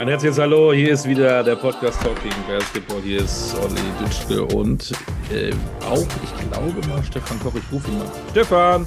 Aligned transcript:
Ein 0.00 0.08
herzliches 0.08 0.38
Hallo, 0.38 0.72
hier 0.72 0.94
ist 0.94 1.06
wieder 1.06 1.44
der 1.44 1.56
Podcast 1.56 2.00
Talking 2.00 2.32
Basketball. 2.48 3.02
Hier 3.02 3.20
ist 3.20 3.54
Olli 3.58 3.82
Dütschke 4.00 4.42
und 4.56 4.92
äh, 5.30 5.52
auch, 5.84 6.06
ich 6.24 6.48
glaube 6.48 6.88
mal, 6.88 7.04
Stefan 7.04 7.38
Koch. 7.38 7.54
Ich 7.54 7.70
rufe 7.70 7.90
ihn 7.90 7.98
mal. 7.98 8.10
Stefan, 8.30 8.86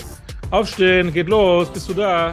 aufstehen, 0.49 1.13
geht 1.13 1.29
los, 1.29 1.71
bist 1.71 1.87
du 1.87 1.93
da? 1.93 2.31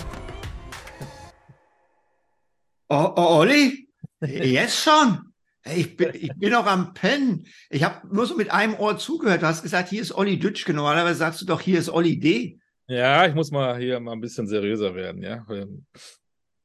Oh, 2.88 3.12
oh 3.16 3.40
Olli, 3.40 3.86
jetzt 4.22 4.82
schon? 4.82 5.30
Ich 5.66 5.98
bin, 5.98 6.12
ich 6.14 6.32
bin 6.36 6.52
noch 6.52 6.64
am 6.64 6.94
Pennen. 6.94 7.44
Ich 7.68 7.84
habe 7.84 8.08
nur 8.10 8.24
so 8.24 8.34
mit 8.34 8.50
einem 8.50 8.76
Ohr 8.76 8.96
zugehört. 8.96 9.42
Du 9.42 9.46
hast 9.46 9.62
gesagt, 9.62 9.90
hier 9.90 10.00
ist 10.00 10.12
Olli 10.12 10.38
Dütschke. 10.38 10.72
Normalerweise 10.72 11.18
sagst 11.18 11.42
du 11.42 11.44
doch, 11.44 11.60
hier 11.60 11.78
ist 11.78 11.90
Olli 11.90 12.18
D. 12.18 12.58
Ja, 12.86 13.26
ich 13.26 13.34
muss 13.34 13.50
mal 13.50 13.78
hier 13.78 14.00
mal 14.00 14.12
ein 14.12 14.22
bisschen 14.22 14.46
seriöser 14.46 14.94
werden, 14.94 15.22
ja. 15.22 15.44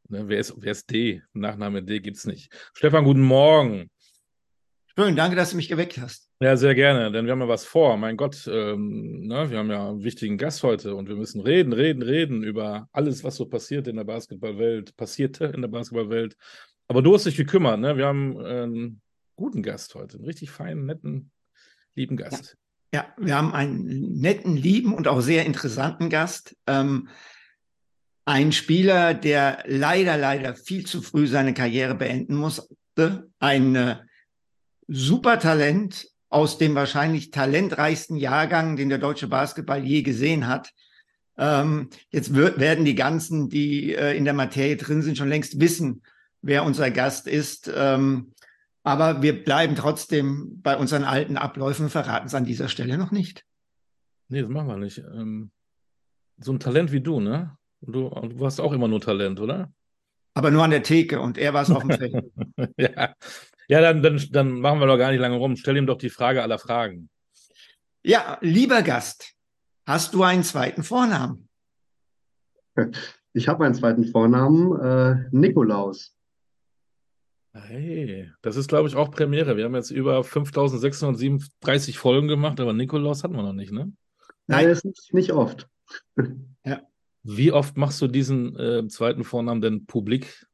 Ne, 0.07 0.27
wer, 0.27 0.39
ist, 0.39 0.53
wer 0.57 0.71
ist 0.71 0.91
D? 0.91 1.23
Nachname 1.33 1.81
D 1.81 1.99
gibt 1.99 2.17
es 2.17 2.25
nicht. 2.25 2.53
Stefan, 2.73 3.05
guten 3.05 3.21
Morgen. 3.23 3.89
Schön, 4.97 5.15
danke, 5.15 5.35
dass 5.35 5.49
du 5.49 5.57
mich 5.57 5.67
geweckt 5.67 5.97
hast. 5.97 6.29
Ja, 6.39 6.55
sehr 6.55 6.75
gerne, 6.75 7.11
denn 7.11 7.25
wir 7.25 7.31
haben 7.31 7.41
ja 7.41 7.47
was 7.47 7.65
vor. 7.65 7.97
Mein 7.97 8.15
Gott, 8.15 8.47
ähm, 8.47 9.25
ne, 9.27 9.49
wir 9.49 9.57
haben 9.57 9.71
ja 9.71 9.89
einen 9.89 10.03
wichtigen 10.03 10.37
Gast 10.37 10.61
heute 10.63 10.95
und 10.95 11.09
wir 11.09 11.15
müssen 11.15 11.41
reden, 11.41 11.73
reden, 11.73 12.03
reden 12.03 12.43
über 12.43 12.87
alles, 12.91 13.23
was 13.23 13.35
so 13.35 13.45
passiert 13.45 13.87
in 13.87 13.95
der 13.95 14.03
Basketballwelt, 14.03 14.95
passierte 14.95 15.45
in 15.45 15.61
der 15.61 15.69
Basketballwelt. 15.69 16.37
Aber 16.87 17.01
du 17.01 17.13
hast 17.13 17.25
dich 17.25 17.35
gekümmert, 17.35 17.79
ne? 17.79 17.97
Wir 17.97 18.05
haben 18.05 18.37
einen 18.37 19.01
guten 19.35 19.63
Gast 19.63 19.95
heute, 19.95 20.17
einen 20.17 20.25
richtig 20.25 20.51
feinen, 20.51 20.85
netten, 20.85 21.31
lieben 21.95 22.15
Gast. 22.15 22.55
Ja, 22.93 23.01
ja 23.01 23.13
wir 23.17 23.35
haben 23.35 23.53
einen 23.53 24.19
netten, 24.19 24.55
lieben 24.55 24.93
und 24.93 25.07
auch 25.07 25.19
sehr 25.19 25.45
interessanten 25.45 26.11
Gast. 26.11 26.55
Ähm, 26.67 27.09
ein 28.25 28.51
Spieler, 28.51 29.13
der 29.13 29.63
leider, 29.67 30.17
leider 30.17 30.55
viel 30.55 30.85
zu 30.85 31.01
früh 31.01 31.27
seine 31.27 31.53
Karriere 31.53 31.95
beenden 31.95 32.35
musste. 32.35 33.29
Ein 33.39 33.75
äh, 33.75 33.97
Supertalent 34.87 36.07
aus 36.29 36.57
dem 36.57 36.75
wahrscheinlich 36.75 37.31
talentreichsten 37.31 38.17
Jahrgang, 38.17 38.75
den 38.75 38.89
der 38.89 38.97
deutsche 38.97 39.27
Basketball 39.27 39.85
je 39.85 40.01
gesehen 40.01 40.47
hat. 40.47 40.71
Ähm, 41.37 41.89
jetzt 42.09 42.33
werden 42.33 42.85
die 42.85 42.95
ganzen, 42.95 43.49
die 43.49 43.93
äh, 43.93 44.17
in 44.17 44.25
der 44.25 44.33
Materie 44.33 44.77
drin 44.77 45.01
sind, 45.01 45.17
schon 45.17 45.29
längst 45.29 45.59
wissen, 45.59 46.01
wer 46.41 46.63
unser 46.63 46.89
Gast 46.91 47.27
ist. 47.27 47.71
Ähm, 47.73 48.33
aber 48.83 49.21
wir 49.21 49.43
bleiben 49.43 49.75
trotzdem 49.75 50.61
bei 50.61 50.77
unseren 50.77 51.03
alten 51.03 51.37
Abläufen, 51.37 51.89
verraten 51.89 52.27
es 52.27 52.35
an 52.35 52.45
dieser 52.45 52.69
Stelle 52.69 52.97
noch 52.97 53.11
nicht. 53.11 53.45
Nee, 54.29 54.41
das 54.41 54.49
machen 54.49 54.67
wir 54.67 54.77
nicht. 54.77 54.97
Ähm, 54.97 55.51
so 56.37 56.51
ein 56.51 56.59
Talent 56.59 56.91
wie 56.91 57.01
du, 57.01 57.19
ne? 57.19 57.57
Du, 57.87 58.09
du 58.09 58.39
warst 58.39 58.59
auch 58.59 58.73
immer 58.73 58.87
nur 58.87 59.01
Talent, 59.01 59.39
oder? 59.39 59.71
Aber 60.33 60.51
nur 60.51 60.63
an 60.63 60.71
der 60.71 60.83
Theke 60.83 61.19
und 61.21 61.37
er 61.37 61.53
war 61.53 61.63
es 61.63 61.71
auf 61.71 61.81
dem 61.83 61.91
Feld. 61.91 62.31
ja, 62.77 63.15
ja 63.67 63.81
dann, 63.81 64.03
dann, 64.03 64.21
dann 64.31 64.59
machen 64.59 64.79
wir 64.79 64.87
doch 64.87 64.97
gar 64.97 65.11
nicht 65.11 65.21
lange 65.21 65.37
rum. 65.37 65.55
Stell 65.55 65.77
ihm 65.77 65.87
doch 65.87 65.97
die 65.97 66.09
Frage 66.09 66.41
aller 66.41 66.59
Fragen. 66.59 67.09
Ja, 68.03 68.37
lieber 68.41 68.81
Gast, 68.81 69.33
hast 69.85 70.13
du 70.13 70.23
einen 70.23 70.43
zweiten 70.43 70.83
Vornamen? 70.83 71.47
Ich 73.33 73.47
habe 73.47 73.65
einen 73.65 73.73
zweiten 73.73 74.05
Vornamen, 74.05 74.79
äh, 74.79 75.27
Nikolaus. 75.31 76.15
Hey, 77.53 78.29
das 78.41 78.57
ist, 78.57 78.67
glaube 78.67 78.89
ich, 78.89 78.95
auch 78.95 79.11
Premiere. 79.11 79.55
Wir 79.55 79.63
haben 79.63 79.75
jetzt 79.75 79.89
über 79.89 80.23
5637 80.23 81.97
Folgen 81.97 82.27
gemacht, 82.27 82.59
aber 82.59 82.73
Nikolaus 82.73 83.23
hatten 83.23 83.35
wir 83.35 83.43
noch 83.43 83.53
nicht, 83.53 83.71
ne? 83.71 83.93
Nein, 84.47 84.67
das 84.67 84.83
ist 84.83 85.13
nicht 85.13 85.31
oft. 85.31 85.67
ja. 86.65 86.81
Wie 87.27 87.51
oft 87.51 87.75
machst 87.75 87.99
du 88.03 88.07
diesen 88.07 88.55
äh, 88.55 88.87
zweiten 88.87 89.23
Vornamen 89.23 89.59
denn 89.59 89.87
publik? 89.87 90.45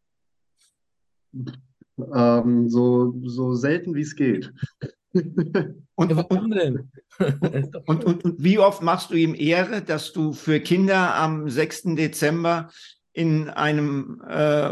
Ähm, 2.14 2.70
so, 2.70 3.14
so 3.26 3.54
selten 3.56 3.94
wie 3.94 4.02
es 4.02 4.16
geht. 4.16 4.54
und, 5.14 6.16
warum 6.16 6.52
denn? 6.52 6.90
und, 7.88 8.06
und, 8.06 8.24
und, 8.24 8.42
wie 8.42 8.58
oft 8.58 8.82
machst 8.82 9.12
du 9.12 9.16
ihm 9.16 9.36
Ehre, 9.36 9.82
dass 9.82 10.14
du 10.14 10.32
für 10.32 10.62
Kinder 10.62 11.14
am 11.16 11.50
6. 11.50 11.96
Dezember 11.96 12.70
in 13.12 13.50
einem 13.50 14.22
äh, 14.26 14.72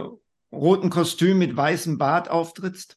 roten 0.53 0.89
Kostüm 0.89 1.37
mit 1.37 1.57
weißem 1.57 1.97
Bart 1.97 2.31
auftrittst? 2.31 2.95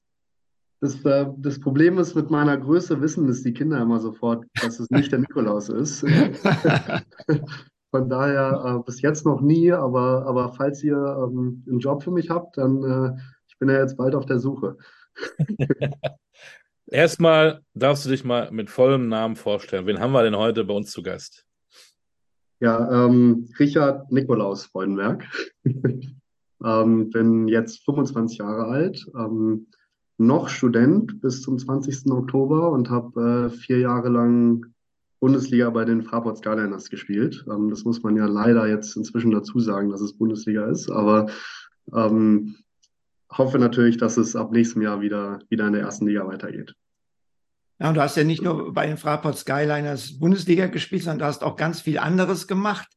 Das, 0.80 1.04
äh, 1.04 1.26
das 1.38 1.58
Problem 1.58 1.98
ist, 1.98 2.14
mit 2.14 2.30
meiner 2.30 2.56
Größe 2.56 3.00
wissen 3.00 3.28
es 3.28 3.42
die 3.42 3.52
Kinder 3.52 3.82
immer 3.82 3.98
sofort, 3.98 4.44
dass 4.62 4.78
es 4.78 4.88
nicht 4.90 5.10
der 5.10 5.18
Nikolaus 5.18 5.68
ist. 5.70 6.04
Von 7.92 8.08
daher 8.08 8.64
äh, 8.64 8.82
bis 8.84 9.02
jetzt 9.02 9.26
noch 9.26 9.42
nie, 9.42 9.70
aber, 9.70 10.24
aber 10.24 10.54
falls 10.54 10.82
ihr 10.82 10.96
ähm, 10.96 11.62
einen 11.68 11.78
Job 11.78 12.02
für 12.02 12.10
mich 12.10 12.30
habt, 12.30 12.56
dann 12.56 12.82
äh, 12.82 13.20
ich 13.48 13.58
bin 13.58 13.68
ja 13.68 13.78
jetzt 13.78 13.98
bald 13.98 14.14
auf 14.14 14.24
der 14.24 14.38
Suche. 14.38 14.78
Erstmal 16.86 17.60
darfst 17.74 18.06
du 18.06 18.08
dich 18.08 18.24
mal 18.24 18.50
mit 18.50 18.70
vollem 18.70 19.08
Namen 19.08 19.36
vorstellen. 19.36 19.84
Wen 19.84 20.00
haben 20.00 20.12
wir 20.12 20.22
denn 20.22 20.38
heute 20.38 20.64
bei 20.64 20.72
uns 20.72 20.90
zu 20.90 21.02
Gast? 21.02 21.44
Ja, 22.60 23.06
ähm, 23.06 23.50
Richard 23.58 24.10
Nikolaus 24.10 24.64
Freudenberg. 24.64 25.26
ähm, 26.64 27.10
bin 27.10 27.46
jetzt 27.46 27.84
25 27.84 28.38
Jahre 28.38 28.68
alt, 28.68 29.06
ähm, 29.14 29.66
noch 30.16 30.48
Student 30.48 31.20
bis 31.20 31.42
zum 31.42 31.58
20. 31.58 32.10
Oktober 32.10 32.70
und 32.70 32.88
habe 32.88 33.50
äh, 33.50 33.50
vier 33.50 33.80
Jahre 33.80 34.08
lang 34.08 34.71
Bundesliga 35.22 35.70
bei 35.70 35.84
den 35.84 36.02
Fraport 36.02 36.38
Skyliners 36.38 36.90
gespielt. 36.90 37.44
Ähm, 37.48 37.70
das 37.70 37.84
muss 37.84 38.02
man 38.02 38.16
ja 38.16 38.26
leider 38.26 38.66
jetzt 38.66 38.96
inzwischen 38.96 39.30
dazu 39.30 39.60
sagen, 39.60 39.88
dass 39.88 40.00
es 40.00 40.18
Bundesliga 40.18 40.66
ist, 40.66 40.90
aber 40.90 41.30
ähm, 41.94 42.56
hoffe 43.30 43.60
natürlich, 43.60 43.98
dass 43.98 44.16
es 44.16 44.34
ab 44.34 44.50
nächstem 44.50 44.82
Jahr 44.82 45.00
wieder, 45.00 45.38
wieder 45.48 45.68
in 45.68 45.74
der 45.74 45.82
ersten 45.82 46.08
Liga 46.08 46.26
weitergeht. 46.26 46.74
Ja, 47.78 47.88
und 47.88 47.94
du 47.94 48.02
hast 48.02 48.16
ja 48.16 48.24
nicht 48.24 48.42
nur 48.42 48.74
bei 48.74 48.88
den 48.88 48.96
Fraport 48.96 49.38
Skyliners 49.38 50.18
Bundesliga 50.18 50.66
gespielt, 50.66 51.04
sondern 51.04 51.20
du 51.20 51.24
hast 51.26 51.44
auch 51.44 51.54
ganz 51.54 51.80
viel 51.80 51.98
anderes 51.98 52.48
gemacht, 52.48 52.88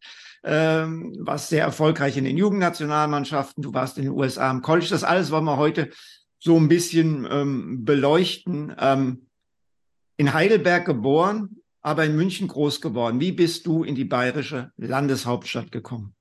ähm, 0.43 1.15
warst 1.19 1.49
sehr 1.49 1.63
erfolgreich 1.63 2.17
in 2.17 2.23
den 2.23 2.37
Jugendnationalmannschaften, 2.37 3.61
du 3.61 3.71
warst 3.75 3.99
in 3.99 4.03
den 4.05 4.13
USA 4.13 4.49
am 4.49 4.63
College. 4.63 4.87
Das 4.89 5.03
alles 5.03 5.29
wollen 5.29 5.45
wir 5.45 5.57
heute 5.57 5.91
so 6.39 6.57
ein 6.57 6.69
bisschen 6.69 7.27
ähm, 7.29 7.85
beleuchten. 7.85 8.75
Ähm, 8.79 9.27
in 10.17 10.33
Heidelberg 10.33 10.85
geboren, 10.85 11.57
aber 11.85 12.03
in 12.03 12.15
München 12.15 12.47
groß 12.47 12.81
geworden. 12.81 13.19
Wie 13.19 13.31
bist 13.31 13.67
du 13.67 13.83
in 13.83 13.93
die 13.93 14.05
bayerische 14.05 14.71
Landeshauptstadt 14.75 15.71
gekommen? 15.71 16.15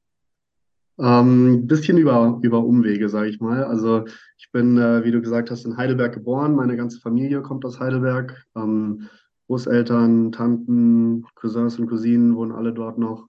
Ähm, 0.99 1.67
bisschen 1.67 1.97
über, 1.97 2.39
über 2.43 2.63
Umwege, 2.63 3.09
sage 3.09 3.31
ich 3.31 3.41
mal. 3.41 3.65
Also 3.65 4.05
ich 4.37 4.53
bin, 4.53 4.77
äh, 4.77 5.05
wie 5.05 5.11
du 5.11 5.23
gesagt 5.23 5.51
hast, 5.51 5.65
in 5.65 5.79
Heidelberg 5.79 6.13
geboren. 6.13 6.55
Meine 6.55 6.77
ganze 6.77 7.01
Familie 7.01 7.41
kommt 7.41 7.65
aus 7.65 7.81
Heidelberg. 7.81 8.45
Ähm, 8.55 9.09
Großeltern, 9.47 10.33
Tanten, 10.33 11.25
Cousins 11.35 11.79
und 11.79 11.87
Cousinen 11.87 12.37
wohnen 12.37 12.53
alle 12.53 12.75
dort 12.75 12.99
noch. 12.99 13.27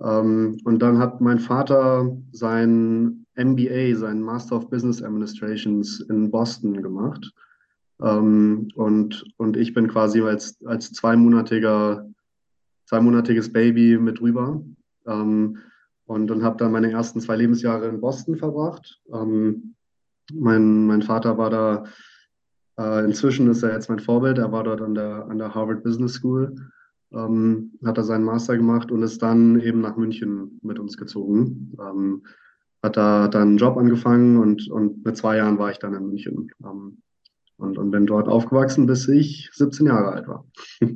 Ähm, 0.00 0.58
und 0.64 0.78
dann 0.80 0.98
hat 0.98 1.20
mein 1.20 1.40
Vater 1.40 2.08
sein 2.30 3.26
MBA, 3.34 3.96
sein 3.96 4.22
Master 4.22 4.58
of 4.58 4.70
Business 4.70 5.02
Administrations 5.02 5.98
in 6.08 6.30
Boston 6.30 6.80
gemacht. 6.84 7.32
Ähm, 8.02 8.68
und, 8.74 9.24
und 9.36 9.56
ich 9.56 9.74
bin 9.74 9.88
quasi 9.88 10.20
als, 10.22 10.62
als 10.64 10.92
zweimonatiger, 10.92 12.08
zweimonatiges 12.86 13.52
Baby 13.52 13.98
mit 13.98 14.20
rüber. 14.20 14.62
Ähm, 15.06 15.58
und 16.06 16.30
und 16.30 16.42
habe 16.42 16.56
dann 16.58 16.72
meine 16.72 16.90
ersten 16.90 17.20
zwei 17.20 17.36
Lebensjahre 17.36 17.88
in 17.88 18.00
Boston 18.00 18.36
verbracht. 18.36 19.00
Ähm, 19.12 19.74
mein, 20.32 20.86
mein 20.86 21.02
Vater 21.02 21.38
war 21.38 21.50
da, 21.50 21.84
äh, 22.78 23.04
inzwischen 23.04 23.48
ist 23.50 23.62
er 23.62 23.72
jetzt 23.72 23.88
mein 23.88 24.00
Vorbild, 24.00 24.38
er 24.38 24.52
war 24.52 24.64
dort 24.64 24.82
an 24.82 24.94
der, 24.94 25.26
an 25.26 25.38
der 25.38 25.54
Harvard 25.54 25.82
Business 25.82 26.14
School, 26.14 26.54
ähm, 27.12 27.72
hat 27.84 27.98
er 27.98 28.04
seinen 28.04 28.24
Master 28.24 28.56
gemacht 28.56 28.90
und 28.90 29.02
ist 29.02 29.22
dann 29.22 29.60
eben 29.60 29.80
nach 29.80 29.96
München 29.96 30.58
mit 30.62 30.78
uns 30.78 30.96
gezogen. 30.96 31.72
Ähm, 31.78 32.22
hat 32.82 32.98
da 32.98 33.28
dann 33.28 33.48
einen 33.48 33.56
Job 33.56 33.78
angefangen 33.78 34.36
und, 34.36 34.68
und 34.70 35.04
mit 35.06 35.16
zwei 35.16 35.38
Jahren 35.38 35.58
war 35.58 35.70
ich 35.70 35.78
dann 35.78 35.94
in 35.94 36.06
München. 36.06 36.50
Ähm, 36.62 36.98
und, 37.56 37.78
und 37.78 37.90
bin 37.90 38.06
dort 38.06 38.28
aufgewachsen, 38.28 38.86
bis 38.86 39.08
ich 39.08 39.50
17 39.52 39.86
Jahre 39.86 40.12
alt 40.12 40.28
war. 40.28 40.44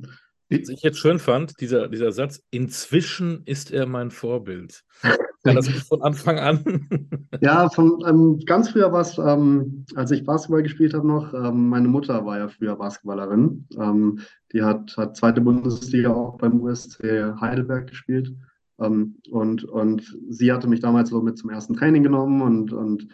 Was 0.51 0.71
ich 0.71 0.83
jetzt 0.83 0.99
schön 0.99 1.19
fand, 1.19 1.61
dieser, 1.61 1.89
dieser 1.89 2.11
Satz, 2.11 2.43
inzwischen 2.51 3.43
ist 3.45 3.71
er 3.71 3.87
mein 3.87 4.11
Vorbild. 4.11 4.83
War 5.45 5.55
das 5.55 5.69
von 5.69 6.03
Anfang 6.03 6.39
an? 6.39 6.89
ja, 7.41 7.69
von 7.69 8.03
ähm, 8.07 8.41
ganz 8.45 8.71
früher 8.71 8.91
war 8.91 9.03
es, 9.03 9.19
ähm, 9.19 9.85
als 9.95 10.11
ich 10.11 10.25
Basketball 10.25 10.65
gespielt 10.65 10.95
habe 10.95 11.07
noch, 11.07 11.33
ähm, 11.33 11.69
meine 11.69 11.87
Mutter 11.87 12.27
war 12.27 12.39
ja 12.39 12.49
früher 12.49 12.75
Basketballerin. 12.77 13.67
Ähm, 13.79 14.21
die 14.53 14.63
hat, 14.63 14.97
hat 14.97 15.17
zweite 15.17 15.41
Bundesliga 15.41 16.13
auch 16.13 16.39
beim 16.39 16.61
USC 16.61 17.35
Heidelberg 17.41 17.87
gespielt. 17.87 18.35
Ähm, 18.81 19.17
und, 19.31 19.65
und 19.65 20.19
sie 20.29 20.53
hatte 20.53 20.69
mich 20.69 20.81
damals 20.81 21.11
so 21.11 21.23
mit 21.23 21.39
zum 21.39 21.51
ersten 21.51 21.77
Training 21.77 22.03
genommen 22.03 22.43
und, 22.43 22.73
und 22.73 23.09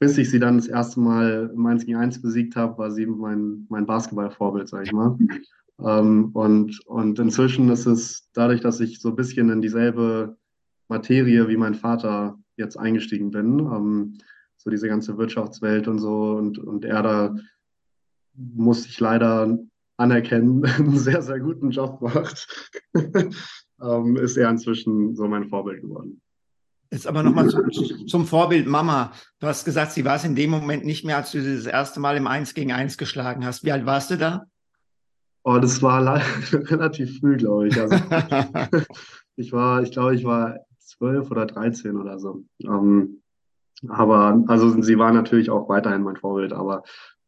bis 0.00 0.16
ich 0.16 0.30
sie 0.30 0.40
dann 0.40 0.56
das 0.56 0.66
erste 0.66 0.98
Mal 0.98 1.52
im 1.54 1.66
1 1.66 1.84
gegen 1.84 1.98
1 1.98 2.22
besiegt 2.22 2.56
habe, 2.56 2.78
war 2.78 2.90
sie 2.90 3.06
mein, 3.06 3.66
mein 3.68 3.86
Basketballvorbild, 3.86 4.66
sag 4.66 4.86
ich 4.86 4.92
mal. 4.92 5.16
ähm, 5.78 6.30
und, 6.32 6.80
und 6.86 7.18
inzwischen 7.18 7.68
ist 7.68 7.86
es 7.86 8.28
dadurch, 8.32 8.62
dass 8.62 8.80
ich 8.80 9.00
so 9.00 9.10
ein 9.10 9.16
bisschen 9.16 9.50
in 9.50 9.60
dieselbe 9.60 10.38
Materie 10.88 11.46
wie 11.48 11.56
mein 11.58 11.74
Vater 11.74 12.38
jetzt 12.56 12.78
eingestiegen 12.78 13.30
bin, 13.30 13.60
ähm, 13.60 14.18
so 14.56 14.70
diese 14.70 14.88
ganze 14.88 15.18
Wirtschaftswelt 15.18 15.86
und 15.86 15.98
so. 15.98 16.32
Und, 16.32 16.58
und 16.58 16.86
er 16.86 17.02
da 17.02 17.36
musste 18.34 18.88
ich 18.88 18.98
leider 19.00 19.58
anerkennen, 19.98 20.64
einen 20.78 20.96
sehr, 20.96 21.20
sehr 21.20 21.40
guten 21.40 21.70
Job 21.70 22.00
macht, 22.00 22.48
ähm, 22.94 24.16
ist 24.16 24.38
er 24.38 24.48
inzwischen 24.48 25.14
so 25.14 25.28
mein 25.28 25.50
Vorbild 25.50 25.82
geworden. 25.82 26.22
Jetzt 26.90 27.06
aber 27.06 27.22
nochmal 27.22 27.48
zum, 27.48 28.06
zum 28.08 28.26
Vorbild 28.26 28.66
Mama. 28.66 29.12
Du 29.38 29.46
hast 29.46 29.64
gesagt, 29.64 29.92
sie 29.92 30.04
war 30.04 30.16
es 30.16 30.24
in 30.24 30.34
dem 30.34 30.50
Moment 30.50 30.84
nicht 30.84 31.04
mehr, 31.04 31.18
als 31.18 31.30
du 31.30 31.40
sie 31.40 31.56
das 31.56 31.66
erste 31.66 32.00
Mal 32.00 32.16
im 32.16 32.26
Eins 32.26 32.52
gegen 32.54 32.72
Eins 32.72 32.98
geschlagen 32.98 33.44
hast. 33.44 33.64
Wie 33.64 33.70
alt 33.70 33.86
warst 33.86 34.10
du 34.10 34.16
da? 34.16 34.46
Oh, 35.44 35.58
das 35.58 35.80
war 35.82 36.20
relativ 36.52 37.20
früh, 37.20 37.36
glaube 37.36 37.68
ich. 37.68 37.80
Also, 37.80 37.96
ich 39.36 39.52
war, 39.52 39.82
ich 39.82 39.92
glaube, 39.92 40.16
ich 40.16 40.24
war 40.24 40.58
zwölf 40.78 41.30
oder 41.30 41.46
dreizehn 41.46 41.96
oder 41.96 42.18
so. 42.18 42.42
Ähm, 42.64 43.22
aber 43.88 44.42
also 44.48 44.82
sie 44.82 44.98
war 44.98 45.12
natürlich 45.12 45.48
auch 45.48 45.68
weiterhin 45.68 46.02
mein 46.02 46.16
Vorbild, 46.16 46.52
aber 46.52 46.82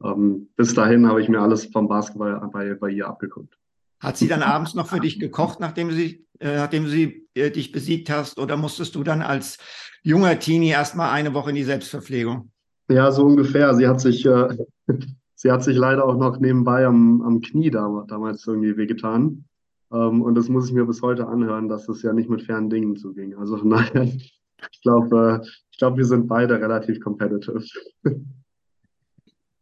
ähm, 0.05 0.49
bis 0.57 0.75
dahin 0.75 1.07
habe 1.07 1.23
ich 1.23 1.29
mir 1.29 1.41
alles 1.41 1.67
vom 1.67 1.89
Basketball 1.89 2.41
bei, 2.53 2.75
bei 2.75 2.91
ihr 2.91 3.07
abgeguckt. 3.07 3.57
Hat 4.03 4.17
sie 4.17 4.27
dann 4.27 4.43
abends 4.43 4.75
noch 4.75 4.89
für 4.89 4.99
dich 4.99 5.21
gekocht, 5.21 5.61
nachdem 5.61 5.93
sie, 5.93 6.27
äh, 6.41 6.57
nachdem 6.57 6.89
sie 6.89 7.29
äh, 7.35 7.53
dich 7.53 7.71
besiegt 7.71 8.11
hast, 8.11 8.39
oder 8.39 8.57
musstest 8.57 8.97
du 8.97 9.05
dann 9.05 9.23
als 9.23 9.59
junger 10.03 10.39
Teenie 10.41 10.71
erstmal 10.71 11.11
eine 11.11 11.35
Woche 11.35 11.51
in 11.51 11.57
die 11.57 11.63
Selbstverpflegung? 11.63 12.51
Ja, 12.89 13.13
so 13.13 13.25
ungefähr. 13.25 13.75
Sie 13.75 13.87
hat 13.87 14.01
sich, 14.01 14.27
äh, 14.27 14.57
sie 15.37 15.53
hat 15.53 15.63
sich 15.63 15.77
leider 15.77 16.05
auch 16.05 16.17
noch 16.17 16.41
nebenbei 16.41 16.85
am, 16.85 17.23
am 17.23 17.41
Knie 17.41 17.71
da, 17.71 18.05
damals 18.09 18.45
irgendwie 18.45 18.77
wehgetan. 18.77 19.45
Ähm, 19.93 20.21
und 20.21 20.35
das 20.35 20.49
muss 20.49 20.67
ich 20.67 20.75
mir 20.75 20.85
bis 20.85 21.01
heute 21.01 21.29
anhören, 21.29 21.69
dass 21.69 21.89
es 21.89 22.03
ja 22.03 22.13
nicht 22.13 22.29
mit 22.29 22.43
fairen 22.43 22.71
Dingen 22.71 22.97
zuging. 22.97 23.37
Also 23.37 23.57
von 23.57 23.71
daher, 23.71 24.03
ich 24.03 24.81
glaube, 24.83 25.43
äh, 25.45 25.49
ich 25.71 25.79
glaube, 25.79 25.99
wir 25.99 26.07
sind 26.07 26.27
beide 26.27 26.61
relativ 26.61 26.99
competitive. 27.01 27.65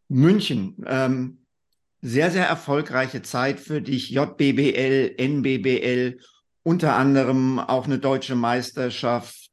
München, 0.08 0.76
ähm, 0.86 1.39
sehr, 2.02 2.30
sehr 2.30 2.46
erfolgreiche 2.46 3.22
Zeit 3.22 3.60
für 3.60 3.82
dich. 3.82 4.10
JBBL, 4.10 5.14
NBBL, 5.18 6.18
unter 6.62 6.96
anderem 6.96 7.58
auch 7.58 7.86
eine 7.86 7.98
deutsche 7.98 8.34
Meisterschaft. 8.34 9.50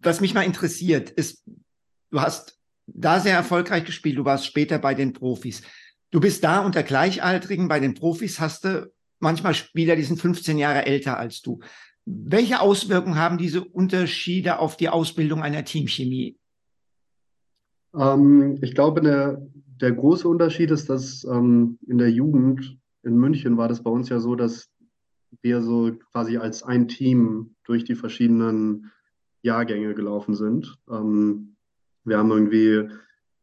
Was 0.00 0.20
mich 0.20 0.34
mal 0.34 0.42
interessiert, 0.42 1.10
ist, 1.10 1.44
du 2.10 2.20
hast 2.20 2.58
da 2.86 3.20
sehr 3.20 3.34
erfolgreich 3.34 3.84
gespielt, 3.84 4.18
du 4.18 4.24
warst 4.24 4.46
später 4.46 4.78
bei 4.78 4.94
den 4.94 5.12
Profis. 5.12 5.62
Du 6.10 6.20
bist 6.20 6.42
da 6.42 6.60
unter 6.60 6.82
Gleichaltrigen, 6.82 7.68
bei 7.68 7.80
den 7.80 7.94
Profis 7.94 8.40
hast 8.40 8.64
du 8.64 8.92
manchmal 9.20 9.54
Spieler, 9.54 9.96
die 9.96 10.02
sind 10.02 10.20
15 10.20 10.58
Jahre 10.58 10.86
älter 10.86 11.18
als 11.18 11.40
du. 11.40 11.60
Welche 12.04 12.60
Auswirkungen 12.60 13.16
haben 13.16 13.38
diese 13.38 13.62
Unterschiede 13.62 14.58
auf 14.58 14.76
die 14.76 14.88
Ausbildung 14.88 15.42
einer 15.42 15.64
Teamchemie? 15.64 16.36
Ähm, 17.94 18.58
ich 18.62 18.74
glaube, 18.74 19.00
der, 19.02 19.46
der 19.80 19.92
große 19.92 20.28
Unterschied 20.28 20.70
ist, 20.70 20.90
dass 20.90 21.24
ähm, 21.24 21.78
in 21.86 21.98
der 21.98 22.10
Jugend 22.10 22.78
in 23.02 23.16
München 23.16 23.56
war 23.56 23.68
das 23.68 23.82
bei 23.82 23.90
uns 23.90 24.08
ja 24.08 24.20
so, 24.20 24.34
dass 24.34 24.70
wir 25.42 25.62
so 25.62 25.92
quasi 26.12 26.36
als 26.36 26.62
ein 26.62 26.88
Team 26.88 27.54
durch 27.64 27.84
die 27.84 27.94
verschiedenen 27.94 28.90
Jahrgänge 29.42 29.94
gelaufen 29.94 30.34
sind. 30.34 30.76
Ähm, 30.90 31.56
wir 32.04 32.18
haben 32.18 32.30
irgendwie, 32.30 32.88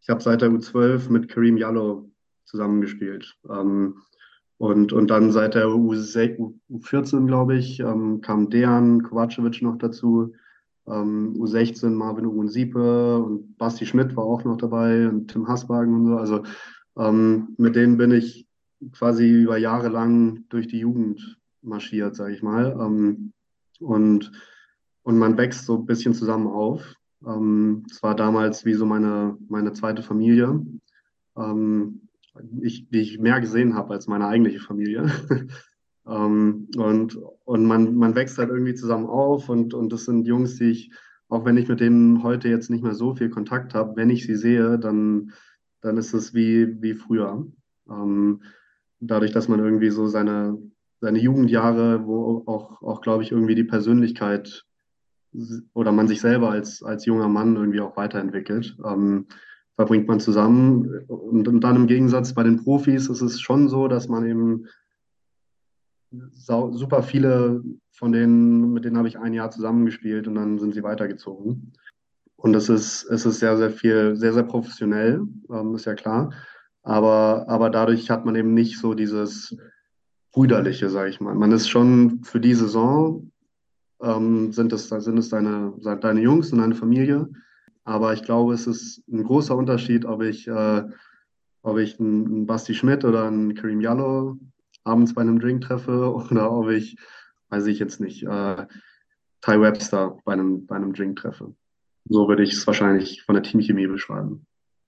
ich 0.01 0.09
habe 0.09 0.21
seit 0.21 0.41
der 0.41 0.49
U12 0.49 1.09
mit 1.09 1.29
Kareem 1.29 1.57
Jallo 1.57 2.09
zusammengespielt. 2.45 3.37
Ähm, 3.49 3.95
und, 4.57 4.91
und 4.91 5.09
dann 5.11 5.31
seit 5.31 5.53
der 5.53 5.67
U14, 5.67 7.27
glaube 7.27 7.57
ich, 7.57 7.79
ähm, 7.79 8.21
kam 8.21 8.49
Dejan 8.49 9.03
Kovacevic 9.03 9.61
noch 9.61 9.77
dazu. 9.77 10.33
Ähm, 10.87 11.35
U16 11.37 11.89
Marvin 11.89 12.25
Uwensiepe 12.25 13.19
und 13.19 13.57
Basti 13.57 13.85
Schmidt 13.85 14.15
war 14.15 14.23
auch 14.23 14.43
noch 14.43 14.57
dabei 14.57 15.07
und 15.09 15.27
Tim 15.27 15.47
Haswagen 15.47 15.93
und 15.95 16.05
so. 16.07 16.17
Also 16.17 16.43
ähm, 16.97 17.55
mit 17.57 17.75
denen 17.75 17.97
bin 17.97 18.11
ich 18.11 18.47
quasi 18.93 19.27
über 19.27 19.57
Jahre 19.57 19.89
lang 19.89 20.45
durch 20.49 20.67
die 20.67 20.79
Jugend 20.79 21.37
marschiert, 21.61 22.15
sage 22.15 22.33
ich 22.33 22.43
mal. 22.43 22.77
Ähm, 22.79 23.33
und, 23.79 24.31
und 25.03 25.17
man 25.17 25.37
wächst 25.37 25.65
so 25.65 25.77
ein 25.77 25.85
bisschen 25.85 26.13
zusammen 26.13 26.47
auf. 26.47 26.95
Ähm, 27.25 27.85
es 27.89 28.01
war 28.03 28.15
damals 28.15 28.65
wie 28.65 28.73
so 28.73 28.85
meine, 28.85 29.37
meine 29.49 29.73
zweite 29.73 30.03
Familie. 30.03 30.65
Ähm, 31.35 32.01
ich, 32.61 32.89
die 32.89 32.99
ich 32.99 33.19
mehr 33.19 33.39
gesehen 33.41 33.75
habe 33.75 33.93
als 33.93 34.07
meine 34.07 34.27
eigentliche 34.27 34.59
Familie. 34.59 35.11
ähm, 36.07 36.67
und 36.77 37.19
und 37.47 37.65
man, 37.65 37.95
man 37.95 38.13
wächst 38.13 38.37
halt 38.37 38.49
irgendwie 38.49 38.75
zusammen 38.75 39.05
auf 39.05 39.47
und, 39.47 39.73
und 39.73 39.93
das 39.93 40.03
sind 40.03 40.27
Jungs, 40.27 40.57
die 40.57 40.69
ich, 40.69 40.91
auch 41.29 41.45
wenn 41.45 41.55
ich 41.55 41.69
mit 41.69 41.79
denen 41.79 42.21
heute 42.21 42.49
jetzt 42.49 42.69
nicht 42.69 42.83
mehr 42.83 42.93
so 42.93 43.15
viel 43.15 43.29
Kontakt 43.29 43.73
habe, 43.73 43.95
wenn 43.95 44.09
ich 44.09 44.25
sie 44.25 44.35
sehe, 44.35 44.77
dann, 44.77 45.31
dann 45.79 45.95
ist 45.95 46.13
es 46.13 46.33
wie, 46.33 46.81
wie 46.81 46.93
früher. 46.93 47.47
Ähm, 47.89 48.41
dadurch, 48.99 49.31
dass 49.31 49.47
man 49.47 49.59
irgendwie 49.59 49.91
so 49.91 50.07
seine, 50.07 50.57
seine 50.99 51.19
Jugendjahre, 51.19 52.05
wo 52.05 52.43
auch, 52.47 52.81
auch 52.81 52.99
glaube 52.99 53.23
ich, 53.23 53.31
irgendwie 53.31 53.55
die 53.55 53.63
Persönlichkeit 53.63 54.65
oder 55.73 55.93
man 55.93 56.09
sich 56.09 56.19
selber 56.19 56.51
als, 56.51 56.83
als 56.83 57.05
junger 57.05 57.29
Mann 57.29 57.55
irgendwie 57.55 57.79
auch 57.79 57.95
weiterentwickelt. 57.95 58.75
Ähm, 58.85 59.27
verbringt 59.75 60.09
man 60.09 60.19
zusammen. 60.19 61.05
Und, 61.07 61.47
und, 61.47 61.63
dann 61.63 61.77
im 61.77 61.87
Gegensatz 61.87 62.33
bei 62.33 62.43
den 62.43 62.61
Profis 62.61 63.07
ist 63.07 63.21
es 63.21 63.39
schon 63.39 63.69
so, 63.69 63.87
dass 63.87 64.09
man 64.09 64.25
eben 64.25 64.65
super 66.11 67.03
viele 67.03 67.63
von 67.91 68.11
denen, 68.11 68.73
mit 68.73 68.85
denen 68.85 68.97
habe 68.97 69.07
ich 69.07 69.17
ein 69.17 69.33
Jahr 69.33 69.51
zusammengespielt 69.51 70.27
und 70.27 70.35
dann 70.35 70.59
sind 70.59 70.73
sie 70.73 70.83
weitergezogen. 70.83 71.73
Und 72.35 72.55
es 72.55 72.69
ist, 72.69 73.03
es 73.05 73.25
ist 73.25 73.39
sehr, 73.39 73.57
sehr 73.57 73.71
viel, 73.71 74.15
sehr, 74.15 74.33
sehr 74.33 74.43
professionell, 74.43 75.21
ähm, 75.49 75.75
ist 75.75 75.85
ja 75.85 75.95
klar. 75.95 76.31
Aber, 76.83 77.45
aber 77.49 77.69
dadurch 77.69 78.09
hat 78.09 78.25
man 78.25 78.35
eben 78.35 78.53
nicht 78.53 78.77
so 78.77 78.93
dieses 78.93 79.57
Brüderliche, 80.31 80.89
sage 80.89 81.09
ich 81.09 81.19
mal. 81.19 81.33
Man 81.33 81.51
ist 81.51 81.67
schon 81.67 82.23
für 82.23 82.39
die 82.39 82.53
Saison, 82.53 83.31
ähm, 84.01 84.51
sind, 84.51 84.71
es, 84.71 84.89
sind 84.89 85.17
es 85.17 85.29
deine, 85.29 85.73
deine 85.99 86.21
Jungs 86.21 86.53
und 86.53 86.59
deine 86.59 86.75
Familie. 86.75 87.27
Aber 87.83 88.13
ich 88.13 88.21
glaube, 88.21 88.53
es 88.53 88.67
ist 88.67 89.03
ein 89.11 89.23
großer 89.23 89.55
Unterschied, 89.55 90.05
ob 90.05 90.21
ich, 90.21 90.47
äh, 90.47 90.83
ob 91.63 91.77
ich 91.79 91.99
einen, 91.99 92.25
einen 92.27 92.45
Basti 92.45 92.75
Schmidt 92.75 93.03
oder 93.03 93.27
einen 93.27 93.55
Kareem 93.55 93.81
Jallo 93.81 94.37
abends 94.87 95.13
bei 95.13 95.21
einem 95.21 95.39
Drink 95.39 95.63
treffe 95.63 96.13
oder 96.31 96.51
ob 96.51 96.69
ich, 96.69 96.97
weiß 97.49 97.67
ich 97.67 97.79
jetzt 97.79 97.99
nicht, 97.99 98.23
äh, 98.23 98.65
Ty 99.41 99.61
Webster 99.61 100.17
bei 100.25 100.33
einem, 100.33 100.65
bei 100.65 100.75
einem 100.75 100.93
Drink 100.93 101.19
treffe. 101.19 101.53
So 102.09 102.27
würde 102.27 102.43
ich 102.43 102.53
es 102.53 102.65
wahrscheinlich 102.65 103.23
von 103.23 103.35
der 103.35 103.43
Teamchemie 103.43 103.87
beschreiben. 103.87 104.45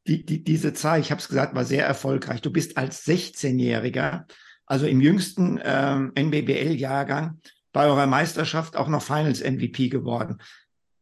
Die, 0.07 0.25
die, 0.25 0.43
diese 0.43 0.73
Zeit, 0.73 1.03
ich 1.03 1.11
habe 1.11 1.19
es 1.19 1.27
gesagt, 1.27 1.53
war 1.53 1.65
sehr 1.65 1.85
erfolgreich. 1.85 2.41
Du 2.41 2.51
bist 2.51 2.77
als 2.77 3.06
16-Jähriger, 3.06 4.23
also 4.65 4.87
im 4.87 5.01
jüngsten 5.01 5.59
ähm, 5.63 6.13
NBBL-Jahrgang, 6.15 7.39
bei 7.73 7.85
eurer 7.85 8.07
Meisterschaft 8.07 8.75
auch 8.75 8.87
noch 8.87 9.03
Finals-MVP 9.03 9.89
geworden. 9.89 10.37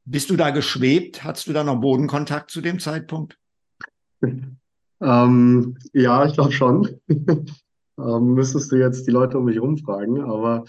Bist 0.03 0.29
du 0.29 0.35
da 0.35 0.49
geschwebt? 0.49 1.23
Hattest 1.23 1.47
du 1.47 1.53
da 1.53 1.63
noch 1.63 1.79
Bodenkontakt 1.79 2.49
zu 2.49 2.61
dem 2.61 2.79
Zeitpunkt? 2.79 3.37
ähm, 5.01 5.77
ja, 5.93 6.25
ich 6.25 6.33
glaube 6.33 6.51
schon. 6.51 6.99
ähm, 7.97 8.33
müsstest 8.33 8.71
du 8.71 8.75
jetzt 8.75 9.07
die 9.07 9.11
Leute 9.11 9.37
um 9.37 9.45
mich 9.45 9.59
rumfragen, 9.59 10.21
aber 10.21 10.65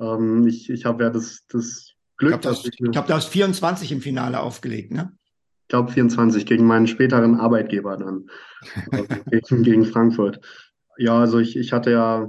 ähm, 0.00 0.46
ich, 0.46 0.70
ich 0.70 0.84
habe 0.84 1.04
ja 1.04 1.10
das, 1.10 1.46
das 1.48 1.94
Glück. 2.16 2.34
Ich 2.34 2.40
glaube, 2.40 2.58
du 2.78 2.90
glaub, 2.90 3.08
hast 3.10 3.28
24 3.28 3.92
im 3.92 4.00
Finale 4.00 4.40
aufgelegt, 4.40 4.92
ne? 4.92 5.12
Ich 5.62 5.68
glaube 5.68 5.92
24 5.92 6.46
gegen 6.46 6.66
meinen 6.66 6.86
späteren 6.86 7.36
Arbeitgeber 7.36 7.96
dann, 7.96 8.28
also 8.90 9.06
gegen, 9.30 9.62
gegen 9.62 9.84
Frankfurt. 9.84 10.40
Ja, 10.98 11.18
also 11.20 11.38
ich, 11.38 11.56
ich 11.56 11.72
hatte 11.72 11.92
ja, 11.92 12.28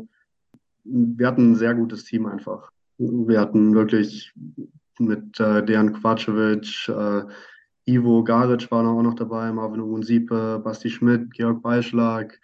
wir 0.83 1.27
hatten 1.27 1.51
ein 1.51 1.55
sehr 1.55 1.73
gutes 1.73 2.03
Team 2.03 2.25
einfach. 2.25 2.71
Wir 2.97 3.39
hatten 3.39 3.73
wirklich 3.73 4.31
mit 4.99 5.39
äh, 5.39 5.65
Dejan 5.65 5.93
Quacevic, 5.93 6.87
äh, 6.87 7.23
Ivo 7.85 8.23
Garic 8.23 8.69
war 8.69 8.87
auch 8.87 9.01
noch 9.01 9.15
dabei, 9.15 9.51
Marvin 9.51 9.81
Unsiepe, 9.81 10.61
Basti 10.63 10.89
Schmidt, 10.89 11.33
Georg 11.33 11.63
Beischlag, 11.63 12.39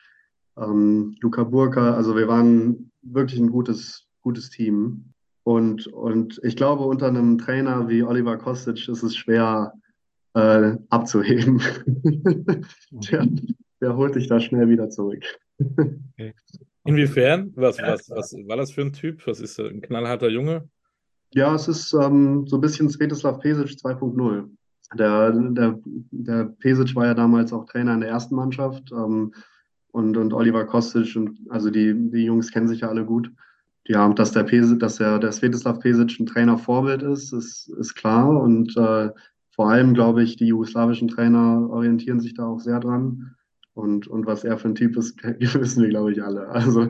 ähm, 0.59 1.15
Luca 1.21 1.43
Burka. 1.43 1.93
Also 1.93 2.15
wir 2.15 2.27
waren 2.27 2.91
wirklich 3.01 3.39
ein 3.39 3.51
gutes, 3.51 4.07
gutes 4.21 4.49
Team. 4.49 5.13
Und, 5.43 5.87
und 5.87 6.39
ich 6.43 6.55
glaube, 6.55 6.83
unter 6.83 7.07
einem 7.07 7.37
Trainer 7.37 7.87
wie 7.87 8.03
Oliver 8.03 8.37
Kostic 8.37 8.87
ist 8.89 9.03
es 9.03 9.15
schwer 9.15 9.73
äh, 10.33 10.75
abzuheben. 10.89 11.61
der, 12.91 13.27
der 13.81 13.95
holt 13.95 14.15
dich 14.15 14.27
da 14.27 14.39
schnell 14.39 14.67
wieder 14.69 14.89
zurück. 14.89 15.23
Okay. 15.59 16.33
Inwiefern? 16.83 17.51
Was, 17.55 17.77
was, 17.79 18.09
was 18.09 18.33
war 18.45 18.57
das 18.57 18.71
für 18.71 18.81
ein 18.81 18.93
Typ? 18.93 19.25
Was 19.27 19.39
ist 19.39 19.59
ein 19.59 19.81
knallharter 19.81 20.29
Junge? 20.29 20.69
Ja, 21.33 21.53
es 21.53 21.67
ist 21.67 21.93
ähm, 21.93 22.47
so 22.47 22.57
ein 22.57 22.61
bisschen 22.61 22.89
Svetislav 22.89 23.39
Pesic 23.39 23.71
2.0. 23.71 24.49
Der, 24.97 25.31
der, 25.31 25.79
der 25.83 26.45
Pesic 26.59 26.95
war 26.95 27.07
ja 27.07 27.13
damals 27.13 27.51
auch 27.51 27.65
Trainer 27.65 27.93
in 27.93 27.99
der 28.01 28.09
ersten 28.09 28.35
Mannschaft 28.35 28.91
ähm, 28.91 29.33
und, 29.97 30.15
und 30.15 30.31
Oliver 30.31 30.65
Kostic 30.65 31.15
und 31.15 31.39
also 31.49 31.71
die, 31.71 31.93
die 32.11 32.25
Jungs 32.25 32.51
kennen 32.51 32.67
sich 32.67 32.81
ja 32.81 32.89
alle 32.89 33.03
gut. 33.03 33.31
Ja, 33.87 34.07
dass 34.13 34.31
der 34.31 34.43
Pesic, 34.43 34.79
dass 34.79 34.97
der, 34.97 35.17
der 35.17 35.31
Svetislav 35.31 35.79
Pesic 35.79 36.19
ein 36.19 36.27
Trainervorbild 36.27 37.01
ist, 37.01 37.33
ist, 37.33 37.69
ist 37.79 37.95
klar 37.95 38.29
und 38.29 38.77
äh, 38.77 39.09
vor 39.51 39.71
allem, 39.71 39.95
glaube 39.95 40.21
ich, 40.21 40.35
die 40.35 40.45
jugoslawischen 40.45 41.07
Trainer 41.07 41.67
orientieren 41.71 42.19
sich 42.19 42.35
da 42.35 42.45
auch 42.45 42.59
sehr 42.59 42.79
dran. 42.79 43.35
Und, 43.73 44.07
und 44.07 44.27
was 44.27 44.43
er 44.43 44.59
für 44.59 44.67
ein 44.67 44.75
Typ 44.75 44.97
ist, 44.97 45.23
wissen 45.39 45.81
wir, 45.81 45.89
glaube 45.89 46.11
ich, 46.11 46.21
alle. 46.21 46.47
Also 46.49 46.89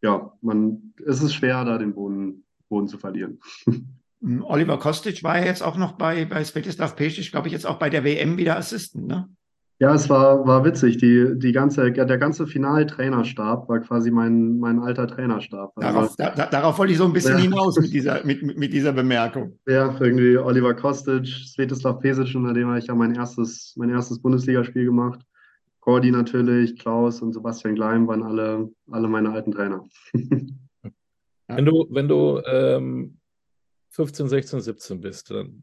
ja, 0.00 0.32
man, 0.40 0.94
es 1.04 1.22
ist 1.22 1.34
schwer, 1.34 1.64
da 1.66 1.76
den 1.76 1.94
Boden, 1.94 2.44
Boden 2.70 2.88
zu 2.88 2.96
verlieren. 2.96 3.40
Oliver 4.42 4.78
Kostic 4.78 5.22
war 5.22 5.38
ja 5.38 5.44
jetzt 5.44 5.62
auch 5.62 5.76
noch 5.76 5.92
bei, 5.92 6.24
bei 6.24 6.42
Svetislav 6.42 6.96
Pesic, 6.96 7.30
glaube 7.30 7.48
ich, 7.48 7.52
jetzt 7.52 7.66
auch 7.66 7.78
bei 7.78 7.90
der 7.90 8.04
WM 8.04 8.38
wieder 8.38 8.56
Assistent, 8.56 9.06
ne? 9.06 9.28
Ja, 9.78 9.94
es 9.94 10.08
war, 10.08 10.46
war 10.46 10.64
witzig. 10.64 10.96
Die, 10.96 11.32
die 11.36 11.52
ganze, 11.52 11.92
der 11.92 12.18
ganze 12.18 12.46
Finaltrainerstab 12.46 13.68
war 13.68 13.80
quasi 13.80 14.10
mein, 14.10 14.58
mein 14.58 14.78
alter 14.78 15.06
Trainerstab. 15.06 15.72
Also, 15.76 15.92
darauf, 15.92 16.16
da, 16.16 16.46
darauf 16.46 16.78
wollte 16.78 16.92
ich 16.92 16.98
so 16.98 17.04
ein 17.04 17.12
bisschen 17.12 17.36
ja. 17.36 17.42
hinaus 17.42 17.78
mit 17.78 17.92
dieser, 17.92 18.24
mit, 18.24 18.42
mit 18.42 18.72
dieser 18.72 18.94
Bemerkung. 18.94 19.58
Ja, 19.66 19.94
irgendwie 20.00 20.38
Oliver 20.38 20.72
Kostic, 20.72 21.26
Svetislav 21.26 22.00
Pesic, 22.00 22.34
unter 22.34 22.54
dem 22.54 22.68
habe 22.68 22.78
ich 22.78 22.86
ja 22.86 22.94
mein 22.94 23.14
erstes, 23.14 23.74
mein 23.76 23.90
erstes 23.90 24.18
Bundesligaspiel 24.18 24.86
gemacht. 24.86 25.20
Cordy 25.80 26.10
natürlich, 26.10 26.78
Klaus 26.78 27.20
und 27.20 27.34
Sebastian 27.34 27.74
Gleim 27.74 28.08
waren 28.08 28.22
alle, 28.22 28.70
alle 28.90 29.08
meine 29.08 29.30
alten 29.30 29.52
Trainer. 29.52 29.84
wenn 31.48 31.64
du, 31.66 31.86
wenn 31.90 32.08
du 32.08 32.40
ähm, 32.46 33.18
15, 33.90 34.28
16, 34.28 34.60
17 34.62 35.00
bist, 35.02 35.30
dann 35.30 35.62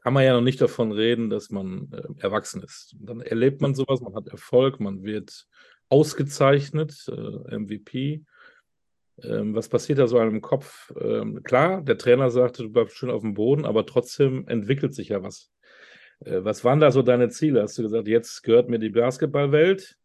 kann 0.00 0.14
man 0.14 0.24
ja 0.24 0.32
noch 0.32 0.40
nicht 0.40 0.60
davon 0.60 0.92
reden, 0.92 1.30
dass 1.30 1.50
man 1.50 1.92
äh, 1.92 2.22
erwachsen 2.22 2.62
ist. 2.62 2.96
Dann 2.98 3.20
erlebt 3.20 3.60
man 3.60 3.74
sowas, 3.74 4.00
man 4.00 4.14
hat 4.14 4.28
Erfolg, 4.28 4.80
man 4.80 5.02
wird 5.02 5.46
ausgezeichnet, 5.88 7.06
äh, 7.08 7.58
MVP. 7.58 8.24
Ähm, 9.22 9.54
was 9.54 9.68
passiert 9.68 9.98
da 9.98 10.06
so 10.06 10.18
einem 10.18 10.40
Kopf? 10.40 10.92
Ähm, 10.98 11.42
klar, 11.42 11.82
der 11.82 11.98
Trainer 11.98 12.30
sagte, 12.30 12.62
du 12.62 12.70
bleibst 12.70 12.96
schön 12.96 13.10
auf 13.10 13.20
dem 13.20 13.34
Boden, 13.34 13.66
aber 13.66 13.84
trotzdem 13.84 14.46
entwickelt 14.48 14.94
sich 14.94 15.10
ja 15.10 15.22
was. 15.22 15.50
Äh, 16.20 16.42
was 16.44 16.64
waren 16.64 16.80
da 16.80 16.90
so 16.90 17.02
deine 17.02 17.28
Ziele? 17.28 17.62
Hast 17.62 17.76
du 17.78 17.82
gesagt, 17.82 18.08
jetzt 18.08 18.42
gehört 18.42 18.68
mir 18.68 18.78
die 18.78 18.90
Basketballwelt? 18.90 19.98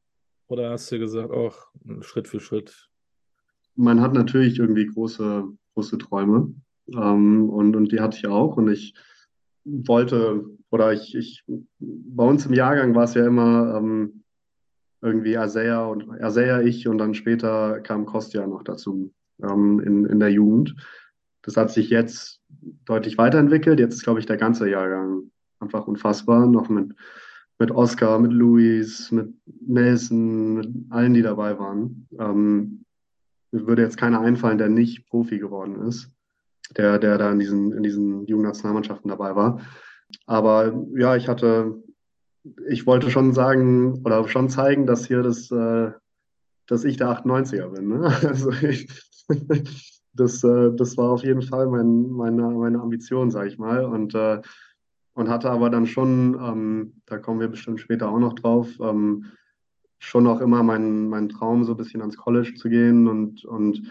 Oder 0.47 0.71
hast 0.71 0.91
du 0.91 0.99
gesagt, 0.99 1.31
auch 1.31 1.67
Schritt 2.01 2.27
für 2.27 2.39
Schritt? 2.39 2.89
Man 3.75 4.01
hat 4.01 4.13
natürlich 4.13 4.59
irgendwie 4.59 4.85
große, 4.85 5.45
große 5.73 5.97
Träume. 5.97 6.53
Ähm, 6.93 7.49
und, 7.49 7.75
und 7.75 7.91
die 7.91 7.99
hatte 7.99 8.17
ich 8.17 8.27
auch. 8.27 8.57
Und 8.57 8.71
ich 8.71 8.93
wollte, 9.67 10.45
oder 10.69 10.93
ich, 10.93 11.15
ich, 11.15 11.43
bei 11.79 12.23
uns 12.23 12.45
im 12.45 12.53
Jahrgang 12.53 12.95
war 12.95 13.03
es 13.03 13.13
ja 13.13 13.25
immer 13.25 13.75
ähm, 13.77 14.23
irgendwie 15.01 15.35
Isaiah 15.35 15.85
und 15.85 16.07
Isaiah 16.21 16.61
ich 16.61 16.87
und 16.87 16.97
dann 16.97 17.13
später 17.13 17.79
kam 17.81 18.05
Kostja 18.05 18.47
noch 18.47 18.63
dazu 18.63 19.13
ähm, 19.43 19.79
in, 19.79 20.05
in 20.05 20.19
der 20.19 20.31
Jugend. 20.31 20.75
Das 21.43 21.57
hat 21.57 21.71
sich 21.71 21.89
jetzt 21.89 22.41
deutlich 22.85 23.17
weiterentwickelt. 23.17 23.79
Jetzt 23.79 23.95
ist, 23.95 24.03
glaube 24.03 24.19
ich, 24.19 24.25
der 24.25 24.37
ganze 24.37 24.69
Jahrgang 24.69 25.31
einfach 25.59 25.87
unfassbar. 25.87 26.47
Noch 26.47 26.69
mit, 26.69 26.93
mit 27.59 27.71
Oscar, 27.71 28.19
mit 28.19 28.33
Luis, 28.33 29.11
mit 29.11 29.33
Nelson, 29.65 30.55
mit 30.55 30.69
allen, 30.89 31.13
die 31.13 31.21
dabei 31.21 31.57
waren. 31.59 32.07
Ähm, 32.19 32.83
mir 33.51 33.67
würde 33.67 33.83
jetzt 33.83 33.97
keiner 33.97 34.19
einfallen, 34.19 34.57
der 34.57 34.69
nicht 34.69 35.07
Profi 35.07 35.39
geworden 35.39 35.87
ist 35.87 36.11
der, 36.75 36.99
der 36.99 37.17
da 37.17 37.31
in 37.31 37.39
diesen, 37.39 37.71
in 37.71 37.83
diesen 37.83 38.25
Jugendnationalmannschaften 38.25 39.09
dabei 39.09 39.35
war. 39.35 39.61
Aber 40.25 40.73
ja, 40.95 41.15
ich 41.15 41.27
hatte, 41.27 41.81
ich 42.67 42.85
wollte 42.85 43.09
schon 43.09 43.33
sagen 43.33 44.01
oder 44.03 44.27
schon 44.27 44.49
zeigen, 44.49 44.85
dass 44.85 45.07
hier 45.07 45.23
das, 45.23 45.51
äh, 45.51 45.91
dass 46.67 46.83
ich 46.83 46.97
der 46.97 47.09
98er 47.09 47.69
bin. 47.69 47.87
Ne? 47.87 48.11
Also 48.23 48.51
ich, 48.51 48.87
das, 50.13 50.43
äh, 50.43 50.71
das 50.75 50.97
war 50.97 51.11
auf 51.11 51.23
jeden 51.23 51.41
Fall 51.41 51.67
mein, 51.67 52.09
meine, 52.11 52.43
meine 52.49 52.79
Ambition, 52.79 53.31
sage 53.31 53.49
ich 53.49 53.57
mal. 53.57 53.85
Und, 53.85 54.15
äh, 54.15 54.41
und 55.13 55.29
hatte 55.29 55.49
aber 55.49 55.69
dann 55.69 55.87
schon, 55.87 56.35
ähm, 56.35 57.01
da 57.05 57.17
kommen 57.17 57.39
wir 57.39 57.47
bestimmt 57.47 57.79
später 57.79 58.09
auch 58.09 58.19
noch 58.19 58.33
drauf, 58.33 58.69
ähm, 58.79 59.25
schon 59.99 60.27
auch 60.27 60.41
immer 60.41 60.61
meinen 60.61 61.09
mein 61.09 61.29
Traum, 61.29 61.63
so 61.63 61.73
ein 61.73 61.77
bisschen 61.77 62.01
ans 62.01 62.17
College 62.17 62.53
zu 62.55 62.69
gehen 62.69 63.07
und, 63.07 63.43
und 63.45 63.81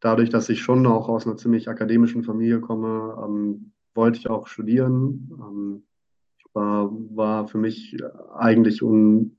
dadurch, 0.00 0.30
dass 0.30 0.48
ich 0.48 0.62
schon 0.62 0.86
auch 0.86 1.08
aus 1.08 1.26
einer 1.26 1.36
ziemlich 1.36 1.68
akademischen 1.68 2.24
Familie 2.24 2.60
komme, 2.60 3.16
ähm, 3.24 3.72
wollte 3.94 4.18
ich 4.18 4.28
auch 4.28 4.46
studieren. 4.46 5.30
Ähm, 5.32 5.82
war, 6.52 6.90
war 7.14 7.48
für 7.48 7.58
mich 7.58 7.96
eigentlich 8.34 8.82
un, 8.82 9.36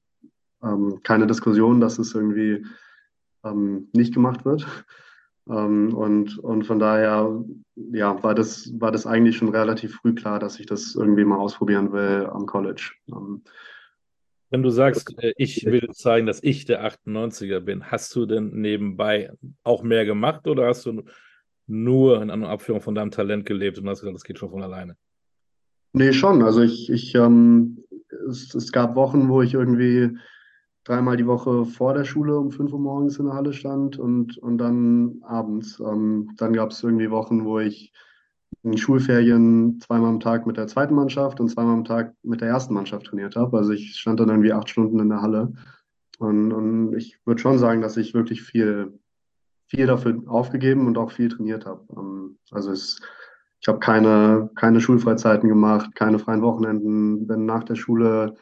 ähm, 0.64 1.02
keine 1.04 1.28
Diskussion, 1.28 1.82
dass 1.82 2.00
es 2.00 2.16
irgendwie 2.16 2.66
ähm, 3.44 3.90
nicht 3.94 4.14
gemacht 4.14 4.46
wird. 4.46 4.66
Ähm, 5.50 5.94
und, 5.94 6.38
und 6.40 6.66
von 6.66 6.80
daher 6.80 7.44
ja, 7.76 8.22
war, 8.24 8.36
das, 8.36 8.72
war 8.80 8.92
das 8.92 9.06
eigentlich 9.06 9.38
schon 9.38 9.50
relativ 9.50 9.96
früh 9.96 10.14
klar, 10.14 10.40
dass 10.40 10.60
ich 10.60 10.68
das 10.68 10.96
irgendwie 10.96 11.26
mal 11.26 11.38
ausprobieren 11.38 11.92
will 11.92 12.28
am 12.32 12.46
College. 12.46 12.94
Wenn 14.52 14.64
du 14.64 14.70
sagst, 14.70 15.18
äh, 15.24 15.34
ich 15.38 15.66
will 15.66 15.90
zeigen, 15.94 16.28
dass 16.28 16.44
ich 16.44 16.66
der 16.66 16.86
98er 16.86 17.62
bin, 17.62 17.90
hast 17.90 18.14
du 18.16 18.26
denn 18.26 18.52
nebenbei 18.52 19.32
auch 19.64 19.82
mehr 19.82 20.06
gemacht 20.06 20.48
oder 20.48 20.68
hast 20.68 20.86
du 20.86 21.04
nur 21.68 22.22
in 22.22 22.30
einer 22.30 22.50
Abführung 22.50 22.82
von 22.82 22.94
deinem 22.94 23.12
Talent 23.12 23.46
gelebt 23.46 23.80
und 23.80 23.88
hast 23.88 24.02
gesagt, 24.02 24.16
das 24.16 24.26
geht 24.26 24.38
schon 24.38 24.52
von 24.52 24.62
alleine? 24.62 24.98
Nee, 25.94 26.12
schon. 26.12 26.44
Also 26.44 26.62
ich, 26.62 26.90
ich 26.90 27.16
ähm, 27.16 27.84
es, 28.30 28.54
es 28.54 28.72
gab 28.72 28.96
Wochen, 28.96 29.30
wo 29.30 29.42
ich 29.42 29.54
irgendwie 29.54 30.18
dreimal 30.84 31.16
die 31.16 31.28
Woche 31.28 31.66
vor 31.66 31.94
der 31.94 32.04
Schule 32.04 32.38
um 32.38 32.52
5 32.52 32.74
Uhr 32.74 32.80
morgens 32.80 33.20
in 33.20 33.26
der 33.26 33.36
Halle 33.36 33.54
stand 33.54 33.98
und, 33.98 34.38
und 34.38 34.58
dann 34.58 35.22
abends. 35.22 35.80
Ähm, 35.80 36.32
dann 36.38 36.54
gab 36.54 36.72
es 36.72 36.84
irgendwie 36.84 37.12
Wochen, 37.12 37.46
wo 37.46 37.60
ich 37.60 37.94
in 38.64 38.78
Schulferien 38.78 39.80
zweimal 39.80 40.10
am 40.10 40.20
Tag 40.20 40.46
mit 40.46 40.58
der 40.58 40.68
zweiten 40.68 40.94
Mannschaft 40.94 41.40
und 41.40 41.50
zweimal 41.50 41.74
am 41.74 41.86
Tag 41.86 42.14
mit 42.24 42.42
der 42.42 42.50
ersten 42.50 42.74
Mannschaft 42.74 43.08
trainiert 43.08 43.36
habe. 43.36 43.58
Also 43.58 43.72
ich 43.72 43.96
stand 43.96 44.20
dann 44.20 44.30
irgendwie 44.30 44.54
acht 44.54 44.70
Stunden 44.70 45.00
in 45.00 45.10
der 45.10 45.22
Halle. 45.22 45.54
Und, 46.20 46.52
und 46.52 46.94
ich 46.96 47.18
würde 47.26 47.42
schon 47.42 47.58
sagen, 47.58 47.82
dass 47.82 47.98
ich 47.98 48.14
wirklich 48.14 48.44
viel, 48.44 49.00
viel 49.68 49.88
dafür 49.88 50.22
aufgegeben 50.28 50.86
und 50.86 50.98
auch 50.98 51.12
viel 51.12 51.30
trainiert 51.30 51.66
habe. 51.66 51.84
Ähm, 51.98 52.38
also 52.52 52.72
es, 52.72 53.02
ich 53.60 53.68
habe 53.68 53.80
keine, 53.80 54.50
keine 54.56 54.82
Schulfreizeiten 54.82 55.50
gemacht, 55.50 55.96
keine 55.96 56.20
freien 56.20 56.44
Wochenenden. 56.44 57.26
Bin 57.28 57.46
nach 57.46 57.64
der 57.64 57.76
Schule 57.76 58.36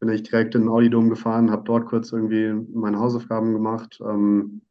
bin 0.00 0.08
ich 0.08 0.24
direkt 0.24 0.56
in 0.56 0.62
den 0.62 0.68
Audidom 0.68 1.10
gefahren, 1.10 1.52
habe 1.52 1.62
dort 1.64 1.86
kurz 1.86 2.10
irgendwie 2.10 2.52
meine 2.76 2.98
Hausaufgaben 2.98 3.52
gemacht. 3.52 4.00
Ähm, 4.04 4.62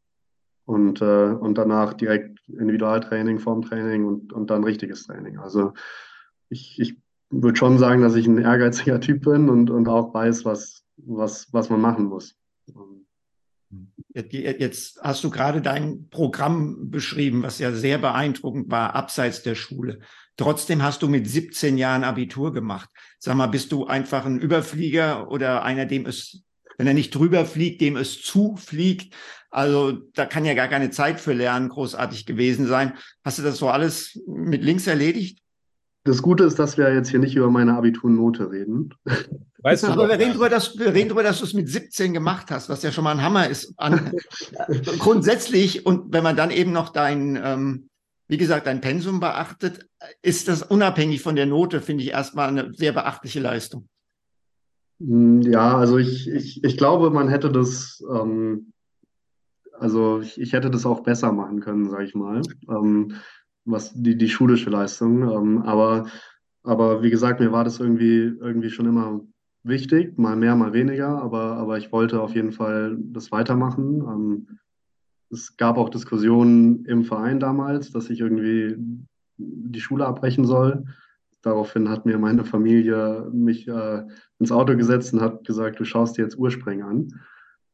und, 0.72 1.01
äh, 1.01 1.34
und 1.34 1.58
danach 1.58 1.94
direkt 1.94 2.40
Individualtraining, 2.48 3.40
Formtraining 3.40 4.06
und, 4.06 4.34
und 4.34 4.50
dann 4.50 4.63
richtiges 4.63 5.06
Training. 5.06 5.38
Also 5.38 5.74
ich, 6.50 6.80
ich 6.80 6.98
würde 7.30 7.58
schon 7.58 7.78
sagen, 7.78 8.01
dass 8.01 8.16
ich 8.16 8.25
ein 8.25 8.38
ehrgeiziger 8.38 9.00
Typ 9.00 9.24
bin 9.24 9.50
und, 9.50 9.70
und 9.70 9.88
auch 9.88 10.13
weiß, 10.13 10.46
was, 10.46 10.84
was, 10.98 11.51
was 11.51 11.70
man 11.70 11.82
machen 11.82 12.06
muss. 12.06 12.36
Jetzt 14.13 15.00
hast 15.01 15.24
du 15.24 15.30
gerade 15.30 15.62
dein 15.62 16.10
Programm 16.10 16.90
beschrieben, 16.90 17.44
was 17.44 17.60
ja 17.60 17.72
sehr 17.72 17.98
beeindruckend 17.98 18.70
war, 18.70 18.96
abseits 18.96 19.44
der 19.44 19.56
Schule. 19.56 20.00
Trotzdem 20.36 20.84
hast 20.84 21.01
du 21.01 21.08
mit 21.08 21.28
17 21.28 21.78
Jahren 21.78 22.04
Abitur 22.04 22.51
gemacht. 22.51 22.90
Sag 23.20 23.36
mal, 23.36 23.48
bist 23.48 23.72
du 23.72 23.86
einfach 23.86 24.25
ein 24.25 24.40
Überflieger 24.40 25.30
oder 25.32 25.63
einer, 25.63 25.86
dem 25.86 26.06
es, 26.06 26.44
wenn 26.78 26.88
er 26.88 26.94
nicht 26.94 27.16
drüber 27.16 27.46
fliegt, 27.46 27.80
dem 27.80 27.96
es 27.96 28.22
zufliegt? 28.22 29.13
Also 29.51 29.91
da 30.13 30.25
kann 30.25 30.46
ja 30.46 30.53
gar 30.53 30.70
keine 30.70 30.91
Zeit 30.91 31.20
für 31.20 31.34
Lernen 31.34 31.70
großartig 31.70 32.25
gewesen 32.25 32.67
sein. 32.67 32.93
Hast 33.24 33.38
du 33.38 33.43
das 33.43 33.58
so 33.58 33.70
alles 33.70 34.20
mit 34.25 34.63
links 34.63 34.88
erledigt? 34.88 35.39
Das 36.03 36.22
Gute 36.24 36.46
ist, 36.46 36.58
dass 36.58 36.77
wir 36.77 36.91
jetzt 36.93 37.10
hier 37.10 37.20
nicht 37.20 37.36
über 37.36 37.51
meine 37.51 37.75
Abiturnote 37.75 38.50
reden. 38.50 38.93
Weißt 39.60 39.84
du, 39.84 39.88
aber 39.89 40.08
wir 40.08 40.17
reden, 40.17 40.31
darüber, 40.31 40.50
dass, 40.50 40.79
wir 40.79 40.93
reden 40.93 41.10
darüber, 41.10 41.22
dass 41.22 41.39
du 41.39 41.46
es 41.46 41.53
mit 41.53 41.70
17 41.70 42.13
gemacht 42.13 42.50
hast, 42.50 42.70
was 42.70 42.81
ja 42.81 42.91
schon 42.91 43.03
mal 43.03 43.12
ein 43.12 43.22
Hammer 43.22 43.48
ist. 43.48 43.74
An, 43.77 44.12
grundsätzlich, 45.00 45.86
und 45.86 46.12
wenn 46.12 46.24
man 46.24 46.36
dann 46.36 46.50
eben 46.50 46.72
noch 46.72 46.89
dein, 46.89 47.39
ähm, 47.43 47.89
wie 48.27 48.38
gesagt, 48.38 48.65
dein 48.65 48.81
Pensum 48.81 49.20
beachtet, 49.20 49.86
ist 50.24 50.48
das 50.48 50.63
unabhängig 50.63 51.22
von 51.22 51.36
der 51.36 51.46
Note, 51.46 51.81
finde 51.81 52.03
ich 52.03 52.10
erstmal 52.10 52.48
eine 52.48 52.74
sehr 52.74 52.93
beachtliche 52.93 53.39
Leistung. 53.39 53.88
Ja, 54.98 55.77
also 55.77 55.98
ich, 55.98 56.27
ich, 56.27 56.63
ich 56.63 56.77
glaube, 56.77 57.12
man 57.12 57.27
hätte 57.27 57.51
das 57.51 58.03
ähm, 58.12 58.72
also 59.82 60.22
ich, 60.22 60.40
ich 60.40 60.54
hätte 60.54 60.70
das 60.70 60.86
auch 60.86 61.02
besser 61.02 61.32
machen 61.32 61.60
können, 61.60 61.90
sage 61.90 62.04
ich 62.04 62.14
mal, 62.14 62.42
ähm, 62.70 63.16
was 63.66 63.92
die, 63.94 64.16
die 64.16 64.30
schulische 64.30 64.70
Leistung. 64.70 65.24
Ähm, 65.24 65.64
aber, 65.64 66.06
aber 66.64 67.02
wie 67.02 67.10
gesagt, 67.10 67.40
mir 67.40 67.52
war 67.52 67.64
das 67.64 67.80
irgendwie, 67.80 68.32
irgendwie 68.40 68.70
schon 68.70 68.86
immer 68.86 69.22
wichtig, 69.64 70.18
mal 70.20 70.36
mehr, 70.36 70.56
mal 70.56 70.74
weniger, 70.74 71.22
aber, 71.22 71.58
aber 71.58 71.80
ich 71.80 71.92
wollte 71.92 72.22
auf 72.22 72.36
jeden 72.36 72.52
Fall 72.52 72.96
das 73.00 73.32
weitermachen. 73.32 74.02
Ähm, 74.02 74.60
es 75.32 75.58
gab 75.58 75.78
auch 75.78 75.90
Diskussionen 75.90 76.86
im 76.86 77.04
Verein 77.04 77.40
damals, 77.40 77.92
dass 77.92 78.10
ich 78.12 78.20
irgendwie 78.20 78.76
die 79.38 79.82
Schule 79.82 80.06
abbrechen 80.06 80.46
soll. 80.46 80.86
Daraufhin 81.42 81.90
hat 81.90 82.06
mir 82.06 82.20
meine 82.20 82.46
Familie 82.46 83.28
mich 83.34 83.68
äh, 83.68 84.04
ins 84.38 84.52
Auto 84.52 84.78
gesetzt 84.78 85.12
und 85.14 85.22
hat 85.22 85.44
gesagt, 85.44 85.80
du 85.80 85.86
schaust 85.86 86.18
dir 86.18 86.24
jetzt 86.24 86.38
Ursprung 86.38 86.84
an. 86.84 87.20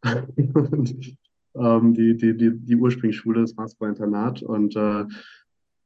ähm, 1.60 1.94
die, 1.94 2.16
die, 2.16 2.36
die, 2.36 2.52
die 2.52 2.76
Ursprungsschule, 2.76 3.42
das 3.42 3.54
Basketball-Internat. 3.54 4.44
Und 4.44 4.76
äh, 4.76 5.06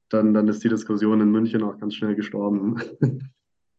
dann, 0.10 0.34
dann 0.34 0.48
ist 0.48 0.63
die 0.63 0.70
Diskussion 0.70 1.22
in 1.22 1.32
München 1.32 1.63
auch 1.63 1.78
ganz 1.80 1.96
schnell 1.96 2.16
gestorben. 2.16 2.78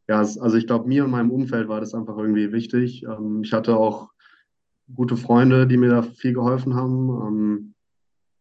ja, 0.09 0.19
also 0.19 0.55
ich 0.55 0.67
glaube, 0.67 0.89
mir 0.89 1.05
und 1.05 1.11
meinem 1.11 1.31
Umfeld 1.31 1.69
war 1.69 1.81
das 1.81 1.95
einfach 1.95 2.17
irgendwie 2.17 2.53
wichtig. 2.53 3.05
Ähm, 3.05 3.43
ich 3.43 3.53
hatte 3.53 3.77
auch 3.77 4.11
gute 4.95 5.17
Freunde, 5.17 5.67
die 5.67 5.77
mir 5.77 5.91
da 5.91 6.03
viel 6.03 6.35
geholfen 6.35 6.75
haben. 6.75 7.09
Ähm, 7.09 7.75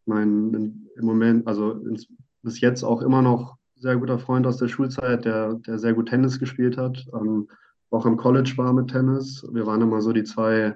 mein 0.05 0.81
im 0.97 1.05
Moment, 1.05 1.47
also 1.47 1.71
ins, 1.71 2.07
bis 2.43 2.59
jetzt 2.61 2.83
auch 2.83 3.01
immer 3.01 3.21
noch 3.21 3.57
sehr 3.75 3.97
guter 3.97 4.19
Freund 4.19 4.45
aus 4.45 4.57
der 4.57 4.67
Schulzeit, 4.67 5.25
der, 5.25 5.55
der 5.55 5.79
sehr 5.79 5.93
gut 5.93 6.09
Tennis 6.09 6.39
gespielt 6.39 6.77
hat, 6.77 7.05
ähm, 7.13 7.47
auch 7.89 8.05
im 8.05 8.17
College 8.17 8.53
war 8.55 8.73
mit 8.73 8.89
Tennis. 8.89 9.45
Wir 9.51 9.65
waren 9.65 9.81
immer 9.81 10.01
so 10.01 10.13
die 10.13 10.23
zwei, 10.23 10.75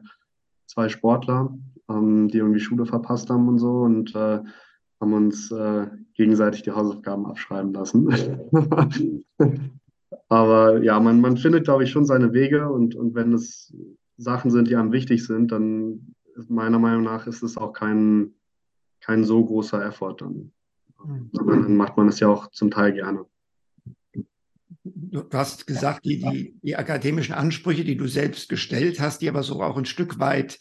zwei 0.65 0.89
Sportler, 0.89 1.55
ähm, 1.89 2.27
die 2.27 2.37
irgendwie 2.37 2.59
Schule 2.59 2.85
verpasst 2.85 3.29
haben 3.29 3.47
und 3.47 3.59
so 3.59 3.81
und 3.81 4.15
äh, 4.15 4.39
haben 4.99 5.13
uns 5.13 5.51
äh, 5.51 5.87
gegenseitig 6.13 6.63
die 6.63 6.71
Hausaufgaben 6.71 7.25
abschreiben 7.25 7.73
lassen. 7.73 8.09
Aber 10.29 10.81
ja, 10.81 10.99
man, 10.99 11.21
man 11.21 11.37
findet, 11.37 11.65
glaube 11.65 11.83
ich, 11.83 11.91
schon 11.91 12.05
seine 12.05 12.33
Wege 12.33 12.69
und, 12.69 12.95
und 12.95 13.13
wenn 13.13 13.33
es 13.33 13.73
Sachen 14.17 14.49
sind, 14.49 14.69
die 14.69 14.75
einem 14.75 14.91
wichtig 14.91 15.25
sind, 15.25 15.51
dann 15.51 16.15
meiner 16.47 16.79
Meinung 16.79 17.03
nach 17.03 17.27
ist 17.27 17.43
es 17.43 17.57
auch 17.57 17.73
kein, 17.73 18.33
kein 19.01 19.23
so 19.23 19.43
großer 19.43 19.85
Effort 19.85 20.17
dann. 20.19 20.51
Sondern 21.31 21.63
dann 21.63 21.75
macht 21.75 21.97
man 21.97 22.07
es 22.07 22.19
ja 22.19 22.27
auch 22.27 22.49
zum 22.51 22.71
Teil 22.71 22.93
gerne. 22.93 23.25
Du 24.83 25.23
hast 25.33 25.67
gesagt, 25.67 26.05
die, 26.05 26.19
die, 26.19 26.59
die 26.61 26.75
akademischen 26.75 27.33
Ansprüche, 27.33 27.83
die 27.83 27.97
du 27.97 28.07
selbst 28.07 28.49
gestellt 28.49 28.99
hast, 28.99 29.21
die 29.21 29.29
aber 29.29 29.43
so 29.43 29.61
auch 29.61 29.77
ein 29.77 29.85
Stück 29.85 30.19
weit 30.19 30.59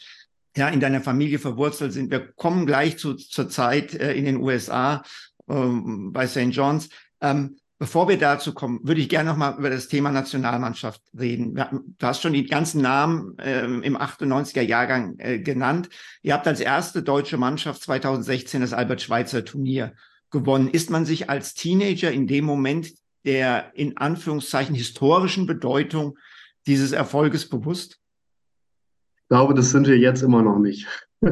ja, 0.56 0.68
in 0.68 0.80
deiner 0.80 1.00
Familie 1.00 1.38
verwurzelt 1.38 1.92
sind. 1.92 2.10
Wir 2.10 2.32
kommen 2.32 2.66
gleich 2.66 2.98
zu, 2.98 3.14
zur 3.14 3.48
Zeit 3.48 3.94
äh, 3.94 4.14
in 4.14 4.24
den 4.24 4.36
USA 4.36 5.02
ähm, 5.48 6.12
bei 6.12 6.26
St. 6.26 6.50
John's. 6.50 6.88
Ähm, 7.20 7.56
Bevor 7.76 8.08
wir 8.08 8.16
dazu 8.16 8.54
kommen, 8.54 8.80
würde 8.84 9.00
ich 9.00 9.08
gerne 9.08 9.28
noch 9.28 9.36
mal 9.36 9.58
über 9.58 9.68
das 9.68 9.88
Thema 9.88 10.12
Nationalmannschaft 10.12 11.02
reden. 11.18 11.54
Du 11.54 12.06
hast 12.06 12.22
schon 12.22 12.32
die 12.32 12.46
ganzen 12.46 12.80
Namen 12.80 13.36
äh, 13.38 13.64
im 13.64 13.96
98er 13.96 14.62
Jahrgang 14.62 15.18
äh, 15.18 15.40
genannt. 15.40 15.88
Ihr 16.22 16.34
habt 16.34 16.46
als 16.46 16.60
erste 16.60 17.02
deutsche 17.02 17.36
Mannschaft 17.36 17.82
2016 17.82 18.60
das 18.60 18.72
Albert-Schweitzer-Turnier 18.72 19.92
gewonnen. 20.30 20.68
Ist 20.68 20.88
man 20.88 21.04
sich 21.04 21.28
als 21.28 21.54
Teenager 21.54 22.12
in 22.12 22.28
dem 22.28 22.44
Moment 22.44 22.92
der 23.24 23.72
in 23.74 23.96
Anführungszeichen 23.96 24.74
historischen 24.74 25.46
Bedeutung 25.46 26.16
dieses 26.66 26.92
Erfolges 26.92 27.48
bewusst? 27.48 27.98
Ich 29.34 29.36
glaube, 29.36 29.54
das 29.54 29.72
sind 29.72 29.88
wir 29.88 29.98
jetzt 29.98 30.22
immer 30.22 30.42
noch 30.42 30.60
nicht. 30.60 30.86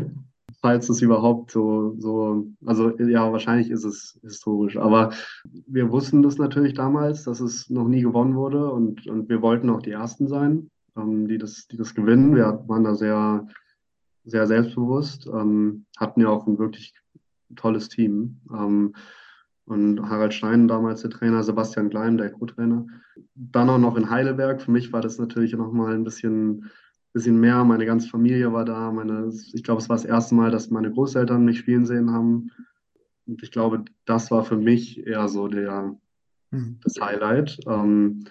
falls 0.61 0.89
es 0.89 1.03
überhaupt 1.03 1.53
so, 1.53 1.95
so, 2.01 2.49
also 2.67 2.99
ja, 2.99 3.31
wahrscheinlich 3.31 3.71
ist 3.71 3.85
es 3.85 4.19
historisch, 4.25 4.77
aber 4.77 5.13
wir 5.45 5.89
wussten 5.93 6.21
das 6.21 6.37
natürlich 6.37 6.75
damals, 6.75 7.23
dass 7.23 7.39
es 7.39 7.71
noch 7.71 7.87
nie 7.87 8.03
gewonnen 8.03 8.35
wurde 8.35 8.73
und, 8.73 9.07
und 9.07 9.29
wir 9.29 9.41
wollten 9.41 9.71
auch 9.71 9.83
die 9.83 9.93
Ersten 9.93 10.27
sein, 10.27 10.69
ähm, 10.97 11.29
die, 11.29 11.39
das, 11.39 11.69
die 11.69 11.77
das 11.77 11.95
gewinnen. 11.95 12.35
Wir 12.35 12.65
waren 12.67 12.83
da 12.83 12.97
sehr, 12.97 13.47
sehr 14.25 14.49
selbstbewusst, 14.49 15.29
ähm, 15.29 15.87
hatten 15.97 16.23
ja 16.23 16.29
auch 16.29 16.49
ein 16.49 16.59
wirklich 16.59 16.95
tolles 17.55 17.89
Team. 17.89 18.41
Ähm, 18.53 18.97
und 19.65 20.03
Harald 20.11 20.35
Stein 20.35 20.67
damals 20.67 21.03
der 21.03 21.11
Trainer, 21.11 21.45
Sebastian 21.45 21.89
Gleim, 21.89 22.17
der 22.17 22.33
Co-Trainer. 22.33 22.85
Dann 23.37 23.71
auch 23.71 23.79
noch 23.79 23.97
in 23.97 24.11
Heidelberg. 24.11 24.61
Für 24.61 24.73
mich 24.73 24.93
war 24.93 25.03
das 25.03 25.19
natürlich 25.19 25.53
nochmal 25.53 25.95
ein 25.95 26.03
bisschen 26.03 26.69
bisschen 27.13 27.39
mehr. 27.41 27.65
Meine 27.65 27.87
ganze 27.87 28.09
Familie 28.09 28.53
war 28.53 28.65
da. 28.65 28.91
Meine, 28.91 29.33
ich 29.53 29.63
glaube, 29.63 29.81
es 29.81 29.89
war 29.89 29.97
das 29.97 30.05
erste 30.05 30.35
Mal, 30.35 30.51
dass 30.51 30.71
meine 30.71 30.91
Großeltern 30.91 31.45
mich 31.45 31.59
spielen 31.59 31.85
sehen 31.85 32.11
haben. 32.11 32.51
Und 33.27 33.43
ich 33.43 33.51
glaube, 33.51 33.85
das 34.05 34.31
war 34.31 34.45
für 34.45 34.57
mich 34.57 35.07
eher 35.07 35.29
so 35.29 35.49
der, 35.49 35.97
mhm. 36.51 36.79
das 36.83 36.95
Highlight. 37.01 37.59
Ähm, 37.67 38.25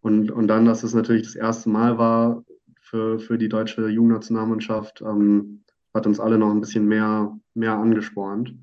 und, 0.00 0.30
und 0.30 0.48
dann, 0.48 0.64
dass 0.64 0.84
es 0.84 0.94
natürlich 0.94 1.24
das 1.24 1.34
erste 1.34 1.68
Mal 1.68 1.98
war 1.98 2.44
für, 2.80 3.18
für 3.18 3.38
die 3.38 3.48
deutsche 3.48 3.88
Jugendnationalmannschaft, 3.88 5.02
ähm, 5.02 5.64
hat 5.92 6.06
uns 6.06 6.20
alle 6.20 6.38
noch 6.38 6.50
ein 6.50 6.60
bisschen 6.60 6.86
mehr, 6.86 7.36
mehr 7.54 7.74
angespornt. 7.74 8.54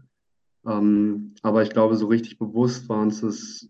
Ähm, 0.65 1.36
aber 1.43 1.62
ich 1.62 1.69
glaube, 1.69 1.95
so 1.95 2.08
richtig 2.08 2.39
bewusst 2.39 2.89
war 2.89 3.02
uns 3.02 3.21
das, 3.21 3.69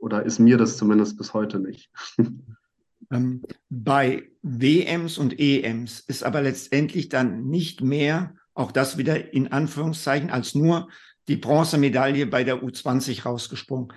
oder 0.00 0.24
ist 0.24 0.38
mir 0.38 0.58
das 0.58 0.76
zumindest 0.76 1.16
bis 1.16 1.32
heute 1.32 1.60
nicht. 1.60 1.90
Ähm, 3.10 3.42
bei 3.68 4.30
WMs 4.42 5.18
und 5.18 5.38
EMs 5.38 6.00
ist 6.00 6.24
aber 6.24 6.42
letztendlich 6.42 7.08
dann 7.08 7.46
nicht 7.46 7.80
mehr, 7.80 8.34
auch 8.54 8.72
das 8.72 8.98
wieder 8.98 9.32
in 9.32 9.52
Anführungszeichen, 9.52 10.30
als 10.30 10.54
nur 10.54 10.88
die 11.28 11.36
Bronzemedaille 11.36 12.26
bei 12.26 12.44
der 12.44 12.62
U20 12.62 13.24
rausgesprungen. 13.24 13.92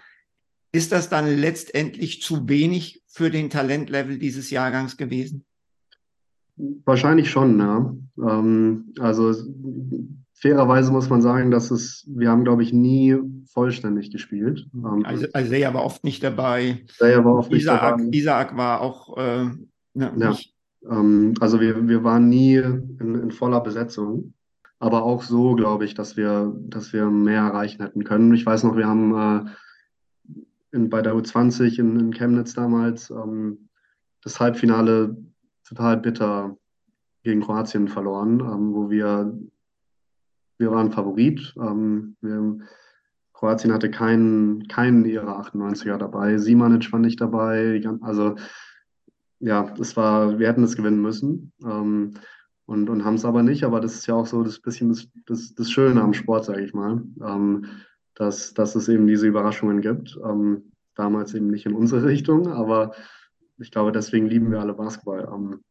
Ist 0.72 0.91
das 0.91 1.10
dann 1.10 1.28
letztendlich 1.28 2.22
zu 2.22 2.48
wenig 2.48 3.04
für 3.08 3.30
den 3.30 3.50
Talentlevel 3.50 4.17
dieses 4.17 4.50
Jahrgangs 4.50 4.98
gewesen? 4.98 5.46
Wahrscheinlich 6.86 7.30
schon, 7.30 7.60
ja. 7.60 7.96
Ähm, 8.17 8.93
also 9.00 9.34
fairerweise 10.39 10.91
muss 10.91 11.10
man 11.10 11.21
sagen, 11.21 11.52
dass 11.52 11.71
es, 11.71 12.06
wir 12.08 12.30
haben, 12.30 12.43
glaube 12.43 12.63
ich, 12.63 12.71
nie 12.71 13.17
vollständig 13.45 14.12
gespielt. 14.12 14.67
Ähm, 14.73 15.04
also, 15.06 15.26
also 15.34 15.47
Isaiah 15.47 15.73
war 15.73 15.84
oft 15.84 16.04
nicht 16.04 16.23
dabei. 16.23 16.84
Isaiah 16.89 17.26
war 17.26 17.36
oft 17.36 17.54
Isaac, 17.54 17.97
nicht 17.97 18.26
dabei. 18.26 18.43
Isaac 18.45 18.58
war 18.58 18.82
auch 18.82 19.17
äh, 19.17 19.45
ne, 19.93 20.13
ja. 20.17 20.36
Ähm, 20.89 21.34
also 21.39 21.60
wir, 21.60 21.88
wir 21.88 22.04
waren 22.04 22.30
nie 22.30 22.56
in, 22.56 23.00
in 23.00 23.32
voller 23.32 23.62
Besetzung. 23.62 24.34
Aber 24.80 25.04
auch 25.04 25.23
so 25.23 25.56
glaube 25.56 25.86
ich, 25.86 25.95
dass 25.95 26.17
wir, 26.17 26.54
dass 26.67 26.93
wir 26.93 27.08
mehr 27.08 27.41
erreichen 27.41 27.82
hätten 27.82 28.04
können. 28.04 28.34
Ich 28.34 28.45
weiß 28.45 28.63
noch, 28.63 28.78
wir 28.78 28.88
haben 28.88 29.47
äh, 29.47 30.36
in, 30.71 30.89
bei 30.89 31.02
der 31.02 31.15
U20 31.15 31.80
in, 31.80 32.00
in 32.00 32.13
Chemnitz 32.13 32.54
damals 32.54 33.10
ähm, 33.10 33.69
das 34.23 34.39
Halbfinale 34.39 35.17
total 35.67 35.97
bitter 35.97 36.56
gegen 37.23 37.41
Kroatien 37.41 37.88
verloren, 37.88 38.39
ähm, 38.39 38.73
wo 38.73 38.89
wir 38.89 39.34
wir 40.58 40.72
waren 40.72 40.91
Favorit. 40.91 41.54
Ähm, 41.58 42.15
wir, 42.22 42.58
Kroatien 43.34 43.72
hatte 43.72 43.91
keinen, 43.91 44.67
keinen 44.67 45.06
ihrer 45.06 45.39
98er 45.39 45.98
dabei. 45.98 46.38
Simanic 46.38 46.91
war 46.91 47.00
nicht 47.00 47.22
dabei. 47.22 47.82
Also 48.02 48.36
ja, 49.39 49.72
es 49.80 49.96
war, 49.96 50.39
wir 50.39 50.48
hätten 50.48 50.63
es 50.63 50.76
gewinnen 50.76 51.02
müssen. 51.02 51.52
Ähm, 51.63 52.13
und, 52.65 52.89
und 52.89 53.06
haben 53.06 53.15
es 53.15 53.26
aber 53.26 53.43
nicht. 53.43 53.63
Aber 53.63 53.80
das 53.80 53.96
ist 53.96 54.08
ja 54.08 54.15
auch 54.15 54.26
so 54.26 54.43
das 54.43 54.60
bisschen 54.60 54.89
das, 54.89 55.08
das, 55.26 55.54
das 55.56 55.72
Schöne 55.72 56.02
am 56.02 56.13
Sport, 56.13 56.46
sage 56.46 56.63
ich 56.63 56.74
mal, 56.74 57.04
ähm, 57.24 57.65
dass, 58.15 58.54
dass 58.54 58.76
es 58.76 58.89
eben 58.89 59.08
diese 59.08 59.28
Überraschungen 59.28 59.82
gibt. 59.82 60.20
Ähm, 60.24 60.72
damals 60.96 61.34
eben 61.34 61.48
nicht 61.48 61.65
in 61.65 61.74
unsere 61.74 62.08
Richtung, 62.08 62.48
aber 62.48 62.91
ich 63.60 63.72
glaube, 63.72 63.91
deswegen 63.91 64.28
lieben 64.28 64.52
wir 64.52 64.60
alle 64.60 64.74
Basketball. 64.74 65.30
Ähm, 65.32 65.62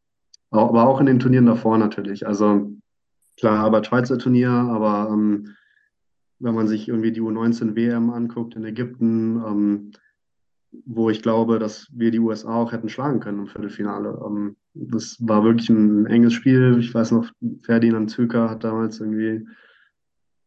aber 0.49 0.87
auch 0.87 0.99
in 1.01 1.05
den 1.05 1.19
Turnieren 1.19 1.45
davor 1.45 1.77
natürlich. 1.77 2.25
Also 2.25 2.76
klar, 3.37 3.63
aber 3.63 3.83
Schweizer 3.83 4.17
Turnier, 4.17 4.49
aber 4.49 5.09
ähm, 5.11 5.55
wenn 6.39 6.55
man 6.55 6.67
sich 6.67 6.87
irgendwie 6.87 7.11
die 7.11 7.21
U19 7.21 7.75
WM 7.75 8.09
anguckt 8.09 8.55
in 8.55 8.65
Ägypten, 8.65 9.37
ähm, 9.45 9.91
wo 10.85 11.09
ich 11.09 11.21
glaube, 11.21 11.59
dass 11.59 11.87
wir 11.91 12.11
die 12.11 12.19
USA 12.19 12.55
auch 12.55 12.71
hätten 12.71 12.89
schlagen 12.89 13.19
können 13.19 13.39
im 13.39 13.47
Viertelfinale. 13.47 14.19
Ähm, 14.25 14.55
das 14.73 15.17
war 15.19 15.43
wirklich 15.43 15.69
ein 15.69 16.05
enges 16.05 16.33
Spiel. 16.33 16.77
Ich 16.79 16.93
weiß 16.93 17.11
noch, 17.11 17.31
Ferdinand 17.61 18.11
Zücker 18.11 18.49
hat 18.49 18.63
damals 18.63 18.99
irgendwie 18.99 19.47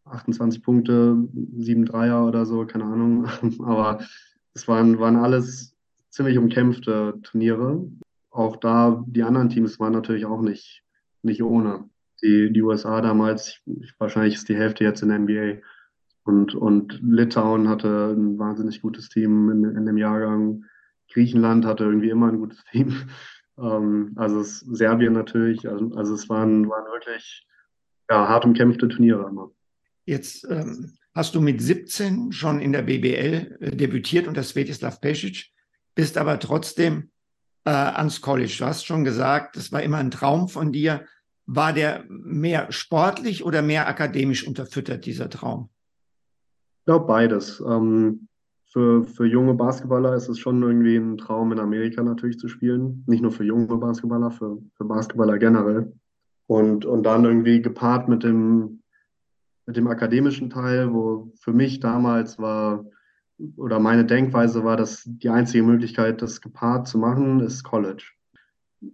28 0.05 0.63
Punkte, 0.63 1.17
7 1.57 1.85
Dreier 1.85 2.27
oder 2.27 2.47
so, 2.47 2.65
keine 2.67 2.85
Ahnung. 2.85 3.27
Aber 3.65 4.01
es 4.55 4.69
waren, 4.69 4.99
waren 4.99 5.17
alles 5.17 5.75
ziemlich 6.11 6.39
umkämpfte 6.39 7.19
Turniere. 7.23 7.89
Auch 8.31 8.57
da, 8.57 9.03
die 9.07 9.23
anderen 9.23 9.49
Teams 9.49 9.81
waren 9.81 9.93
natürlich 9.93 10.27
auch 10.27 10.43
nicht, 10.43 10.85
nicht 11.23 11.43
ohne 11.43 11.89
die, 12.23 12.53
die 12.53 12.63
USA 12.63 13.01
damals, 13.01 13.61
wahrscheinlich 13.99 14.35
ist 14.35 14.49
die 14.49 14.57
Hälfte 14.57 14.85
jetzt 14.85 15.03
in 15.03 15.09
der 15.09 15.19
NBA. 15.19 15.61
Und, 16.25 16.55
und 16.55 17.01
Litauen 17.03 17.69
hatte 17.69 18.15
ein 18.17 18.39
wahnsinnig 18.39 18.83
gutes 18.83 19.09
Team 19.09 19.51
in, 19.51 19.77
in 19.77 19.87
dem 19.87 19.97
Jahrgang. 19.97 20.65
Griechenland 21.13 21.65
hatte 21.65 21.85
irgendwie 21.85 22.11
immer 22.11 22.29
ein 22.29 22.39
gutes 22.39 22.65
Team. 22.71 22.95
Ähm, 23.59 24.13
also 24.17 24.41
es, 24.41 24.61
Serbien 24.61 25.13
natürlich. 25.13 25.69
Also, 25.69 25.95
also 25.95 26.15
es 26.15 26.31
waren, 26.31 26.67
waren 26.71 26.91
wirklich 26.93 27.47
ja, 28.09 28.27
hart 28.27 28.47
umkämpfte 28.47 28.89
Turniere 28.89 29.29
immer. 29.29 29.51
Jetzt 30.07 30.47
ähm, 30.49 30.95
hast 31.15 31.35
du 31.35 31.41
mit 31.41 31.61
17 31.61 32.33
schon 32.33 32.61
in 32.61 32.73
der 32.73 32.83
BBL 32.83 33.59
äh, 33.61 33.77
debütiert 33.77 34.27
unter 34.27 34.43
Svetislav 34.43 35.01
Pesic, 35.01 35.51
bist 35.95 36.17
aber 36.17 36.39
trotzdem 36.39 37.11
äh, 37.65 37.71
ans 37.71 38.21
College. 38.21 38.57
Du 38.59 38.65
hast 38.65 38.87
schon 38.87 39.05
gesagt, 39.05 39.57
das 39.57 39.73
war 39.73 39.83
immer 39.83 39.99
ein 39.99 40.11
Traum 40.11 40.49
von 40.49 40.73
dir. 40.73 41.05
War 41.53 41.73
der 41.73 42.05
mehr 42.09 42.71
sportlich 42.71 43.45
oder 43.45 43.61
mehr 43.61 43.89
akademisch 43.89 44.47
unterfüttert, 44.47 45.05
dieser 45.05 45.29
Traum? 45.29 45.69
Ich 46.79 46.85
glaube 46.85 47.07
beides. 47.07 47.61
Ähm, 47.67 48.29
für, 48.67 49.03
für 49.03 49.27
junge 49.27 49.55
Basketballer 49.55 50.15
ist 50.15 50.29
es 50.29 50.39
schon 50.39 50.63
irgendwie 50.63 50.95
ein 50.95 51.19
Traum, 51.19 51.51
in 51.51 51.59
Amerika 51.59 52.05
natürlich 52.05 52.39
zu 52.39 52.47
spielen. 52.47 53.03
Nicht 53.09 53.21
nur 53.21 53.33
für 53.33 53.43
junge 53.43 53.67
Basketballer, 53.67 54.31
für, 54.31 54.59
für 54.77 54.85
Basketballer 54.85 55.39
generell. 55.39 55.93
Und, 56.47 56.85
und 56.85 57.03
dann 57.03 57.25
irgendwie 57.25 57.61
gepaart 57.61 58.09
mit 58.09 58.23
dem, 58.23 58.83
mit 59.67 59.77
dem 59.77 59.89
akademischen 59.89 60.51
Teil, 60.51 60.93
wo 60.93 61.33
für 61.35 61.53
mich 61.53 61.81
damals 61.81 62.39
war, 62.39 62.85
oder 63.57 63.81
meine 63.81 64.05
Denkweise 64.05 64.63
war, 64.63 64.77
dass 64.77 65.03
die 65.05 65.31
einzige 65.31 65.65
Möglichkeit, 65.65 66.23
das 66.23 66.41
gepaart 66.41 66.87
zu 66.87 66.99
machen, 66.99 67.41
ist 67.41 67.65
College. 67.65 68.05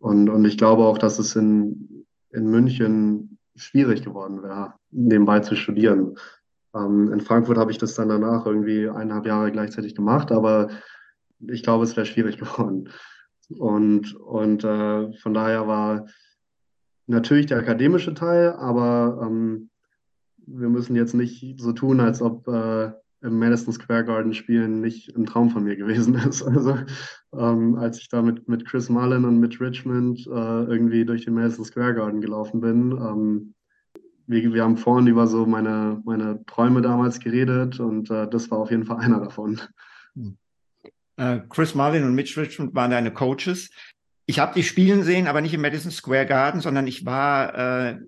Und, 0.01 0.31
und 0.31 0.47
ich 0.47 0.57
glaube 0.57 0.85
auch, 0.85 0.97
dass 0.97 1.19
es 1.19 1.37
in, 1.37 1.96
in 2.31 2.51
München 2.51 3.39
schwierig 3.55 4.03
geworden 4.03 4.43
wäre, 4.43 4.75
nebenbei 4.91 5.41
zu 5.41 5.57
studieren. 5.57 6.17
Ähm, 6.75 7.12
in 7.12 7.21
Frankfurt 7.21 7.59
habe 7.59 7.71
ich 7.71 7.79
das 7.79 7.95
dann 7.95 8.09
danach 8.09 8.47
irgendwie 8.47 8.89
eineinhalb 8.89 9.27
Jahre 9.27 9.51
gleichzeitig 9.51 9.95
gemacht, 9.95 10.31
aber 10.33 10.69
ich 11.41 11.62
glaube, 11.62 11.85
es 11.85 11.97
wäre 11.97 12.07
schwierig 12.07 12.39
geworden. 12.39 12.91
Und, 13.49 14.15
und 14.17 14.65
äh, 14.65 15.12
von 15.12 15.35
daher 15.35 15.67
war 15.69 16.07
natürlich 17.07 17.47
der 17.47 17.59
akademische 17.59 18.15
Teil, 18.15 18.53
aber 18.53 19.21
ähm, 19.23 19.71
wir 20.47 20.69
müssen 20.69 20.97
jetzt 20.97 21.15
nicht 21.15 21.61
so 21.61 21.73
tun, 21.73 22.01
als 22.01 22.23
ob 22.23 22.47
äh, 22.49 22.93
im 23.22 23.38
Madison 23.38 23.72
Square 23.72 24.05
Garden 24.05 24.35
spielen 24.35 24.81
nicht 24.81 25.16
ein 25.16 25.26
Traum 25.26 25.50
von 25.50 25.64
mir 25.64 25.76
gewesen 25.76 26.14
ist. 26.29 26.42
Also 26.42 26.79
ähm, 27.35 27.76
als 27.76 27.98
ich 27.98 28.09
da 28.09 28.22
mit, 28.22 28.48
mit 28.48 28.66
Chris 28.66 28.88
Mullen 28.88 29.24
und 29.24 29.38
mit 29.38 29.61
Richmond 29.61 30.26
äh, 30.26 30.31
irgendwie 30.31 31.05
durch 31.05 31.24
den 31.24 31.35
Madison 31.35 31.64
Square 31.64 31.94
Garden 31.94 32.20
gelaufen 32.20 32.61
bin, 32.61 32.92
ähm, 32.92 33.55
wir, 34.26 34.52
wir 34.52 34.62
haben 34.62 34.76
vorhin 34.76 35.07
über 35.07 35.26
so 35.26 35.46
meine, 35.46 36.02
meine 36.05 36.44
Träume 36.46 36.83
damals 36.83 37.20
geredet 37.20 37.81
und 37.81 38.11
äh, 38.11 38.29
das 38.29 38.50
war 38.50 38.59
auf 38.59 38.70
jeden 38.70 38.85
Fall 38.85 38.98
einer 39.00 39.20
davon. 39.20 39.61
Äh, 41.16 41.40
Chris 41.48 41.74
Marlin 41.74 42.05
und 42.05 42.14
Mitch 42.14 42.40
Richmond 42.40 42.74
waren 42.74 42.90
deine 42.90 43.12
Coaches. 43.12 43.70
Ich 44.26 44.38
habe 44.40 44.55
dich 44.55 44.66
spielen 44.66 45.05
sehen, 45.05 45.29
aber 45.29 45.40
nicht 45.40 45.55
im 45.55 45.61
Madison 45.61 45.92
Square 45.92 46.26
Garden, 46.26 46.61
sondern 46.61 46.87
ich 46.87 47.07
war 47.07 47.55
äh, 47.88 47.98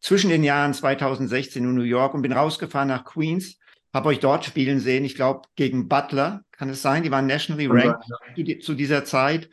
zwischen 0.00 0.30
den 0.30 0.42
Jahren 0.42 0.74
2016 0.74 1.62
in 1.62 1.74
New 1.74 1.82
York 1.82 2.14
und 2.14 2.22
bin 2.22 2.32
rausgefahren 2.32 2.88
nach 2.88 3.04
Queens, 3.04 3.58
habe 3.92 4.08
euch 4.08 4.20
dort 4.20 4.44
spielen 4.44 4.80
sehen. 4.80 5.04
Ich 5.04 5.14
glaube 5.14 5.42
gegen 5.56 5.88
Butler, 5.88 6.44
kann 6.52 6.68
es 6.68 6.82
sein? 6.82 7.02
Die 7.02 7.10
waren 7.10 7.26
nationally 7.26 7.66
ranked 7.66 8.04
ja. 8.36 8.60
zu 8.60 8.74
dieser 8.74 9.04
Zeit. 9.04 9.48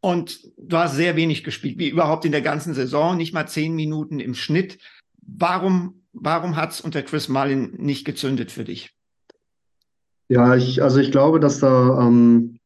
Und 0.00 0.40
du 0.56 0.76
hast 0.76 0.94
sehr 0.94 1.16
wenig 1.16 1.44
gespielt, 1.44 1.78
wie 1.78 1.88
überhaupt 1.88 2.24
in 2.24 2.32
der 2.32 2.42
ganzen 2.42 2.74
Saison, 2.74 3.16
nicht 3.16 3.34
mal 3.34 3.46
zehn 3.46 3.74
Minuten 3.74 4.20
im 4.20 4.34
Schnitt. 4.34 4.78
Warum, 5.20 6.02
warum 6.12 6.56
hat 6.56 6.72
es 6.72 6.80
unter 6.80 7.02
Chris 7.02 7.28
Mullin 7.28 7.74
nicht 7.78 8.04
gezündet 8.04 8.52
für 8.52 8.64
dich? 8.64 8.94
Ja, 10.28 10.56
ich, 10.56 10.82
also 10.82 10.98
ich 10.98 11.10
glaube, 11.10 11.40
dass 11.40 11.60
da 11.60 12.06
ähm, 12.06 12.58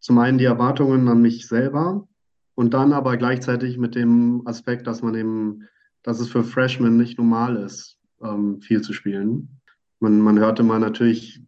zum 0.00 0.18
einen 0.18 0.38
die 0.38 0.44
Erwartungen 0.44 1.08
an 1.08 1.20
mich 1.20 1.46
selber 1.46 2.08
und 2.54 2.74
dann 2.74 2.92
aber 2.92 3.16
gleichzeitig 3.16 3.78
mit 3.78 3.94
dem 3.94 4.42
Aspekt, 4.46 4.86
dass 4.86 5.02
man 5.02 5.14
eben, 5.14 5.68
dass 6.02 6.20
es 6.20 6.28
für 6.28 6.44
Freshmen 6.44 6.96
nicht 6.96 7.18
normal 7.18 7.56
ist, 7.56 7.98
ähm, 8.22 8.60
viel 8.60 8.80
zu 8.80 8.92
spielen. 8.92 9.57
Man, 10.00 10.20
man 10.20 10.38
hörte 10.38 10.62
mal 10.62 10.78
natürlich 10.78 11.40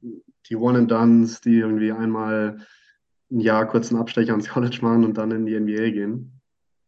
die 0.48 0.56
One-and-Dones, 0.56 1.40
die 1.40 1.58
irgendwie 1.58 1.92
einmal 1.92 2.66
ein 3.30 3.40
Jahr 3.40 3.66
kurz 3.66 3.90
einen 3.90 4.00
Abstecher 4.00 4.32
ans 4.32 4.48
College 4.48 4.78
machen 4.82 5.04
und 5.04 5.16
dann 5.16 5.30
in 5.30 5.46
die 5.46 5.58
NBA 5.58 5.90
gehen. 5.90 6.40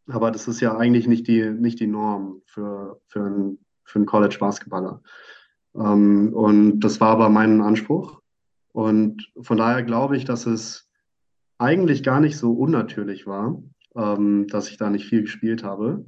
Aber 0.08 0.30
das 0.30 0.48
ist 0.48 0.60
ja 0.60 0.76
eigentlich 0.76 1.06
nicht 1.06 1.28
die, 1.28 1.48
nicht 1.50 1.78
die 1.78 1.86
Norm 1.86 2.42
für, 2.46 3.00
für 3.06 3.24
einen, 3.24 3.58
für 3.84 4.04
College-Basketballer. 4.04 5.00
Ähm, 5.74 6.32
und 6.34 6.80
das 6.80 7.00
war 7.00 7.10
aber 7.10 7.28
mein 7.28 7.60
Anspruch. 7.60 8.20
Und 8.72 9.30
von 9.40 9.56
daher 9.58 9.82
glaube 9.82 10.16
ich, 10.16 10.24
dass 10.24 10.46
es 10.46 10.90
eigentlich 11.58 12.02
gar 12.02 12.20
nicht 12.20 12.36
so 12.36 12.52
unnatürlich 12.52 13.26
war, 13.26 13.62
ähm, 13.94 14.48
dass 14.48 14.70
ich 14.70 14.76
da 14.78 14.90
nicht 14.90 15.06
viel 15.06 15.22
gespielt 15.22 15.62
habe. 15.62 16.04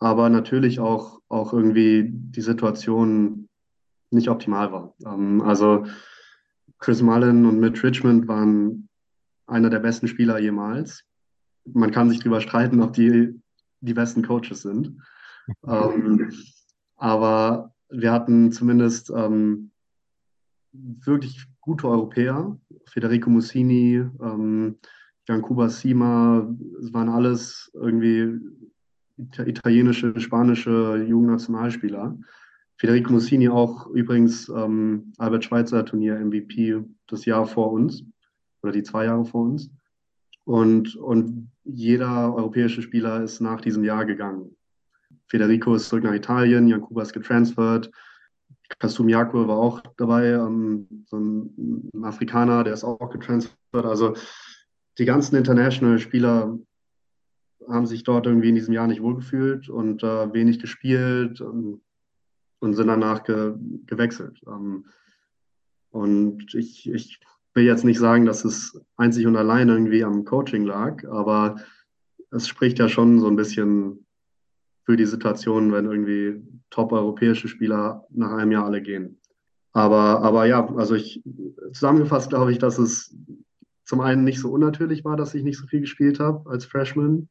Aber 0.00 0.28
natürlich 0.30 0.80
auch, 0.80 1.20
auch 1.28 1.52
irgendwie 1.52 2.10
die 2.10 2.40
Situation 2.40 3.49
nicht 4.10 4.28
optimal 4.28 4.72
war. 4.72 4.94
Ähm, 5.06 5.40
also 5.42 5.86
Chris 6.78 7.02
Mullen 7.02 7.46
und 7.46 7.60
Mitch 7.60 7.86
Richmond 7.86 8.28
waren 8.28 8.88
einer 9.46 9.70
der 9.70 9.80
besten 9.80 10.08
Spieler 10.08 10.38
jemals. 10.38 11.04
Man 11.64 11.90
kann 11.90 12.08
sich 12.08 12.20
darüber 12.20 12.40
streiten, 12.40 12.80
ob 12.80 12.92
die 12.92 13.40
die 13.80 13.94
besten 13.94 14.22
Coaches 14.22 14.62
sind. 14.62 14.96
ähm, 15.66 16.30
aber 16.96 17.72
wir 17.88 18.12
hatten 18.12 18.52
zumindest 18.52 19.10
ähm, 19.10 19.70
wirklich 20.72 21.46
gute 21.60 21.88
Europäer. 21.88 22.58
Federico 22.86 23.30
Mussini, 23.30 24.04
ähm, 24.22 24.78
Giancuba 25.26 25.68
Sima, 25.68 26.48
es 26.80 26.92
waren 26.92 27.08
alles 27.08 27.70
irgendwie 27.74 28.38
italienische, 29.16 30.18
spanische 30.18 31.04
Jugendnationalspieler. 31.06 32.16
Federico 32.80 33.12
Mussini 33.12 33.46
auch 33.50 33.88
übrigens 33.88 34.48
ähm, 34.48 35.12
Albert 35.18 35.44
Schweitzer 35.44 35.84
Turnier 35.84 36.18
MVP 36.18 36.82
das 37.08 37.26
Jahr 37.26 37.46
vor 37.46 37.72
uns 37.72 38.02
oder 38.62 38.72
die 38.72 38.82
zwei 38.82 39.04
Jahre 39.04 39.26
vor 39.26 39.42
uns. 39.42 39.70
Und, 40.44 40.96
und 40.96 41.50
jeder 41.62 42.34
europäische 42.34 42.80
Spieler 42.80 43.22
ist 43.22 43.42
nach 43.42 43.60
diesem 43.60 43.84
Jahr 43.84 44.06
gegangen. 44.06 44.56
Federico 45.26 45.74
ist 45.74 45.90
zurück 45.90 46.04
nach 46.04 46.14
Italien, 46.14 46.68
Jan 46.68 46.80
Kuba 46.80 47.02
ist 47.02 47.12
getransfert. 47.12 47.90
Kasum 48.78 49.10
Jakob 49.10 49.46
war 49.46 49.58
auch 49.58 49.82
dabei, 49.98 50.28
ähm, 50.28 51.04
so 51.04 51.18
ein, 51.18 51.90
ein, 51.92 52.04
Afrikaner, 52.04 52.64
der 52.64 52.72
ist 52.72 52.84
auch 52.84 53.10
getransfert. 53.10 53.54
Also 53.74 54.14
die 54.96 55.04
ganzen 55.04 55.36
International-Spieler 55.36 56.58
haben 57.68 57.86
sich 57.86 58.04
dort 58.04 58.24
irgendwie 58.24 58.48
in 58.48 58.54
diesem 58.54 58.72
Jahr 58.72 58.86
nicht 58.86 59.02
wohlgefühlt 59.02 59.68
und 59.68 60.02
äh, 60.02 60.32
wenig 60.32 60.60
gespielt 60.60 61.42
und, 61.42 61.82
und 62.60 62.74
sind 62.74 62.86
danach 62.86 63.24
ge, 63.24 63.54
gewechselt. 63.86 64.40
Ähm, 64.46 64.86
und 65.90 66.54
ich, 66.54 66.88
ich 66.88 67.20
will 67.54 67.64
jetzt 67.64 67.84
nicht 67.84 67.98
sagen, 67.98 68.26
dass 68.26 68.44
es 68.44 68.80
einzig 68.96 69.26
und 69.26 69.36
allein 69.36 69.68
irgendwie 69.68 70.04
am 70.04 70.24
Coaching 70.24 70.64
lag, 70.64 71.04
aber 71.08 71.56
es 72.30 72.46
spricht 72.46 72.78
ja 72.78 72.88
schon 72.88 73.18
so 73.18 73.26
ein 73.26 73.36
bisschen 73.36 74.06
für 74.84 74.96
die 74.96 75.06
Situation, 75.06 75.72
wenn 75.72 75.86
irgendwie 75.86 76.42
top-europäische 76.70 77.48
Spieler 77.48 78.06
nach 78.10 78.32
einem 78.32 78.52
Jahr 78.52 78.66
alle 78.66 78.82
gehen. 78.82 79.18
Aber, 79.72 80.22
aber 80.22 80.46
ja, 80.46 80.66
also 80.76 80.94
ich 80.94 81.22
zusammengefasst 81.72 82.30
glaube 82.30 82.52
ich, 82.52 82.58
dass 82.58 82.78
es 82.78 83.16
zum 83.84 84.00
einen 84.00 84.24
nicht 84.24 84.40
so 84.40 84.50
unnatürlich 84.50 85.04
war, 85.04 85.16
dass 85.16 85.34
ich 85.34 85.42
nicht 85.42 85.58
so 85.58 85.66
viel 85.66 85.80
gespielt 85.80 86.20
habe 86.20 86.48
als 86.48 86.64
Freshman 86.64 87.28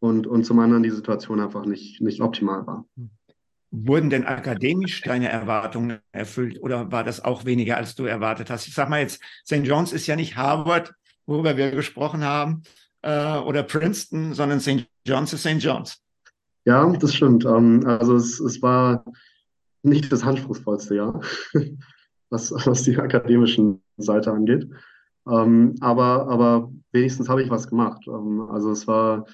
und, 0.00 0.26
und 0.26 0.44
zum 0.44 0.58
anderen 0.58 0.82
die 0.82 0.90
Situation 0.90 1.40
einfach 1.40 1.64
nicht, 1.64 2.00
nicht 2.00 2.20
optimal 2.20 2.66
war. 2.66 2.86
Wurden 3.74 4.10
denn 4.10 4.26
akademisch 4.26 5.00
deine 5.00 5.30
Erwartungen 5.30 5.98
erfüllt 6.12 6.62
oder 6.62 6.92
war 6.92 7.04
das 7.04 7.24
auch 7.24 7.46
weniger, 7.46 7.78
als 7.78 7.94
du 7.94 8.04
erwartet 8.04 8.50
hast? 8.50 8.68
Ich 8.68 8.74
sag 8.74 8.90
mal 8.90 9.00
jetzt, 9.00 9.22
St. 9.46 9.66
John's 9.66 9.94
ist 9.94 10.06
ja 10.06 10.14
nicht 10.14 10.36
Harvard, 10.36 10.92
worüber 11.24 11.56
wir 11.56 11.70
gesprochen 11.70 12.22
haben, 12.22 12.64
äh, 13.00 13.38
oder 13.38 13.62
Princeton, 13.62 14.34
sondern 14.34 14.60
St. 14.60 14.86
John's 15.06 15.32
ist 15.32 15.40
St. 15.40 15.62
John's. 15.62 16.02
Ja, 16.66 16.86
das 16.92 17.14
stimmt. 17.14 17.46
Ähm, 17.46 17.82
also 17.86 18.14
es, 18.14 18.38
es 18.40 18.60
war 18.60 19.06
nicht 19.82 20.12
das 20.12 20.22
anspruchsvollste 20.22 20.96
Jahr, 20.96 21.22
was, 22.30 22.52
was 22.52 22.82
die 22.82 22.98
akademischen 22.98 23.82
Seite 23.96 24.32
angeht. 24.32 24.68
Ähm, 25.26 25.76
aber, 25.80 26.28
aber 26.28 26.70
wenigstens 26.92 27.30
habe 27.30 27.42
ich 27.42 27.48
was 27.48 27.68
gemacht. 27.68 28.02
Ähm, 28.06 28.48
also 28.50 28.70
es 28.70 28.86
war, 28.86 29.24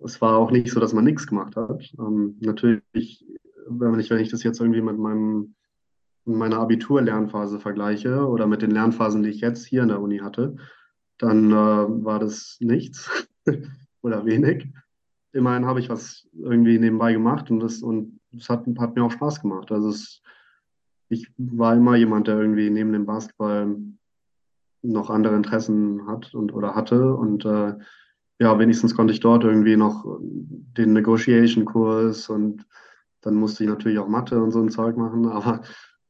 es 0.00 0.20
war 0.20 0.36
auch 0.36 0.50
nicht 0.50 0.70
so, 0.70 0.80
dass 0.80 0.92
man 0.92 1.04
nichts 1.04 1.28
gemacht 1.28 1.54
hat. 1.54 1.92
Natürlich, 2.40 3.24
wenn 3.68 4.00
ich, 4.00 4.10
wenn 4.10 4.20
ich 4.20 4.30
das 4.30 4.42
jetzt 4.42 4.60
irgendwie 4.60 4.82
mit 4.82 4.98
meinem, 4.98 5.54
meiner 6.24 6.58
Abitur-Lernphase 6.58 7.60
vergleiche 7.60 8.26
oder 8.26 8.46
mit 8.46 8.62
den 8.62 8.70
Lernphasen, 8.70 9.22
die 9.22 9.30
ich 9.30 9.40
jetzt 9.40 9.66
hier 9.66 9.82
in 9.82 9.88
der 9.88 10.00
Uni 10.00 10.18
hatte, 10.18 10.56
dann 11.18 11.50
äh, 11.50 11.54
war 11.54 12.18
das 12.18 12.56
nichts 12.60 13.28
oder 14.02 14.24
wenig 14.26 14.68
immerhin 15.32 15.66
habe 15.66 15.80
ich 15.80 15.88
was 15.88 16.26
irgendwie 16.34 16.78
nebenbei 16.78 17.12
gemacht 17.12 17.50
und 17.50 17.60
das, 17.60 17.82
und 17.82 18.20
das 18.32 18.48
hat, 18.48 18.66
hat 18.78 18.94
mir 18.94 19.04
auch 19.04 19.10
Spaß 19.10 19.40
gemacht. 19.40 19.70
Also 19.72 19.88
es, 19.88 20.22
ich 21.08 21.30
war 21.36 21.74
immer 21.74 21.96
jemand, 21.96 22.28
der 22.28 22.38
irgendwie 22.38 22.70
neben 22.70 22.92
dem 22.92 23.06
Basketball 23.06 23.76
noch 24.82 25.10
andere 25.10 25.36
Interessen 25.36 26.06
hat 26.06 26.34
und 26.34 26.52
oder 26.52 26.74
hatte. 26.74 27.14
Und 27.14 27.44
äh, 27.44 27.74
ja, 28.38 28.58
wenigstens 28.58 28.94
konnte 28.94 29.12
ich 29.12 29.20
dort 29.20 29.44
irgendwie 29.44 29.76
noch 29.76 30.18
den 30.20 30.92
Negotiation-Kurs 30.92 32.28
und 32.28 32.66
dann 33.20 33.34
musste 33.34 33.64
ich 33.64 33.70
natürlich 33.70 33.98
auch 33.98 34.08
Mathe 34.08 34.42
und 34.42 34.50
so 34.50 34.60
ein 34.60 34.70
Zeug 34.70 34.96
machen, 34.96 35.26
aber 35.30 35.62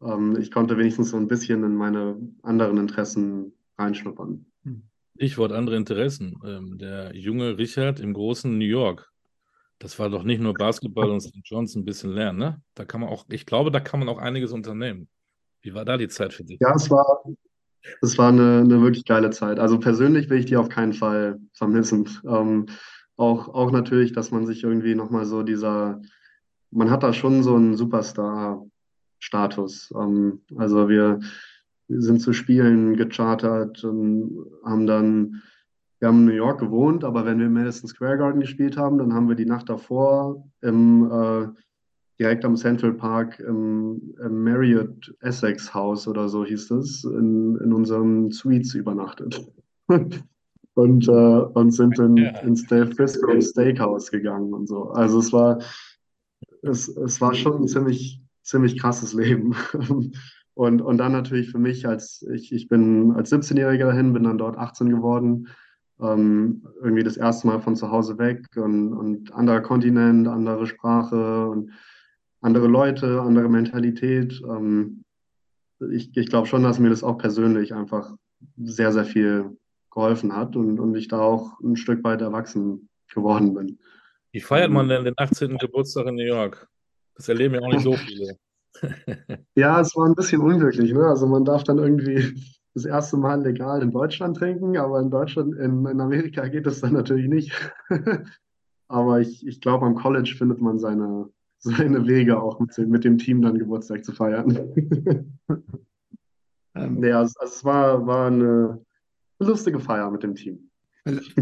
ähm, 0.02 0.36
ich 0.38 0.50
konnte 0.50 0.76
wenigstens 0.78 1.10
so 1.10 1.16
ein 1.16 1.28
bisschen 1.28 1.64
in 1.64 1.74
meine 1.74 2.16
anderen 2.42 2.78
Interessen 2.78 3.52
reinschnuppern. 3.78 4.46
Stichwort 5.16 5.52
andere 5.52 5.76
Interessen. 5.76 6.38
Ähm, 6.44 6.78
der 6.78 7.14
junge 7.14 7.58
Richard 7.58 7.98
im 7.98 8.12
großen 8.12 8.56
New 8.56 8.64
York. 8.64 9.10
Das 9.80 9.98
war 9.98 10.10
doch 10.10 10.22
nicht 10.22 10.40
nur 10.40 10.54
Basketball 10.54 11.10
und 11.10 11.20
St. 11.20 11.40
John's 11.44 11.74
ein 11.74 11.84
bisschen 11.84 12.10
lernen, 12.10 12.38
ne? 12.38 12.62
Da 12.74 12.84
kann 12.84 13.00
man 13.00 13.10
auch, 13.10 13.26
ich 13.28 13.46
glaube, 13.46 13.70
da 13.70 13.80
kann 13.80 14.00
man 14.00 14.08
auch 14.08 14.18
einiges 14.18 14.52
unternehmen. 14.52 15.08
Wie 15.60 15.74
war 15.74 15.84
da 15.84 15.96
die 15.96 16.08
Zeit 16.08 16.32
für 16.32 16.44
dich? 16.44 16.58
Ja, 16.60 16.72
es 16.74 16.90
war, 16.90 17.24
es 18.00 18.18
war 18.18 18.28
eine, 18.28 18.60
eine 18.60 18.80
wirklich 18.80 19.04
geile 19.04 19.30
Zeit. 19.30 19.58
Also 19.58 19.78
persönlich 19.78 20.30
will 20.30 20.38
ich 20.38 20.46
die 20.46 20.56
auf 20.56 20.68
keinen 20.68 20.92
Fall 20.92 21.40
vermissen. 21.52 22.08
Ähm, 22.24 22.66
auch, 23.16 23.48
auch 23.48 23.72
natürlich, 23.72 24.12
dass 24.12 24.30
man 24.30 24.46
sich 24.46 24.62
irgendwie 24.62 24.94
nochmal 24.94 25.24
so 25.24 25.42
dieser, 25.42 26.00
man 26.70 26.90
hat 26.90 27.02
da 27.02 27.12
schon 27.12 27.42
so 27.42 27.54
einen 27.54 27.76
Superstar-Status. 27.76 29.92
Ähm, 29.96 30.40
also 30.56 30.88
wir, 30.88 31.20
wir 31.88 32.00
sind 32.00 32.20
zu 32.20 32.32
Spielen 32.32 32.96
gechartert 32.96 33.84
und 33.84 34.46
haben 34.64 34.86
dann, 34.86 35.42
wir 35.98 36.08
haben 36.08 36.20
in 36.20 36.26
New 36.26 36.32
York 36.32 36.60
gewohnt, 36.60 37.04
aber 37.04 37.24
wenn 37.24 37.38
wir 37.38 37.46
im 37.46 37.54
Madison 37.54 37.88
Square 37.88 38.18
Garden 38.18 38.40
gespielt 38.40 38.76
haben, 38.76 38.98
dann 38.98 39.14
haben 39.14 39.28
wir 39.28 39.36
die 39.36 39.46
Nacht 39.46 39.68
davor 39.68 40.44
im, 40.60 41.10
äh, 41.10 41.48
direkt 42.18 42.44
am 42.44 42.56
Central 42.56 42.94
Park 42.94 43.38
im, 43.40 44.14
im 44.22 44.44
Marriott 44.44 45.14
Essex 45.20 45.72
House 45.72 46.08
oder 46.08 46.28
so 46.28 46.44
hieß 46.44 46.70
es, 46.72 47.04
in, 47.04 47.56
in 47.56 47.72
unseren 47.72 48.30
Suites 48.30 48.74
übernachtet. 48.74 49.40
und, 50.78 51.08
äh, 51.08 51.10
und 51.10 51.72
sind 51.72 51.98
in, 51.98 52.16
ins 52.16 52.66
Del 52.66 52.86
Frisco 52.86 53.40
Steakhouse 53.40 54.10
gegangen 54.10 54.52
und 54.52 54.68
so. 54.68 54.90
Also 54.90 55.18
es 55.18 55.32
war, 55.32 55.58
es, 56.62 56.88
es 56.88 57.20
war 57.20 57.34
schon 57.34 57.62
ein 57.62 57.68
ziemlich, 57.68 58.20
ziemlich 58.42 58.78
krasses 58.78 59.14
Leben. 59.14 59.54
Und, 60.58 60.82
und 60.82 60.98
dann 60.98 61.12
natürlich 61.12 61.52
für 61.52 61.60
mich, 61.60 61.86
als 61.86 62.26
ich, 62.32 62.52
ich 62.52 62.66
bin 62.66 63.12
als 63.12 63.30
17-Jähriger 63.30 63.84
dahin, 63.84 64.12
bin 64.12 64.24
dann 64.24 64.38
dort 64.38 64.58
18 64.58 64.90
geworden, 64.90 65.46
ähm, 66.00 66.66
irgendwie 66.82 67.04
das 67.04 67.16
erste 67.16 67.46
Mal 67.46 67.60
von 67.60 67.76
zu 67.76 67.92
Hause 67.92 68.18
weg 68.18 68.44
und, 68.56 68.92
und 68.92 69.32
anderer 69.32 69.60
Kontinent, 69.60 70.26
andere 70.26 70.66
Sprache 70.66 71.48
und 71.48 71.70
andere 72.40 72.66
Leute, 72.66 73.20
andere 73.20 73.48
Mentalität. 73.48 74.42
Ähm, 74.48 75.04
ich 75.92 76.16
ich 76.16 76.28
glaube 76.28 76.48
schon, 76.48 76.64
dass 76.64 76.80
mir 76.80 76.90
das 76.90 77.04
auch 77.04 77.18
persönlich 77.18 77.72
einfach 77.72 78.16
sehr, 78.56 78.92
sehr 78.92 79.04
viel 79.04 79.56
geholfen 79.92 80.34
hat 80.34 80.56
und, 80.56 80.80
und 80.80 80.96
ich 80.96 81.06
da 81.06 81.20
auch 81.20 81.60
ein 81.60 81.76
Stück 81.76 82.02
weit 82.02 82.20
erwachsen 82.20 82.88
geworden 83.14 83.54
bin. 83.54 83.78
Wie 84.32 84.40
feiert 84.40 84.70
man 84.70 84.88
denn 84.88 85.04
den 85.04 85.14
18. 85.16 85.56
Geburtstag 85.58 86.06
in 86.06 86.16
New 86.16 86.26
York? 86.26 86.68
Das 87.14 87.28
erleben 87.28 87.54
ja 87.54 87.60
auch 87.62 87.72
nicht 87.72 87.82
so 87.82 87.94
viele. 87.94 88.36
Ja, 89.56 89.80
es 89.80 89.96
war 89.96 90.06
ein 90.06 90.14
bisschen 90.14 90.40
unglücklich. 90.40 90.92
Ne? 90.92 91.04
Also 91.04 91.26
man 91.26 91.44
darf 91.44 91.64
dann 91.64 91.78
irgendwie 91.78 92.32
das 92.74 92.84
erste 92.84 93.16
Mal 93.16 93.42
legal 93.42 93.82
in 93.82 93.90
Deutschland 93.90 94.36
trinken, 94.36 94.76
aber 94.76 95.00
in 95.00 95.10
Deutschland, 95.10 95.56
in, 95.56 95.84
in 95.84 96.00
Amerika 96.00 96.46
geht 96.46 96.66
das 96.66 96.80
dann 96.80 96.92
natürlich 96.92 97.28
nicht. 97.28 97.52
Aber 98.88 99.20
ich, 99.20 99.46
ich 99.46 99.60
glaube, 99.60 99.84
am 99.84 99.96
College 99.96 100.34
findet 100.38 100.62
man 100.62 100.78
seine, 100.78 101.28
seine 101.58 102.06
Wege 102.06 102.40
auch 102.40 102.58
mit, 102.58 102.76
mit 102.78 103.04
dem 103.04 103.18
Team 103.18 103.42
dann 103.42 103.58
Geburtstag 103.58 104.04
zu 104.04 104.12
feiern. 104.12 104.56
ähm, 106.74 107.04
ja, 107.04 107.18
also, 107.18 107.38
also 107.38 107.54
es 107.54 107.64
war, 107.64 108.06
war 108.06 108.28
eine 108.28 108.80
lustige 109.38 109.78
Feier 109.78 110.10
mit 110.10 110.22
dem 110.22 110.34
Team. 110.34 110.67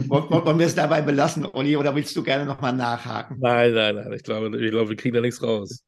Wollen 0.09 0.59
wir 0.59 0.67
es 0.67 0.75
dabei 0.75 1.03
belassen, 1.03 1.47
Olli, 1.47 1.77
oder 1.77 1.95
willst 1.95 2.17
du 2.17 2.23
gerne 2.23 2.45
nochmal 2.45 2.73
nachhaken? 2.73 3.39
Nein, 3.41 3.75
nein, 3.75 3.97
nein. 3.97 4.13
Ich 4.13 4.23
glaube, 4.23 4.57
ich 4.59 4.71
glaube, 4.71 4.91
wir 4.91 4.97
kriegen 4.97 5.15
da 5.15 5.21
nichts 5.21 5.43
raus. 5.43 5.85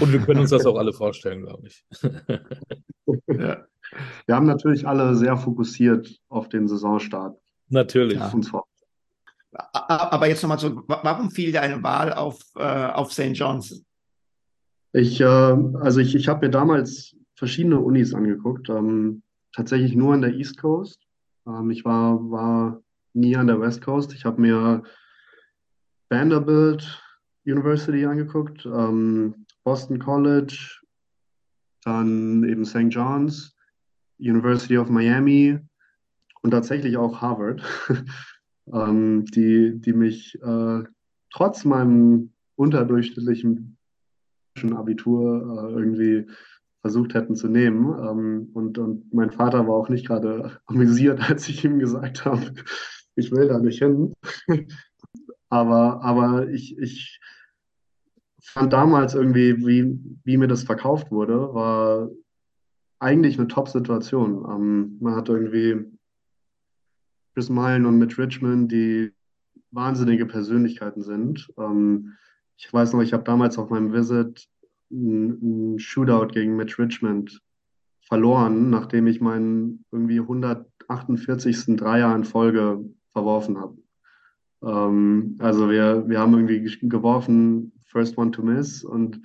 Und 0.00 0.12
wir 0.12 0.20
können 0.20 0.40
uns 0.40 0.50
das 0.50 0.66
auch 0.66 0.76
alle 0.76 0.92
vorstellen, 0.92 1.42
glaube 1.42 1.68
ich. 1.68 1.84
ja. 3.28 3.64
Wir 4.26 4.34
haben 4.34 4.46
natürlich 4.46 4.86
alle 4.86 5.14
sehr 5.14 5.36
fokussiert 5.36 6.20
auf 6.28 6.48
den 6.48 6.66
Saisonstart. 6.66 7.38
Natürlich. 7.68 8.18
Ja. 8.18 8.32
Aber 9.72 10.26
jetzt 10.26 10.42
nochmal 10.42 10.58
so, 10.58 10.82
warum 10.86 11.30
fiel 11.30 11.52
deine 11.52 11.82
Wahl 11.82 12.12
auf, 12.12 12.40
äh, 12.56 12.62
auf 12.62 13.12
St. 13.12 13.34
John's? 13.34 13.84
Ich, 14.92 15.20
äh, 15.20 15.24
also 15.24 16.00
ich, 16.00 16.14
ich 16.14 16.28
habe 16.28 16.46
mir 16.46 16.50
damals 16.50 17.16
verschiedene 17.36 17.78
Unis 17.78 18.14
angeguckt, 18.14 18.68
ähm, 18.68 19.22
tatsächlich 19.52 19.94
nur 19.94 20.14
an 20.14 20.22
der 20.22 20.34
East 20.34 20.58
Coast. 20.60 21.00
Ähm, 21.46 21.70
ich 21.70 21.84
war, 21.84 22.18
war 22.30 22.82
nie 23.14 23.36
an 23.36 23.46
der 23.46 23.60
West 23.60 23.82
Coast. 23.82 24.12
Ich 24.12 24.24
habe 24.24 24.40
mir 24.40 24.82
Vanderbilt 26.10 27.02
University 27.46 28.04
angeguckt, 28.04 28.66
ähm, 28.66 29.46
Boston 29.64 29.98
College, 29.98 30.80
dann 31.84 32.44
eben 32.44 32.64
St. 32.64 32.88
John's, 32.88 33.56
University 34.18 34.78
of 34.78 34.88
Miami 34.88 35.58
und 36.42 36.50
tatsächlich 36.50 36.96
auch 36.96 37.20
Harvard, 37.20 37.62
ähm, 38.72 39.24
die, 39.26 39.80
die 39.80 39.92
mich 39.92 40.40
äh, 40.42 40.82
trotz 41.30 41.64
meinem 41.64 42.32
unterdurchschnittlichen 42.56 43.76
Abitur 44.72 45.68
äh, 45.68 45.72
irgendwie 45.72 46.26
versucht 46.80 47.14
hätten 47.14 47.34
zu 47.34 47.48
nehmen. 47.48 47.86
Ähm, 47.98 48.50
und, 48.54 48.78
und 48.78 49.12
mein 49.12 49.30
Vater 49.30 49.66
war 49.66 49.74
auch 49.74 49.88
nicht 49.88 50.06
gerade 50.06 50.60
amüsiert, 50.66 51.20
als 51.30 51.48
ich 51.48 51.64
ihm 51.64 51.78
gesagt 51.78 52.24
habe, 52.24 52.54
ich 53.16 53.30
will 53.32 53.48
da 53.48 53.58
nicht 53.58 53.78
hin. 53.78 54.14
aber, 55.48 56.02
aber 56.02 56.48
ich, 56.48 56.78
ich 56.78 57.20
fand 58.40 58.72
damals 58.72 59.14
irgendwie, 59.14 59.66
wie, 59.66 59.98
wie 60.24 60.36
mir 60.36 60.48
das 60.48 60.64
verkauft 60.64 61.10
wurde, 61.10 61.54
war 61.54 62.10
eigentlich 62.98 63.38
eine 63.38 63.48
Top-Situation. 63.48 64.44
Ähm, 64.48 64.98
man 65.00 65.16
hat 65.16 65.28
irgendwie 65.28 65.84
Chris 67.34 67.48
Mullen 67.48 67.86
und 67.86 67.98
Mitch 67.98 68.20
Richmond, 68.20 68.70
die 68.70 69.12
wahnsinnige 69.72 70.26
Persönlichkeiten 70.26 71.02
sind. 71.02 71.52
Ähm, 71.58 72.12
ich 72.56 72.72
weiß 72.72 72.92
noch, 72.92 73.02
ich 73.02 73.12
habe 73.12 73.24
damals 73.24 73.58
auf 73.58 73.70
meinem 73.70 73.92
Visit 73.92 74.48
einen 74.90 75.78
Shootout 75.78 76.28
gegen 76.28 76.56
Mitch 76.56 76.80
Richmond 76.80 77.42
verloren, 78.02 78.70
nachdem 78.70 79.06
ich 79.06 79.20
meinen 79.20 79.84
irgendwie 79.90 80.20
148. 80.20 81.76
Dreier 81.76 82.14
in 82.14 82.24
Folge 82.24 82.84
verworfen 83.14 83.58
habe. 83.58 83.78
Ähm, 84.62 85.36
also 85.38 85.70
wir, 85.70 86.06
wir 86.06 86.18
haben 86.18 86.34
irgendwie 86.34 86.78
geworfen 86.86 87.72
First 87.86 88.18
One 88.18 88.32
to 88.32 88.42
Miss 88.42 88.84
und 88.84 89.22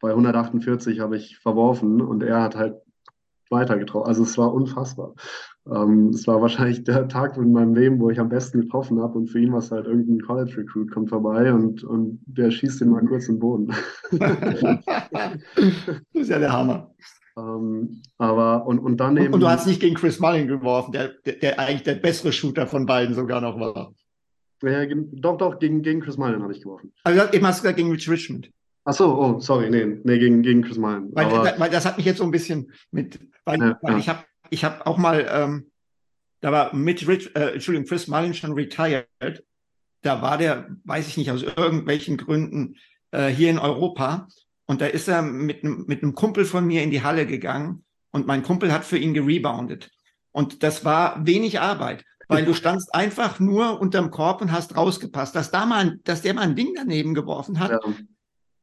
bei 0.00 0.10
148 0.10 1.00
habe 1.00 1.16
ich 1.16 1.38
verworfen 1.38 2.00
und 2.00 2.22
er 2.22 2.42
hat 2.42 2.54
halt 2.54 2.76
weiter 3.50 3.78
getroffen. 3.78 4.08
Also 4.08 4.22
es 4.22 4.36
war 4.36 4.52
unfassbar. 4.52 5.14
Ähm, 5.66 6.10
es 6.10 6.26
war 6.26 6.42
wahrscheinlich 6.42 6.84
der 6.84 7.08
Tag 7.08 7.36
in 7.36 7.52
meinem 7.52 7.74
Leben, 7.74 7.98
wo 7.98 8.10
ich 8.10 8.20
am 8.20 8.28
besten 8.28 8.60
getroffen 8.60 9.00
habe 9.00 9.18
und 9.18 9.28
für 9.28 9.40
ihn 9.40 9.52
war 9.52 9.60
es 9.60 9.70
halt 9.70 9.86
irgendein 9.86 10.20
College 10.20 10.58
Recruit 10.58 10.90
kommt 10.92 11.08
vorbei 11.08 11.52
und, 11.52 11.82
und 11.84 12.20
der 12.26 12.50
schießt 12.50 12.82
ihn 12.82 12.90
mal 12.90 13.04
kurz 13.06 13.26
den 13.26 13.38
Boden. 13.38 13.72
das 14.12 14.82
ist 16.12 16.28
ja 16.30 16.38
der 16.38 16.52
Hammer. 16.52 16.94
Ähm, 17.36 18.02
aber 18.18 18.66
und, 18.66 18.78
und 18.78 18.96
dann 18.98 19.16
eben. 19.16 19.34
Und 19.34 19.40
du 19.40 19.48
hast 19.48 19.66
nicht 19.66 19.80
gegen 19.80 19.94
Chris 19.94 20.20
Mullin 20.20 20.48
geworfen, 20.48 20.92
der, 20.92 21.08
der, 21.24 21.34
der 21.34 21.58
eigentlich 21.58 21.82
der 21.82 21.96
bessere 21.96 22.32
Shooter 22.32 22.66
von 22.66 22.86
beiden 22.86 23.14
sogar 23.14 23.40
noch 23.40 23.58
war. 23.60 23.92
Ja, 24.62 24.86
doch, 24.86 25.36
doch, 25.36 25.58
gegen, 25.58 25.82
gegen 25.82 26.00
Chris 26.00 26.16
Mullen 26.16 26.42
habe 26.42 26.52
ich 26.52 26.62
geworfen. 26.62 26.92
Also 27.04 27.30
eben 27.32 27.46
hast 27.46 27.58
du 27.58 27.62
gesagt 27.62 27.76
gegen 27.76 27.90
Rich 27.90 28.08
Richmond. 28.08 28.50
Ach 28.84 28.94
so, 28.94 29.18
oh, 29.18 29.40
sorry, 29.40 29.68
nee, 29.68 29.84
nee 30.04 30.18
gegen, 30.18 30.42
gegen 30.42 30.62
Chris 30.62 30.78
Mullen. 30.78 31.14
Weil, 31.14 31.26
Aber, 31.26 31.58
weil 31.58 31.70
das 31.70 31.84
hat 31.84 31.96
mich 31.96 32.06
jetzt 32.06 32.18
so 32.18 32.24
ein 32.24 32.30
bisschen 32.30 32.72
mit, 32.90 33.18
weil, 33.44 33.60
ja, 33.60 33.78
weil 33.82 33.94
ja. 33.94 33.98
ich 33.98 34.08
habe 34.08 34.24
ich 34.48 34.64
hab 34.64 34.86
auch 34.86 34.96
mal, 34.96 35.26
ähm, 35.30 35.70
da 36.40 36.52
war 36.52 36.74
mit 36.74 37.06
Rich, 37.06 37.34
äh, 37.34 37.54
Entschuldigung, 37.54 37.86
Chris 37.86 38.08
Mullen 38.08 38.32
schon 38.32 38.52
retired. 38.52 39.44
Da 40.02 40.22
war 40.22 40.38
der, 40.38 40.68
weiß 40.84 41.08
ich 41.08 41.16
nicht, 41.16 41.30
aus 41.30 41.42
irgendwelchen 41.42 42.16
Gründen 42.16 42.76
äh, 43.10 43.28
hier 43.28 43.50
in 43.50 43.58
Europa. 43.58 44.28
Und 44.66 44.80
da 44.80 44.86
ist 44.86 45.08
er 45.08 45.22
mit, 45.22 45.62
mit 45.64 46.02
einem 46.02 46.14
Kumpel 46.14 46.44
von 46.44 46.66
mir 46.66 46.82
in 46.82 46.90
die 46.90 47.02
Halle 47.02 47.26
gegangen 47.26 47.84
und 48.10 48.26
mein 48.26 48.42
Kumpel 48.42 48.72
hat 48.72 48.84
für 48.84 48.98
ihn 48.98 49.14
gereboundet. 49.14 49.90
Und 50.32 50.62
das 50.62 50.84
war 50.84 51.24
wenig 51.24 51.60
Arbeit 51.60 52.04
weil 52.28 52.44
du 52.44 52.54
standst 52.54 52.94
einfach 52.94 53.38
nur 53.38 53.80
unterm 53.80 54.10
Korb 54.10 54.40
und 54.40 54.52
hast 54.52 54.76
rausgepasst. 54.76 55.34
Dass, 55.34 55.50
da 55.50 55.66
mal, 55.66 55.98
dass 56.04 56.22
der 56.22 56.34
mal 56.34 56.42
ein 56.42 56.56
Ding 56.56 56.72
daneben 56.74 57.14
geworfen 57.14 57.60
hat. 57.60 57.70
Ja. 57.70 57.80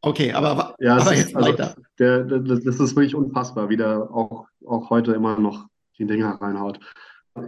Okay, 0.02 0.34
aber, 0.34 0.76
ja, 0.80 0.98
aber 0.98 1.16
jetzt 1.16 1.36
also, 1.36 1.50
weiter. 1.50 1.76
Der, 1.98 2.24
der, 2.26 2.40
das 2.40 2.80
ist 2.80 2.96
wirklich 2.96 3.16
unfassbar, 3.16 3.70
wie 3.70 3.78
der 3.78 4.12
auch, 4.12 4.48
auch 4.66 4.90
heute 4.90 5.14
immer 5.14 5.40
noch 5.40 5.68
die 5.98 6.06
Dinger 6.06 6.42
reinhaut. 6.42 6.80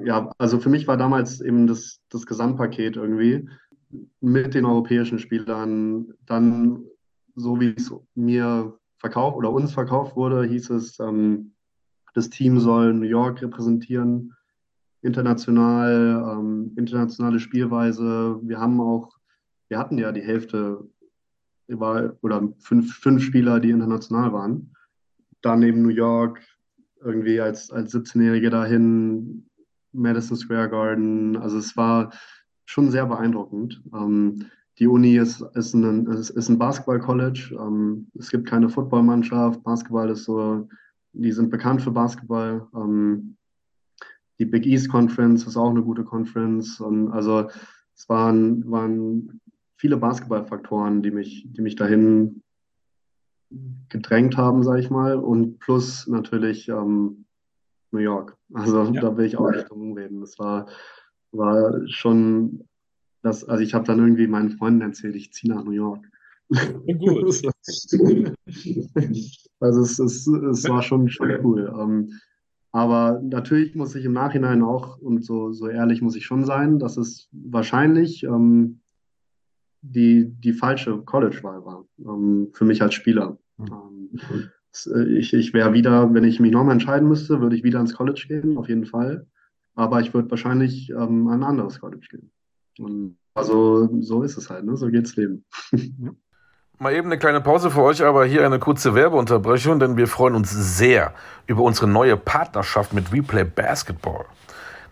Ja, 0.03 0.31
also 0.37 0.59
für 0.59 0.69
mich 0.69 0.87
war 0.87 0.95
damals 0.95 1.41
eben 1.41 1.67
das, 1.67 1.99
das 2.09 2.25
Gesamtpaket 2.25 2.95
irgendwie 2.95 3.49
mit 4.21 4.53
den 4.53 4.65
europäischen 4.65 5.19
Spielern, 5.19 6.13
dann 6.25 6.85
so 7.35 7.59
wie 7.59 7.73
es 7.75 7.93
mir 8.15 8.77
verkauft 8.97 9.37
oder 9.37 9.51
uns 9.51 9.73
verkauft 9.73 10.15
wurde, 10.15 10.43
hieß 10.43 10.69
es, 10.71 10.99
ähm, 10.99 11.53
das 12.13 12.29
Team 12.29 12.59
soll 12.59 12.93
New 12.93 13.05
York 13.05 13.41
repräsentieren 13.41 14.33
international, 15.05 16.25
ähm, 16.31 16.73
internationale 16.75 17.39
Spielweise. 17.39 18.39
Wir 18.41 18.59
haben 18.59 18.81
auch, 18.81 19.15
wir 19.67 19.77
hatten 19.77 19.97
ja 19.97 20.11
die 20.11 20.23
Hälfte 20.23 20.89
war, 21.67 22.13
oder 22.21 22.49
fünf, 22.59 22.95
fünf 22.97 23.23
Spieler, 23.23 23.59
die 23.59 23.69
international 23.69 24.33
waren. 24.33 24.73
Dann 25.41 25.61
eben 25.61 25.83
New 25.83 25.89
York, 25.89 26.41
irgendwie 27.01 27.39
als, 27.39 27.69
als 27.71 27.93
17-Jährige 27.93 28.49
dahin, 28.49 29.47
Madison 29.91 30.37
Square 30.37 30.69
Garden. 30.69 31.37
Also 31.37 31.59
es 31.59 31.77
war 31.77 32.11
schon 32.65 32.89
sehr 32.89 33.05
beeindruckend. 33.05 33.83
Ähm, 33.93 34.45
die 34.79 34.87
Uni 34.87 35.17
ist, 35.17 35.41
ist 35.53 35.73
ein, 35.73 36.07
ist, 36.07 36.49
ein 36.49 36.57
Basketball-College. 36.57 37.55
Ähm, 37.59 38.07
es 38.17 38.29
gibt 38.29 38.47
keine 38.47 38.69
Footballmannschaft. 38.69 39.63
Basketball 39.63 40.09
ist 40.09 40.25
so, 40.25 40.67
die 41.13 41.31
sind 41.31 41.49
bekannt 41.49 41.81
für 41.81 41.91
Basketball. 41.91 42.67
Ähm, 42.75 43.37
die 44.37 44.45
Big 44.45 44.65
East 44.65 44.89
Conference 44.89 45.47
ist 45.47 45.55
auch 45.55 45.69
eine 45.69 45.81
gute 45.81 46.03
Conference. 46.03 46.81
Und 46.81 47.09
also 47.11 47.49
es 47.95 48.09
waren, 48.09 48.69
waren 48.69 49.39
viele 49.77 49.95
Basketballfaktoren, 49.95 51.01
die 51.01 51.11
mich, 51.11 51.47
die 51.49 51.61
mich 51.61 51.77
dahin 51.77 52.41
gedrängt 53.87 54.35
haben, 54.35 54.63
sage 54.63 54.81
ich 54.81 54.89
mal. 54.89 55.15
Und 55.15 55.59
plus 55.59 56.05
natürlich 56.07 56.67
ähm, 56.67 57.25
New 57.91 57.99
York. 57.99 58.35
Also 58.53 58.83
ja. 58.83 58.99
da 58.99 59.15
will 59.15 59.25
ich 59.25 59.37
auch 59.37 59.49
nicht 59.49 59.69
drum 59.69 59.93
reden. 59.93 60.19
Das 60.19 60.37
war, 60.37 60.67
war 61.31 61.79
schon 61.87 62.67
das, 63.25 63.43
also 63.43 63.63
ich 63.63 63.73
habe 63.73 63.85
dann 63.85 63.97
irgendwie 63.97 64.27
meinen 64.27 64.51
Freunden 64.51 64.81
erzählt, 64.81 65.15
ich 65.15 65.33
ziehe 65.33 65.51
nach 65.51 65.63
New 65.63 65.71
York. 65.71 66.05
Gut. 66.47 67.41
also 69.59 69.81
es, 69.81 69.97
es, 69.97 70.27
es 70.27 70.69
war 70.69 70.83
schon, 70.83 71.09
schon 71.09 71.31
cool. 71.43 71.73
Ähm, 71.75 72.11
aber 72.71 73.19
natürlich 73.23 73.73
muss 73.73 73.95
ich 73.95 74.05
im 74.05 74.13
Nachhinein 74.13 74.61
auch, 74.61 74.99
und 74.99 75.25
so, 75.25 75.53
so 75.53 75.67
ehrlich 75.67 76.03
muss 76.03 76.15
ich 76.15 76.25
schon 76.25 76.45
sein, 76.45 76.77
dass 76.77 76.97
es 76.97 77.27
wahrscheinlich 77.31 78.23
ähm, 78.25 78.81
die, 79.81 80.29
die 80.29 80.53
falsche 80.53 80.99
College-Wahl 80.99 81.65
war 81.65 81.85
ähm, 82.05 82.49
für 82.53 82.65
mich 82.65 82.83
als 82.83 82.93
Spieler. 82.93 83.39
Mhm. 83.57 84.11
ich 85.17 85.33
ich 85.33 85.53
wäre 85.53 85.73
wieder, 85.73 86.13
wenn 86.13 86.25
ich 86.25 86.39
mich 86.39 86.51
nochmal 86.51 86.73
entscheiden 86.73 87.07
müsste, 87.07 87.41
würde 87.41 87.55
ich 87.55 87.63
wieder 87.63 87.79
ins 87.79 87.95
College 87.95 88.25
gehen, 88.27 88.55
auf 88.57 88.69
jeden 88.69 88.85
Fall. 88.85 89.25
Aber 89.73 89.99
ich 90.01 90.13
würde 90.13 90.29
wahrscheinlich 90.29 90.91
ähm, 90.91 91.27
an 91.27 91.41
ein 91.41 91.43
anderes 91.43 91.79
College 91.79 92.05
gehen. 92.11 92.29
Und 92.79 93.17
also 93.33 93.89
so 94.01 94.23
ist 94.23 94.37
es 94.37 94.49
halt, 94.49 94.65
ne? 94.65 94.75
so 94.77 94.87
geht's 94.87 95.15
Leben. 95.15 95.45
Mal 96.77 96.93
eben 96.93 97.07
eine 97.07 97.17
kleine 97.17 97.39
Pause 97.39 97.71
für 97.71 97.81
euch, 97.81 98.03
aber 98.03 98.25
hier 98.25 98.45
eine 98.45 98.59
kurze 98.59 98.95
Werbeunterbrechung, 98.95 99.79
denn 99.79 99.95
wir 99.95 100.07
freuen 100.07 100.35
uns 100.35 100.51
sehr 100.51 101.13
über 101.47 101.63
unsere 101.63 101.87
neue 101.87 102.17
Partnerschaft 102.17 102.91
mit 102.91 103.13
Replay 103.13 103.45
Basketball. 103.45 104.25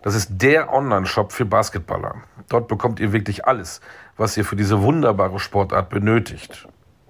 Das 0.00 0.14
ist 0.14 0.30
der 0.30 0.72
Online-Shop 0.72 1.32
für 1.32 1.44
Basketballer. 1.44 2.16
Dort 2.48 2.68
bekommt 2.68 3.00
ihr 3.00 3.12
wirklich 3.12 3.46
alles, 3.46 3.82
was 4.16 4.36
ihr 4.36 4.46
für 4.46 4.56
diese 4.56 4.80
wunderbare 4.80 5.38
Sportart 5.38 5.90
benötigt. 5.90 6.68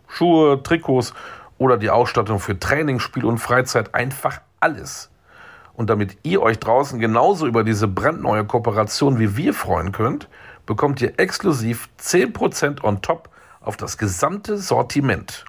Schuhe, 0.08 0.60
Trikots 0.62 1.14
oder 1.58 1.76
die 1.76 1.90
Ausstattung 1.90 2.40
für 2.40 2.58
Training, 2.58 2.98
Spiel 2.98 3.24
und 3.24 3.38
Freizeit, 3.38 3.94
einfach 3.94 4.40
alles. 4.58 5.10
Und 5.74 5.90
damit 5.90 6.18
ihr 6.22 6.40
euch 6.40 6.58
draußen 6.58 7.00
genauso 7.00 7.46
über 7.46 7.64
diese 7.64 7.88
brandneue 7.88 8.44
Kooperation 8.44 9.18
wie 9.18 9.36
wir 9.36 9.54
freuen 9.54 9.92
könnt, 9.92 10.28
bekommt 10.66 11.00
ihr 11.00 11.14
exklusiv 11.18 11.88
10% 12.00 12.82
on 12.82 13.00
top 13.02 13.28
auf 13.60 13.76
das 13.76 13.98
gesamte 13.98 14.58
Sortiment. 14.58 15.44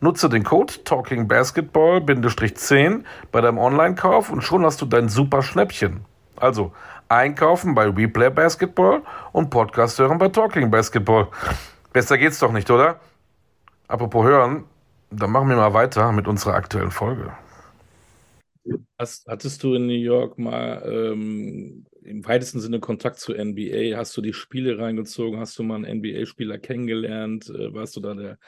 Nutze 0.00 0.28
den 0.28 0.44
Code 0.44 0.74
TalkingBasketball-10 0.84 3.02
bei 3.32 3.40
deinem 3.40 3.58
Online-Kauf 3.58 4.30
und 4.30 4.42
schon 4.42 4.64
hast 4.64 4.80
du 4.82 4.86
dein 4.86 5.08
super 5.08 5.42
Schnäppchen. 5.42 6.04
Also 6.36 6.72
einkaufen 7.08 7.74
bei 7.74 7.88
Replay 7.88 8.30
Basketball 8.30 9.02
und 9.32 9.50
Podcast 9.50 9.98
hören 9.98 10.18
bei 10.18 10.28
Talking 10.28 10.70
Basketball. 10.70 11.26
Besser 11.92 12.18
geht's 12.18 12.38
doch 12.38 12.52
nicht, 12.52 12.70
oder? 12.70 13.00
Apropos 13.88 14.24
hören, 14.24 14.64
dann 15.10 15.30
machen 15.30 15.48
wir 15.48 15.56
mal 15.56 15.72
weiter 15.72 16.12
mit 16.12 16.28
unserer 16.28 16.54
aktuellen 16.54 16.90
Folge. 16.90 17.32
Hast, 18.98 19.28
hattest 19.28 19.62
du 19.62 19.74
in 19.74 19.86
New 19.86 19.92
York 19.92 20.38
mal 20.38 20.82
ähm, 20.84 21.86
im 22.06 22.26
weitesten 22.26 22.60
Sinne 22.60 22.80
Kontakt 22.80 23.18
zur 23.18 23.36
NBA? 23.36 23.96
Hast 23.96 24.16
du 24.16 24.20
die 24.20 24.32
Spiele 24.32 24.78
reingezogen? 24.78 25.38
Hast 25.38 25.58
du 25.58 25.62
mal 25.62 25.84
einen 25.84 25.98
NBA-Spieler 25.98 26.58
kennengelernt? 26.58 27.50
Äh, 27.50 27.72
warst 27.74 27.96
du 27.96 28.00
da 28.00 28.14
der, 28.14 28.38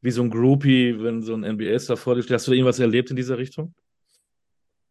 wie 0.00 0.10
so 0.10 0.22
ein 0.22 0.30
Groupie, 0.30 0.96
wenn 0.98 1.22
so 1.22 1.34
ein 1.34 1.40
NBA-Star 1.40 1.96
vor 1.96 2.14
dir 2.14 2.22
steht? 2.22 2.34
Hast 2.34 2.46
du 2.46 2.52
da 2.52 2.56
irgendwas 2.56 2.78
erlebt 2.78 3.10
in 3.10 3.16
dieser 3.16 3.38
Richtung? 3.38 3.74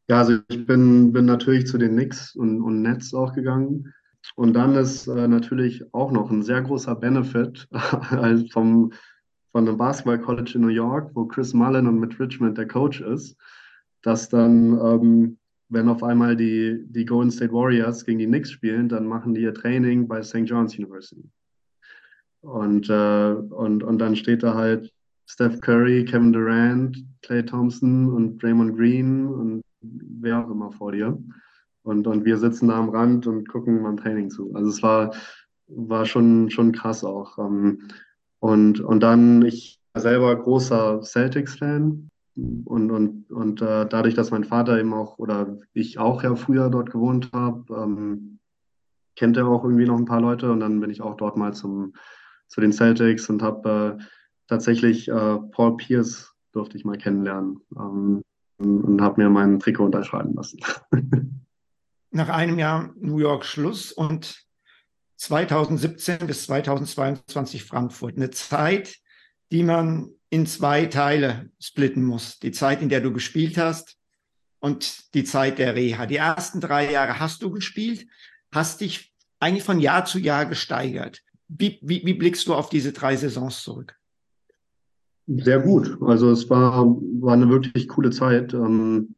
Ja, 0.08 0.20
also 0.20 0.40
ich 0.50 0.66
bin, 0.66 1.14
bin 1.14 1.26
natürlich 1.26 1.68
zu 1.68 1.78
den 1.78 1.92
Knicks 1.92 2.36
und, 2.36 2.62
und 2.62 2.82
Nets 2.82 3.14
auch 3.14 3.34
gegangen. 3.34 3.94
Und 4.36 4.54
dann 4.54 4.76
ist 4.76 5.08
äh, 5.08 5.28
natürlich 5.28 5.84
auch 5.94 6.12
noch 6.12 6.30
ein 6.30 6.44
sehr 6.44 6.62
großer 6.62 6.96
Benefit 6.96 7.68
vom, 8.52 8.92
von 9.52 9.68
einem 9.68 9.78
Basketball-College 9.78 10.54
in 10.56 10.62
New 10.62 10.68
York, 10.68 11.12
wo 11.14 11.26
Chris 11.26 11.54
Mullen 11.54 11.88
und 11.88 12.00
mit 12.00 12.20
Richmond 12.20 12.58
der 12.58 12.68
Coach 12.68 13.02
ist 13.02 13.38
dass 14.02 14.30
dann, 14.30 14.80
ähm, 14.80 15.38
wenn 15.72 15.88
auf 15.88 16.04
einmal 16.04 16.36
die, 16.36 16.84
die 16.90 17.06
Golden 17.06 17.32
State 17.32 17.54
Warriors 17.54 18.06
gegen 18.06 18.20
die 18.20 18.28
Knicks 18.28 18.52
spielen, 18.52 18.90
dann 18.90 19.08
machen 19.08 19.34
die 19.34 19.42
ihr 19.42 19.54
Training 19.54 20.08
bei 20.08 20.22
St. 20.22 20.44
John's 20.44 20.78
University. 20.78 21.24
Und, 22.42 22.90
äh, 22.90 23.34
und, 23.34 23.82
und 23.82 23.98
dann 24.00 24.16
steht 24.16 24.44
da 24.44 24.54
halt 24.54 24.92
Steph 25.28 25.62
Curry, 25.62 26.04
Kevin 26.04 26.34
Durant, 26.34 26.98
Clay 27.22 27.46
Thompson 27.46 28.10
und 28.10 28.44
Draymond 28.44 28.76
Green 28.76 29.28
und 29.28 29.62
wer 29.82 30.46
auch 30.46 30.52
immer 30.52 30.72
vor 30.74 30.92
dir. 30.92 31.18
Und, 31.84 32.06
und 32.06 32.26
wir 32.26 32.38
sitzen 32.38 32.68
da 32.68 32.78
am 32.78 32.90
Rand 32.90 33.26
und 33.26 33.48
gucken 33.48 33.82
beim 33.82 33.96
Training 33.96 34.30
zu. 34.30 34.54
Also 34.54 34.70
es 34.70 34.84
war, 34.84 35.16
war 35.68 36.06
schon, 36.06 36.50
schon 36.50 36.74
krass 36.74 37.06
auch. 37.06 37.38
Ähm, 37.38 37.88
und, 38.40 38.82
und 38.82 39.00
dann, 39.02 39.42
ich 39.44 39.80
selber 39.96 40.36
großer 40.36 41.02
Celtics-Fan, 41.02 42.11
und, 42.36 42.92
und, 42.92 43.32
und 43.32 43.62
äh, 43.62 43.86
dadurch, 43.88 44.16
dass 44.16 44.32
mein 44.32 44.44
Vater 44.44 44.80
eben 44.80 44.94
auch 44.94 45.20
oder 45.20 45.58
ich 45.74 46.00
auch 46.00 46.24
ja 46.24 46.36
früher 46.36 46.70
dort 46.70 46.92
gewohnt 46.92 47.30
habe, 47.34 47.66
ähm, 47.76 48.40
kennt 49.16 49.38
er 49.38 49.48
auch 49.48 49.64
irgendwie 49.64 49.86
noch 49.86 49.98
ein 49.98 50.06
paar 50.06 50.22
Leute 50.22 50.52
und 50.52 50.62
dann 50.62 50.80
bin 50.80 50.90
ich 50.90 51.02
auch 51.02 51.18
dort 51.18 51.38
mal 51.38 51.54
zum, 51.54 51.94
zu 52.48 52.62
den 52.62 52.72
Celtics 52.72 53.30
und 53.30 53.42
habe 53.42 53.98
äh, 54.00 54.04
tatsächlich 54.48 55.10
äh, 55.10 55.38
Paul 55.52 55.78
Pierce 55.78 56.34
durfte 56.54 56.78
ich 56.78 56.86
mal 56.86 56.98
kennenlernen 56.98 57.60
ähm, 57.78 58.24
und, 58.58 58.82
und 58.82 59.02
habe 59.02 59.22
mir 59.22 59.30
mein 59.30 59.60
Trikot 59.60 59.86
unterschreiben 59.86 60.34
lassen. 60.34 60.60
Nach 62.12 62.30
einem 62.30 62.60
Jahr 62.60 62.94
New 63.00 63.20
York 63.20 63.46
Schluss 63.46 63.92
und 63.92 64.46
2017 65.18 66.28
bis 66.28 66.46
2022 66.46 67.64
Frankfurt. 67.64 68.18
Eine 68.18 68.32
Zeit, 68.32 68.98
die 69.52 69.64
man 69.64 70.10
in 70.30 70.46
zwei 70.46 70.86
Teile 70.86 71.50
splitten 71.60 72.04
muss. 72.04 72.40
Die 72.40 72.52
Zeit, 72.52 72.82
in 72.82 72.90
der 72.90 73.02
du 73.02 73.12
gespielt 73.12 73.58
hast 73.58 73.98
und 74.60 75.14
die 75.14 75.26
Zeit 75.26 75.60
der 75.60 75.76
Reha. 75.76 76.06
Die 76.06 76.16
ersten 76.16 76.62
drei 76.62 76.92
Jahre 76.92 77.20
hast 77.20 77.44
du 77.44 77.52
gespielt, 77.52 78.08
hast 78.52 78.82
dich 78.82 79.14
eigentlich 79.40 79.64
von 79.64 79.80
Jahr 79.80 80.06
zu 80.06 80.20
Jahr 80.20 80.46
gesteigert. 80.46 81.22
Wie, 81.50 81.80
wie, 81.82 82.06
wie 82.06 82.14
blickst 82.14 82.48
du 82.48 82.54
auf 82.54 82.70
diese 82.70 82.94
drei 82.94 83.18
Saisons 83.18 83.64
zurück? 83.64 83.98
Sehr 85.28 85.60
gut. 85.60 85.98
Also 86.02 86.32
es 86.32 86.50
war, 86.50 86.86
war 86.86 87.34
eine 87.34 87.50
wirklich 87.50 87.90
coole 87.90 88.12
Zeit. 88.12 88.54
Ähm, 88.54 89.16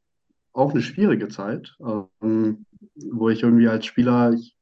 auch 0.51 0.71
eine 0.71 0.81
schwierige 0.81 1.27
Zeit, 1.27 1.75
ähm, 2.21 2.65
wo 2.95 3.29
ich 3.29 3.43
irgendwie 3.43 3.67
als 3.67 3.85
Spieler 3.85 4.33
ich, 4.33 4.57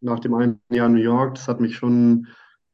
nach 0.00 0.20
dem 0.20 0.34
einen 0.34 0.60
Jahr 0.70 0.88
New 0.88 1.00
York, 1.00 1.34
das 1.36 1.48
hat 1.48 1.60
mich 1.60 1.76
schon 1.76 2.28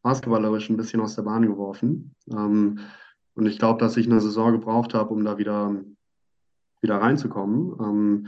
basketballerisch 0.04 0.68
ein 0.68 0.76
bisschen 0.76 1.00
aus 1.00 1.16
der 1.16 1.22
Bahn 1.22 1.46
geworfen. 1.46 2.14
Ähm, 2.30 2.78
und 3.34 3.46
ich 3.46 3.58
glaube, 3.58 3.80
dass 3.80 3.96
ich 3.96 4.06
eine 4.06 4.20
Saison 4.20 4.52
gebraucht 4.52 4.94
habe, 4.94 5.12
um 5.12 5.24
da 5.24 5.38
wieder, 5.38 5.74
wieder 6.82 6.98
reinzukommen. 6.98 7.74
Ähm, 7.80 8.26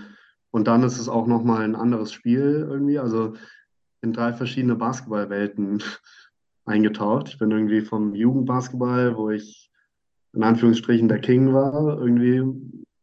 und 0.51 0.67
dann 0.67 0.83
ist 0.83 0.99
es 0.99 1.09
auch 1.09 1.27
nochmal 1.27 1.63
ein 1.63 1.77
anderes 1.77 2.13
Spiel 2.13 2.67
irgendwie. 2.69 2.99
Also 2.99 3.35
in 4.01 4.15
drei 4.15 4.33
verschiedene 4.33 4.75
Basketballwelten 4.75 5.83
eingetaucht. 6.65 7.29
Ich 7.29 7.39
bin 7.39 7.51
irgendwie 7.51 7.83
vom 7.83 8.15
Jugendbasketball, 8.15 9.17
wo 9.17 9.31
ich 9.31 9.71
in 10.33 10.43
Anführungsstrichen 10.43 11.09
der 11.09 11.21
King 11.21 11.53
war, 11.53 12.01
irgendwie 12.01 12.43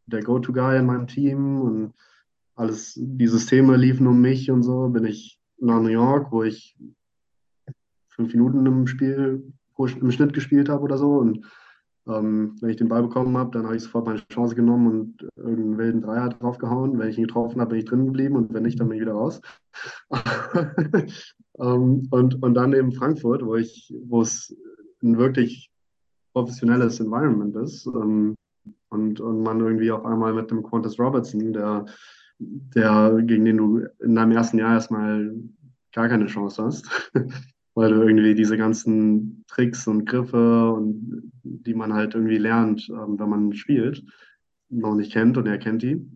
der 0.06 0.22
Go-To-Guy 0.22 0.78
in 0.78 0.86
meinem 0.86 1.06
Team 1.06 1.60
und 1.62 1.94
alles, 2.56 2.94
die 2.96 3.26
Systeme 3.26 3.76
liefen 3.76 4.06
um 4.06 4.20
mich 4.20 4.50
und 4.50 4.64
so, 4.64 4.88
bin 4.88 5.04
ich 5.04 5.40
nach 5.58 5.80
New 5.80 5.88
York, 5.88 6.32
wo 6.32 6.42
ich 6.42 6.76
fünf 8.14 8.32
Minuten 8.32 8.64
im 8.66 8.86
Spiel, 8.86 9.52
im 9.78 10.10
Schnitt 10.10 10.32
gespielt 10.32 10.68
habe 10.68 10.82
oder 10.82 10.98
so 10.98 11.18
und 11.18 11.46
ähm, 12.06 12.56
wenn 12.60 12.70
ich 12.70 12.76
den 12.76 12.88
Ball 12.88 13.02
bekommen 13.02 13.36
habe, 13.36 13.50
dann 13.52 13.64
habe 13.64 13.76
ich 13.76 13.82
sofort 13.82 14.06
meine 14.06 14.26
Chance 14.28 14.54
genommen 14.54 14.86
und 14.86 15.28
irgendeinen 15.36 15.78
wilden 15.78 16.02
Dreier 16.02 16.28
draufgehauen. 16.28 16.98
Wenn 16.98 17.08
ich 17.08 17.16
ihn 17.16 17.26
getroffen 17.26 17.60
habe, 17.60 17.70
bin 17.70 17.78
ich 17.78 17.86
drin 17.86 18.06
geblieben 18.06 18.36
und 18.36 18.52
wenn 18.52 18.64
nicht, 18.64 18.78
dann 18.78 18.88
bin 18.88 18.98
ich 18.98 19.02
wieder 19.02 19.14
raus. 19.14 19.40
ähm, 21.58 22.06
und, 22.10 22.42
und 22.42 22.54
dann 22.54 22.74
eben 22.74 22.92
Frankfurt, 22.92 23.44
wo 23.44 23.54
ich, 23.56 23.92
wo 24.06 24.20
es 24.20 24.54
ein 25.02 25.16
wirklich 25.16 25.70
professionelles 26.34 27.00
Environment 27.00 27.56
ist 27.56 27.86
ähm, 27.86 28.34
und, 28.90 29.20
und 29.20 29.42
man 29.42 29.60
irgendwie 29.60 29.90
auf 29.90 30.04
einmal 30.04 30.34
mit 30.34 30.50
dem 30.50 30.62
Qantas 30.62 30.98
Robertson, 30.98 31.54
der, 31.54 31.86
der, 32.38 33.22
gegen 33.22 33.46
den 33.46 33.56
du 33.56 33.86
in 34.00 34.14
deinem 34.14 34.32
ersten 34.32 34.58
Jahr 34.58 34.74
erstmal 34.74 35.34
gar 35.92 36.08
keine 36.08 36.26
Chance 36.26 36.64
hast, 36.64 37.10
weil 37.74 37.92
du 37.92 38.02
irgendwie 38.02 38.34
diese 38.34 38.56
ganzen 38.56 39.44
Tricks 39.48 39.86
und 39.86 40.06
Griffe 40.06 40.70
und 40.70 41.32
die 41.42 41.74
man 41.74 41.92
halt 41.92 42.14
irgendwie 42.14 42.38
lernt, 42.38 42.88
ähm, 42.88 43.18
wenn 43.18 43.28
man 43.28 43.52
spielt, 43.52 44.04
noch 44.68 44.94
nicht 44.94 45.12
kennt 45.12 45.36
und 45.36 45.46
er 45.46 45.58
kennt 45.58 45.82
die. 45.82 46.06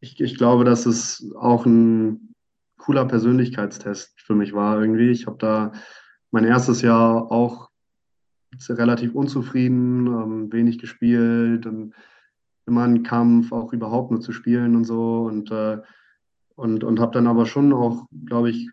Ich, 0.00 0.20
ich 0.20 0.36
glaube, 0.36 0.64
dass 0.64 0.86
es 0.86 1.30
auch 1.38 1.66
ein 1.66 2.34
cooler 2.76 3.04
Persönlichkeitstest 3.04 4.20
für 4.20 4.34
mich 4.34 4.52
war 4.52 4.80
irgendwie. 4.80 5.10
Ich 5.10 5.26
habe 5.26 5.38
da 5.38 5.72
mein 6.32 6.44
erstes 6.44 6.82
Jahr 6.82 7.30
auch 7.30 7.70
relativ 8.68 9.14
unzufrieden, 9.14 10.06
ähm, 10.06 10.52
wenig 10.52 10.78
gespielt 10.78 11.66
und 11.66 11.94
immer 12.66 12.84
ein 12.84 13.02
Kampf, 13.02 13.52
auch 13.52 13.72
überhaupt 13.72 14.10
nur 14.10 14.20
zu 14.20 14.32
spielen 14.32 14.76
und 14.76 14.84
so 14.84 15.22
und 15.22 15.50
äh, 15.50 15.78
und, 16.54 16.84
und 16.84 17.00
habe 17.00 17.12
dann 17.12 17.26
aber 17.26 17.46
schon 17.46 17.72
auch, 17.72 18.06
glaube 18.26 18.50
ich, 18.50 18.70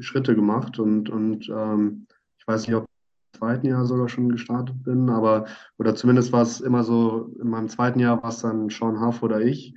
Schritte 0.00 0.34
gemacht 0.34 0.78
und, 0.78 1.10
und 1.10 1.48
ähm, 1.48 2.06
ich 2.38 2.46
weiß 2.46 2.66
nicht, 2.66 2.76
ob 2.76 2.84
ich 2.84 3.34
im 3.34 3.38
zweiten 3.38 3.66
Jahr 3.66 3.84
sogar 3.86 4.08
schon 4.08 4.28
gestartet 4.28 4.82
bin, 4.84 5.08
aber 5.10 5.46
oder 5.78 5.94
zumindest 5.94 6.32
war 6.32 6.42
es 6.42 6.60
immer 6.60 6.84
so, 6.84 7.34
in 7.40 7.48
meinem 7.48 7.68
zweiten 7.68 8.00
Jahr 8.00 8.22
war 8.22 8.30
es 8.30 8.38
dann 8.38 8.68
Sean 8.70 9.00
Huff 9.00 9.22
oder 9.22 9.40
ich, 9.40 9.74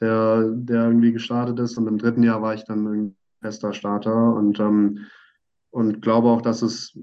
der, 0.00 0.50
der 0.50 0.84
irgendwie 0.86 1.12
gestartet 1.12 1.58
ist. 1.58 1.76
Und 1.76 1.86
im 1.86 1.98
dritten 1.98 2.22
Jahr 2.22 2.42
war 2.42 2.54
ich 2.54 2.64
dann 2.64 2.86
ein 2.86 3.16
fester 3.40 3.72
Starter 3.72 4.34
und, 4.34 4.58
ähm, 4.60 5.06
und 5.70 6.02
glaube 6.02 6.28
auch, 6.28 6.42
dass 6.42 6.62
es 6.62 6.98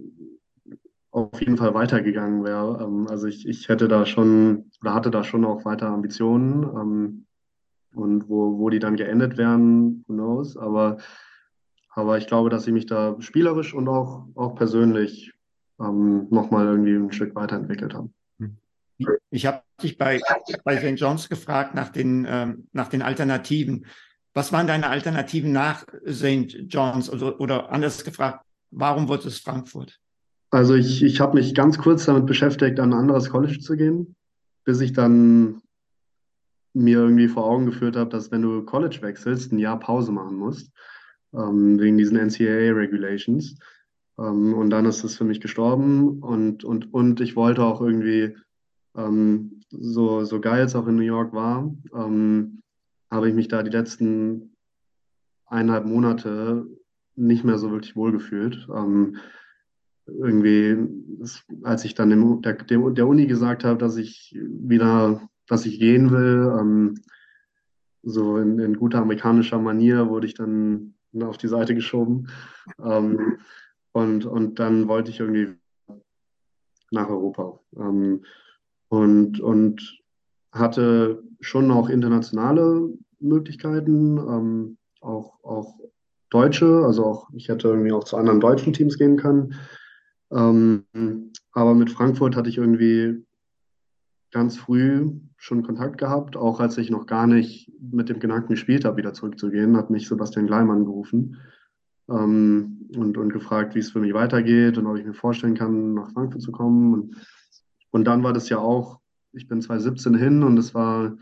auf 1.12 1.40
jeden 1.40 1.58
Fall 1.58 1.74
weitergegangen 1.74 2.44
wäre. 2.44 2.84
Ähm, 2.84 3.08
also 3.08 3.28
ich, 3.28 3.48
ich 3.48 3.70
hätte 3.70 3.88
da 3.88 4.06
schon 4.06 4.72
oder 4.82 4.94
hatte 4.94 5.12
da 5.12 5.24
schon 5.24 5.46
auch 5.46 5.66
weiter 5.66 5.88
Ambitionen. 5.88 6.64
Ähm, 6.64 7.24
und 7.98 8.30
wo, 8.30 8.58
wo 8.60 8.70
die 8.70 8.80
dann 8.80 8.96
geendet 8.96 9.38
wären, 9.38 10.04
who 10.08 10.14
knows. 10.14 10.58
Aber, 10.58 10.98
aber 11.98 12.18
ich 12.18 12.28
glaube, 12.28 12.50
dass 12.50 12.68
ich 12.68 12.74
mich 12.74 12.86
da 12.86 13.16
spielerisch 13.20 13.74
und 13.74 13.88
auch, 13.88 14.28
auch 14.36 14.56
persönlich 14.56 15.34
ähm, 15.80 16.28
nochmal 16.30 16.68
irgendwie 16.68 16.94
ein 16.94 17.12
Stück 17.12 17.34
weiterentwickelt 17.36 17.96
habe. 17.96 18.10
Ich 19.30 19.46
habe 19.46 19.62
dich 19.82 19.98
bei, 19.98 20.20
bei 20.64 20.78
St. 20.78 21.00
John's 21.00 21.28
gefragt 21.28 21.74
nach 21.76 21.90
den, 21.90 22.26
ähm, 22.30 22.68
nach 22.72 22.88
den 22.88 23.02
Alternativen. 23.02 23.86
Was 24.34 24.52
waren 24.52 24.68
deine 24.68 24.90
Alternativen 24.90 25.52
nach 25.52 25.86
St. 26.08 26.58
John's? 26.68 27.10
Oder, 27.10 27.40
oder 27.40 27.72
anders 27.72 28.04
gefragt, 28.04 28.46
warum 28.70 29.08
wurde 29.08 29.28
es 29.28 29.40
Frankfurt? 29.40 30.00
Also 30.52 30.76
ich, 30.76 31.04
ich 31.04 31.20
habe 31.20 31.36
mich 31.36 31.56
ganz 31.56 31.80
kurz 31.80 32.06
damit 32.06 32.28
beschäftigt, 32.28 32.80
an 32.80 32.94
ein 32.94 33.00
anderes 33.00 33.30
College 33.30 33.60
zu 33.60 33.76
gehen, 33.76 34.16
bis 34.66 34.82
ich 34.82 34.94
dann 34.94 35.62
mir 36.74 37.00
irgendwie 37.00 37.28
vor 37.28 37.46
Augen 37.46 37.66
geführt 37.66 37.96
habe, 37.96 38.12
dass 38.12 38.32
wenn 38.32 38.44
du 38.44 38.64
College 38.64 39.00
wechselst, 39.02 39.52
ein 39.52 39.60
Jahr 39.60 39.80
Pause 39.80 40.12
machen 40.12 40.38
musst, 40.38 40.72
ähm, 41.34 41.80
wegen 41.80 41.98
diesen 41.98 42.18
NCAA-Regulations. 42.18 43.58
Ähm, 44.20 44.54
und 44.54 44.70
dann 44.70 44.86
ist 44.86 45.04
es 45.04 45.18
für 45.18 45.26
mich 45.26 45.42
gestorben 45.42 46.20
und, 46.22 46.64
und, 46.64 46.94
und 46.94 47.22
ich 47.22 47.36
wollte 47.36 47.64
auch 47.64 47.82
irgendwie 47.82 48.36
ähm, 48.96 49.62
so, 49.70 50.24
so 50.24 50.40
geil 50.40 50.66
es 50.66 50.76
auch 50.76 50.88
in 50.88 50.96
New 50.96 51.04
York 51.04 51.34
war, 51.34 51.74
ähm, 51.94 52.62
habe 53.12 53.30
ich 53.30 53.36
mich 53.36 53.48
da 53.48 53.64
die 53.64 53.72
letzten 53.72 54.56
eineinhalb 55.46 55.86
Monate 55.86 56.68
nicht 57.16 57.44
mehr 57.44 57.58
so 57.58 57.72
wirklich 57.72 57.96
wohlgefühlt. 57.96 58.68
Ähm, 58.74 59.18
irgendwie, 60.08 60.78
als 61.64 61.84
ich 61.84 61.94
dann 61.94 62.10
dem, 62.10 62.42
der, 62.42 62.54
der 62.54 63.08
Uni 63.08 63.28
gesagt 63.28 63.64
habe, 63.64 63.78
dass 63.78 63.98
ich 63.98 64.38
wieder, 64.40 65.22
dass 65.48 65.66
ich 65.66 65.80
gehen 65.80 66.12
will, 66.12 66.54
ähm, 66.60 67.02
so 68.04 68.38
in, 68.38 68.60
in, 68.60 68.78
guter 68.78 69.00
amerikanischer 69.00 69.60
Manier 69.60 70.08
wurde 70.08 70.28
ich 70.28 70.34
dann 70.34 70.94
auf 71.24 71.38
die 71.38 71.48
Seite 71.48 71.76
geschoben. 71.76 72.28
Ähm, 72.84 73.38
und, 73.92 74.26
und 74.26 74.60
dann 74.60 74.88
wollte 74.88 75.12
ich 75.12 75.20
irgendwie 75.20 75.56
nach 76.92 77.10
Europa. 77.10 77.60
Ähm, 77.76 78.24
und, 78.90 79.40
und 79.40 80.02
hatte 80.52 81.24
schon 81.42 81.72
auch 81.72 81.90
internationale 81.90 82.90
Möglichkeiten, 83.20 84.18
ähm, 84.18 84.78
auch, 85.02 85.44
auch 85.44 85.76
deutsche, 86.30 86.84
also 86.86 87.06
auch, 87.06 87.30
ich 87.34 87.50
hätte 87.50 87.70
irgendwie 87.70 87.92
auch 87.92 88.04
zu 88.04 88.18
anderen 88.18 88.40
deutschen 88.40 88.74
Teams 88.74 88.98
gehen 88.98 89.18
können. 89.18 89.56
Ähm, 90.32 90.86
aber 91.52 91.74
mit 91.74 91.90
Frankfurt 91.90 92.36
hatte 92.36 92.50
ich 92.50 92.58
irgendwie 92.58 93.26
ganz 94.32 94.58
früh 94.58 95.12
schon 95.38 95.64
Kontakt 95.64 95.98
gehabt, 95.98 96.36
auch 96.36 96.60
als 96.60 96.78
ich 96.78 96.90
noch 96.90 97.06
gar 97.06 97.28
nicht 97.28 97.72
mit 97.80 98.10
dem 98.10 98.20
Gedanken 98.20 98.54
gespielt 98.54 98.86
habe, 98.86 98.98
wieder 98.98 99.14
zurückzugehen, 99.14 99.78
hat 99.78 99.90
mich 99.90 100.08
Sebastian 100.08 100.48
Gleimann 100.48 100.86
gerufen 100.86 101.38
ähm, 102.10 102.90
und, 102.96 103.18
und 103.18 103.32
gefragt, 103.32 103.76
wie 103.76 103.80
es 103.80 103.92
für 103.92 104.00
mich 104.00 104.14
weitergeht 104.14 104.78
und 104.78 104.88
ob 104.88 104.98
ich 104.98 105.06
mir 105.06 105.14
vorstellen 105.14 105.56
kann, 105.56 105.94
nach 105.94 106.12
Frankfurt 106.12 106.42
zu 106.42 106.52
kommen. 106.52 106.94
Und 106.94 107.16
und 107.92 108.06
dann 108.06 108.24
war 108.24 108.34
das 108.34 108.50
ja 108.50 108.60
auch, 108.60 109.00
ich 109.34 109.48
bin 109.48 109.62
2017 109.62 110.16
hin 110.16 110.44
und 110.44 110.58
es 110.58 110.74
war 110.74 111.18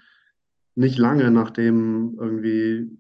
nicht 0.76 0.98
lange, 0.98 1.32
nachdem 1.32 2.18
irgendwie 2.20 2.98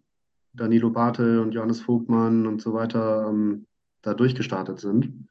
Danilo 0.53 0.89
Bartel 0.89 1.39
und 1.39 1.53
Johannes 1.53 1.81
Vogtmann 1.81 2.47
und 2.47 2.61
so 2.61 2.73
weiter 2.73 3.27
ähm, 3.29 3.65
da 4.01 4.13
durchgestartet 4.13 4.79
sind. 4.79 5.27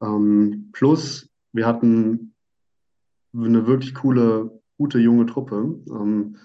Ähm, 0.00 0.70
plus, 0.72 1.28
wir 1.52 1.66
hatten 1.66 2.33
eine 3.34 3.66
wirklich 3.66 3.94
coole, 3.94 4.60
gute 4.78 4.98
junge 4.98 5.26
Truppe, 5.26 5.80
ähm, 5.90 6.36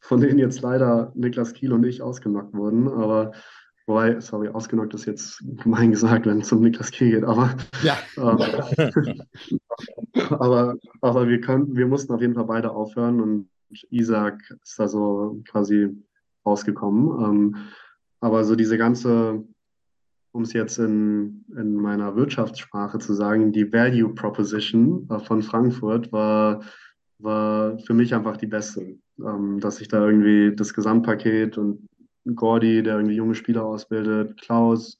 von 0.00 0.20
denen 0.20 0.38
jetzt 0.38 0.62
leider 0.62 1.12
Niklas 1.14 1.52
Kiel 1.52 1.72
und 1.72 1.84
ich 1.84 2.02
ausgenockt 2.02 2.54
wurden. 2.54 2.88
Aber 2.88 3.32
Wobei, 3.88 4.20
sorry, 4.20 4.48
ausgenockt 4.48 4.92
ist 4.92 5.06
jetzt 5.06 5.42
gemein 5.62 5.90
gesagt, 5.92 6.26
wenn 6.26 6.42
es 6.42 6.52
um 6.52 6.60
Niklas 6.60 6.90
Kiel 6.90 7.10
geht, 7.10 7.24
aber, 7.24 7.56
ja. 7.82 7.96
ähm, 8.18 9.22
aber, 10.38 10.76
aber 11.00 11.26
wir, 11.26 11.40
können, 11.40 11.74
wir 11.74 11.86
mussten 11.86 12.12
auf 12.12 12.20
jeden 12.20 12.34
Fall 12.34 12.44
beide 12.44 12.70
aufhören 12.70 13.18
und 13.18 13.48
Isaac 13.88 14.38
ist 14.62 14.78
da 14.78 14.88
so 14.88 15.42
quasi 15.48 15.88
rausgekommen. 16.44 17.24
Ähm, 17.24 17.56
aber 18.20 18.44
so 18.44 18.56
diese 18.56 18.76
ganze, 18.76 19.42
um 20.32 20.42
es 20.42 20.52
jetzt 20.52 20.78
in, 20.78 21.44
in 21.56 21.74
meiner 21.74 22.16
Wirtschaftssprache 22.16 22.98
zu 22.98 23.14
sagen, 23.14 23.52
die 23.52 23.72
Value 23.72 24.14
Proposition 24.14 25.08
äh, 25.10 25.18
von 25.18 25.42
Frankfurt 25.42 26.12
war, 26.12 26.62
war 27.18 27.78
für 27.78 27.94
mich 27.94 28.14
einfach 28.14 28.36
die 28.36 28.46
beste. 28.46 28.98
Ähm, 29.18 29.58
dass 29.58 29.80
ich 29.80 29.88
da 29.88 30.06
irgendwie 30.06 30.54
das 30.54 30.72
Gesamtpaket 30.74 31.58
und 31.58 31.88
Gordy, 32.34 32.82
der 32.82 32.96
irgendwie 32.96 33.16
junge 33.16 33.34
Spieler 33.34 33.64
ausbildet, 33.64 34.40
Klaus, 34.40 34.98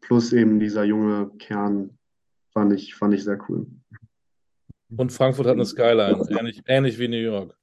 plus 0.00 0.32
eben 0.32 0.58
dieser 0.58 0.84
junge 0.84 1.30
Kern, 1.38 1.96
fand 2.52 2.72
ich, 2.72 2.94
fand 2.94 3.14
ich 3.14 3.24
sehr 3.24 3.38
cool. 3.48 3.66
Und 4.96 5.12
Frankfurt 5.12 5.46
hat 5.46 5.54
eine 5.54 5.64
Skyline, 5.64 6.26
ähnlich, 6.28 6.62
ähnlich 6.66 6.98
wie 6.98 7.08
New 7.08 7.16
York. 7.16 7.56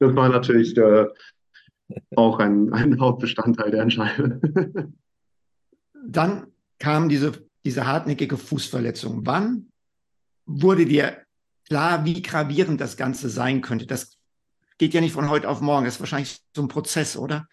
Das 0.00 0.14
war 0.14 0.28
natürlich 0.28 0.76
äh, 0.76 1.06
auch 2.16 2.38
ein, 2.38 2.72
ein 2.72 2.98
Hauptbestandteil 3.00 3.70
der 3.70 3.82
Entscheidung. 3.82 4.40
Dann 6.06 6.48
kam 6.78 7.08
diese, 7.08 7.32
diese 7.64 7.86
hartnäckige 7.86 8.36
Fußverletzung. 8.36 9.26
Wann 9.26 9.70
wurde 10.46 10.86
dir 10.86 11.18
klar, 11.66 12.04
wie 12.04 12.22
gravierend 12.22 12.80
das 12.80 12.96
Ganze 12.96 13.28
sein 13.28 13.60
könnte? 13.60 13.86
Das 13.86 14.16
geht 14.78 14.94
ja 14.94 15.00
nicht 15.00 15.12
von 15.12 15.28
heute 15.28 15.48
auf 15.48 15.60
morgen. 15.60 15.84
Das 15.84 15.94
ist 15.94 16.00
wahrscheinlich 16.00 16.40
so 16.54 16.62
ein 16.62 16.68
Prozess, 16.68 17.16
oder? 17.16 17.46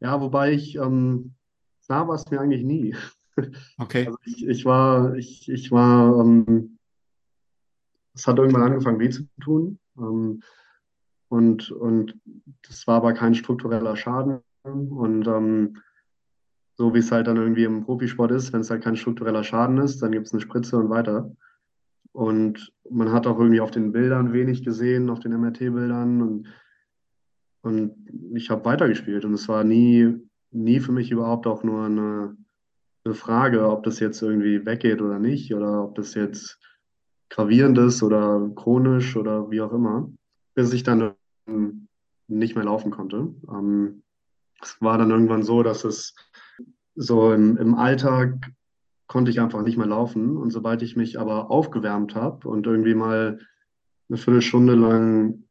Ja, 0.00 0.20
wobei 0.20 0.52
ich, 0.52 0.76
ähm, 0.76 1.34
klar 1.86 2.08
war 2.08 2.14
es 2.14 2.30
mir 2.30 2.40
eigentlich 2.40 2.64
nie. 2.64 2.96
Okay. 3.78 4.06
Also 4.06 4.18
ich, 4.26 4.46
ich 4.46 4.64
war, 4.64 5.16
ich, 5.16 5.48
ich 5.48 5.72
war, 5.72 6.20
ähm, 6.20 6.78
es 8.14 8.28
hat 8.28 8.38
irgendwann 8.38 8.62
angefangen 8.62 9.00
weh 9.00 9.10
zu 9.10 9.26
tun. 9.40 9.80
Ähm, 9.98 10.40
und, 11.28 11.72
und 11.72 12.16
das 12.62 12.86
war 12.86 12.98
aber 12.98 13.12
kein 13.12 13.34
struktureller 13.34 13.96
Schaden. 13.96 14.38
Und 14.62 15.26
ähm, 15.26 15.82
so 16.76 16.94
wie 16.94 16.98
es 16.98 17.12
halt 17.12 17.26
dann 17.26 17.36
irgendwie 17.36 17.64
im 17.64 17.84
Profisport 17.84 18.32
ist, 18.32 18.52
wenn 18.52 18.60
es 18.60 18.70
halt 18.70 18.82
kein 18.82 18.96
struktureller 18.96 19.44
Schaden 19.44 19.78
ist, 19.78 20.02
dann 20.02 20.12
gibt 20.12 20.26
es 20.26 20.32
eine 20.32 20.40
Spritze 20.40 20.76
und 20.76 20.90
weiter. 20.90 21.30
Und 22.12 22.72
man 22.90 23.12
hat 23.12 23.26
auch 23.26 23.38
irgendwie 23.38 23.60
auf 23.60 23.70
den 23.70 23.92
Bildern 23.92 24.32
wenig 24.32 24.64
gesehen, 24.64 25.10
auf 25.10 25.20
den 25.20 25.32
MRT-Bildern. 25.32 26.22
Und 26.22 26.48
und 27.64 27.96
ich 28.34 28.50
habe 28.50 28.66
weitergespielt 28.66 29.24
und 29.24 29.32
es 29.32 29.48
war 29.48 29.64
nie, 29.64 30.14
nie 30.50 30.80
für 30.80 30.92
mich 30.92 31.10
überhaupt 31.10 31.46
auch 31.46 31.62
nur 31.64 31.86
eine, 31.86 32.36
eine 33.04 33.14
Frage, 33.14 33.66
ob 33.66 33.84
das 33.84 34.00
jetzt 34.00 34.20
irgendwie 34.20 34.66
weggeht 34.66 35.00
oder 35.00 35.18
nicht 35.18 35.54
oder 35.54 35.82
ob 35.82 35.94
das 35.94 36.12
jetzt 36.12 36.58
gravierend 37.30 37.78
ist 37.78 38.02
oder 38.02 38.50
chronisch 38.54 39.16
oder 39.16 39.50
wie 39.50 39.62
auch 39.62 39.72
immer, 39.72 40.12
bis 40.54 40.74
ich 40.74 40.82
dann 40.82 41.14
nicht 42.28 42.54
mehr 42.54 42.64
laufen 42.64 42.90
konnte. 42.90 43.34
Ähm, 43.48 44.02
es 44.60 44.76
war 44.82 44.98
dann 44.98 45.10
irgendwann 45.10 45.42
so, 45.42 45.62
dass 45.62 45.84
es 45.84 46.14
so 46.94 47.32
im, 47.32 47.56
im 47.56 47.74
Alltag 47.74 48.52
konnte 49.06 49.30
ich 49.30 49.40
einfach 49.40 49.62
nicht 49.62 49.76
mehr 49.76 49.86
laufen. 49.86 50.36
Und 50.36 50.50
sobald 50.50 50.82
ich 50.82 50.96
mich 50.96 51.18
aber 51.18 51.50
aufgewärmt 51.50 52.14
habe 52.14 52.48
und 52.48 52.66
irgendwie 52.66 52.94
mal 52.94 53.38
eine 54.08 54.18
Viertelstunde 54.18 54.74
lang 54.74 55.44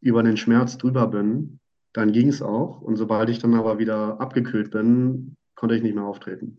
über 0.00 0.22
den 0.22 0.36
Schmerz 0.36 0.78
drüber 0.78 1.06
bin, 1.06 1.60
dann 1.92 2.12
ging 2.12 2.28
es 2.28 2.42
auch. 2.42 2.80
Und 2.80 2.96
sobald 2.96 3.28
ich 3.30 3.38
dann 3.38 3.54
aber 3.54 3.78
wieder 3.78 4.20
abgekühlt 4.20 4.70
bin, 4.70 5.36
konnte 5.54 5.74
ich 5.74 5.82
nicht 5.82 5.94
mehr 5.94 6.04
auftreten. 6.04 6.58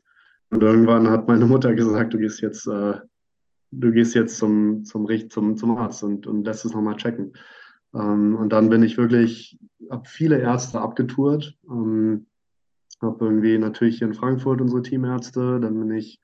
Und 0.50 0.62
irgendwann 0.62 1.10
hat 1.10 1.28
meine 1.28 1.46
Mutter 1.46 1.74
gesagt, 1.74 2.14
du 2.14 2.18
gehst 2.18 2.42
jetzt, 2.42 2.68
äh, 2.68 2.96
du 3.72 3.92
gehst 3.92 4.14
jetzt 4.16 4.38
zum, 4.38 4.84
zum, 4.84 5.08
zum, 5.30 5.56
zum 5.56 5.78
Arzt 5.78 6.04
und, 6.04 6.28
und 6.28 6.44
lässt 6.44 6.66
es 6.66 6.74
nochmal 6.74 6.98
checken. 6.98 7.34
Ähm, 7.94 8.36
und 8.36 8.50
dann 8.50 8.70
bin 8.70 8.84
ich 8.84 8.98
wirklich, 8.98 9.58
habe 9.90 10.04
viele 10.08 10.40
Ärzte 10.40 10.82
abgetourt. 10.82 11.58
Ähm, 11.70 12.28
habe 13.02 13.26
irgendwie 13.26 13.58
natürlich 13.58 13.98
hier 13.98 14.08
in 14.08 14.14
Frankfurt 14.14 14.62
unsere 14.62 14.82
Teamärzte. 14.82 15.60
Dann 15.60 15.80
bin 15.80 15.92
ich 15.92 16.20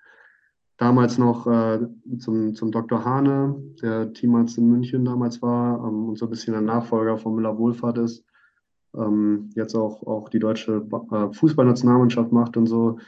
damals 0.77 1.17
noch 1.17 1.47
äh, 1.47 1.79
zum, 2.19 2.53
zum 2.53 2.71
Dr. 2.71 3.03
Hane, 3.03 3.55
der 3.81 4.13
Teamarzt 4.13 4.57
in 4.57 4.69
München 4.69 5.05
damals 5.05 5.41
war 5.41 5.87
ähm, 5.87 6.09
und 6.09 6.17
so 6.17 6.25
ein 6.25 6.29
bisschen 6.29 6.53
der 6.53 6.61
Nachfolger 6.61 7.17
von 7.17 7.35
Müller 7.35 7.57
Wohlfahrt 7.57 7.97
ist 7.97 8.23
ähm, 8.95 9.49
jetzt 9.55 9.75
auch, 9.75 10.05
auch 10.05 10.29
die 10.29 10.39
deutsche 10.39 10.87
äh, 11.11 11.33
Fußballnationalmannschaft 11.33 12.31
macht 12.31 12.57
und 12.57 12.67
so, 12.67 12.99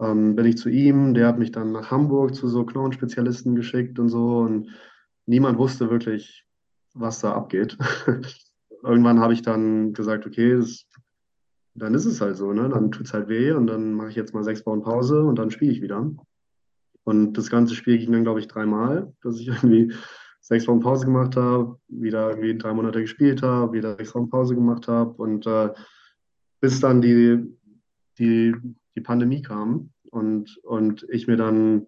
ähm, 0.00 0.34
bin 0.34 0.46
ich 0.46 0.58
zu 0.58 0.68
ihm. 0.68 1.14
Der 1.14 1.28
hat 1.28 1.38
mich 1.38 1.52
dann 1.52 1.72
nach 1.72 1.90
Hamburg 1.90 2.34
zu 2.34 2.48
so 2.48 2.64
Knochenspezialisten 2.64 3.54
geschickt 3.54 3.98
und 3.98 4.08
so. 4.08 4.38
Und 4.38 4.68
niemand 5.26 5.58
wusste 5.58 5.90
wirklich, 5.90 6.46
was 6.94 7.20
da 7.20 7.32
abgeht. 7.32 7.76
irgendwann 8.82 9.20
habe 9.20 9.32
ich 9.32 9.42
dann 9.42 9.92
gesagt, 9.92 10.26
okay, 10.26 10.56
das, 10.56 10.86
dann 11.80 11.94
ist 11.94 12.04
es 12.04 12.20
halt 12.20 12.36
so, 12.36 12.52
ne? 12.52 12.68
Dann 12.68 12.90
tut 12.90 13.06
es 13.06 13.14
halt 13.14 13.28
weh 13.28 13.52
und 13.52 13.66
dann 13.66 13.94
mache 13.94 14.10
ich 14.10 14.16
jetzt 14.16 14.34
mal 14.34 14.44
sechs 14.44 14.64
Wochen 14.66 14.82
Pause 14.82 15.24
und 15.24 15.38
dann 15.38 15.50
spiele 15.50 15.72
ich 15.72 15.82
wieder. 15.82 16.10
Und 17.04 17.32
das 17.34 17.50
ganze 17.50 17.74
Spiel 17.74 17.98
ging 17.98 18.12
dann, 18.12 18.22
glaube 18.22 18.40
ich, 18.40 18.48
dreimal, 18.48 19.12
dass 19.22 19.40
ich 19.40 19.48
irgendwie 19.48 19.92
sechs 20.40 20.66
Wochen 20.68 20.80
Pause 20.80 21.06
gemacht 21.06 21.36
habe, 21.36 21.78
wieder 21.88 22.30
irgendwie 22.30 22.56
drei 22.56 22.72
Monate 22.72 23.00
gespielt 23.00 23.42
habe, 23.42 23.72
wieder 23.72 23.96
sechs 23.96 24.14
Wochen 24.14 24.30
Pause 24.30 24.54
gemacht 24.54 24.88
habe 24.88 25.10
und 25.22 25.46
äh, 25.46 25.70
bis 26.60 26.80
dann 26.80 27.00
die, 27.00 27.38
die, 28.18 28.54
die 28.94 29.00
Pandemie 29.00 29.42
kam 29.42 29.90
und, 30.10 30.58
und 30.62 31.06
ich 31.10 31.26
mir 31.26 31.36
dann, 31.36 31.86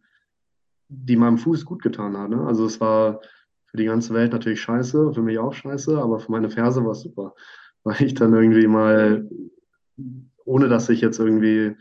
die 0.88 1.16
meinem 1.16 1.38
Fuß 1.38 1.64
gut 1.64 1.82
getan 1.82 2.16
hat. 2.16 2.30
Ne? 2.30 2.44
Also 2.46 2.66
es 2.66 2.80
war 2.80 3.20
für 3.66 3.78
die 3.78 3.86
ganze 3.86 4.12
Welt 4.14 4.32
natürlich 4.32 4.60
scheiße, 4.60 5.12
für 5.14 5.22
mich 5.22 5.38
auch 5.38 5.54
scheiße, 5.54 5.98
aber 5.98 6.20
für 6.20 6.30
meine 6.30 6.50
Ferse 6.50 6.84
war 6.84 6.92
es 6.92 7.00
super, 7.00 7.34
weil 7.84 8.02
ich 8.02 8.14
dann 8.14 8.34
irgendwie 8.34 8.66
mal, 8.66 9.28
ohne 10.44 10.68
dass 10.68 10.88
ich 10.88 11.00
jetzt 11.00 11.18
irgendwie 11.18 11.76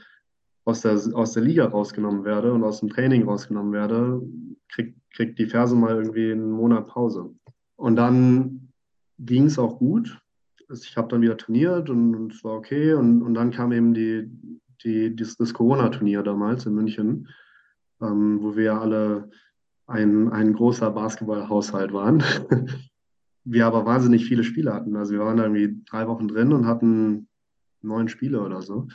aus 0.66 0.82
der, 0.82 1.00
aus 1.14 1.34
der 1.34 1.44
Liga 1.44 1.66
rausgenommen 1.66 2.24
werde 2.24 2.54
und 2.54 2.64
aus 2.64 2.80
dem 2.80 2.90
Training 2.90 3.24
rausgenommen 3.24 3.74
werde, 3.74 4.22
kriegt 4.70 5.02
krieg 5.14 5.36
die 5.36 5.46
Ferse 5.46 5.76
mal 5.76 5.96
irgendwie 5.96 6.32
einen 6.32 6.52
Monat 6.52 6.88
Pause. 6.88 7.34
Und 7.76 7.96
dann 7.96 8.72
ging 9.20 9.46
es 9.46 9.60
auch 9.60 9.78
gut. 9.78 10.20
Also 10.70 10.84
ich 10.84 10.96
habe 10.96 11.10
dann 11.10 11.22
wieder 11.22 11.38
trainiert 11.38 11.90
und, 11.90 12.34
es 12.34 12.44
war 12.44 12.54
okay. 12.54 12.94
Und, 12.94 13.22
und 13.22 13.34
dann 13.34 13.52
kam 13.52 13.72
eben 13.72 13.94
die, 13.94 14.30
die, 14.84 15.16
das, 15.16 15.36
das 15.36 15.54
Corona-Turnier 15.54 16.24
damals 16.24 16.66
in 16.66 16.76
München, 16.76 17.28
ähm, 18.02 18.40
wo 18.42 18.56
wir 18.56 18.80
alle 18.80 19.30
ein, 19.88 20.30
ein 20.30 20.54
großer 20.54 20.90
Basketballhaushalt 20.92 21.92
waren. 21.92 22.24
wir 23.44 23.66
aber 23.66 23.86
wahnsinnig 23.86 24.26
viele 24.26 24.44
Spiele 24.44 24.74
hatten. 24.74 24.96
Also 24.96 25.14
wir 25.14 25.20
waren 25.20 25.38
da 25.38 25.44
irgendwie 25.44 25.82
drei 25.90 26.08
Wochen 26.08 26.28
drin 26.28 26.54
und 26.54 26.68
hatten 26.68 27.28
neun 27.82 28.08
Spiele 28.08 28.42
oder 28.42 28.62
so. 28.62 28.88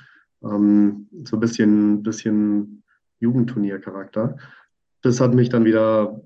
Ähm, 0.43 1.09
so 1.24 1.37
ein 1.37 1.41
bisschen, 1.41 2.03
bisschen 2.03 2.82
Jugendturniercharakter. 3.20 4.37
Das 5.03 5.20
hat 5.20 5.34
mich 5.34 5.49
dann 5.49 5.64
wieder 5.64 6.20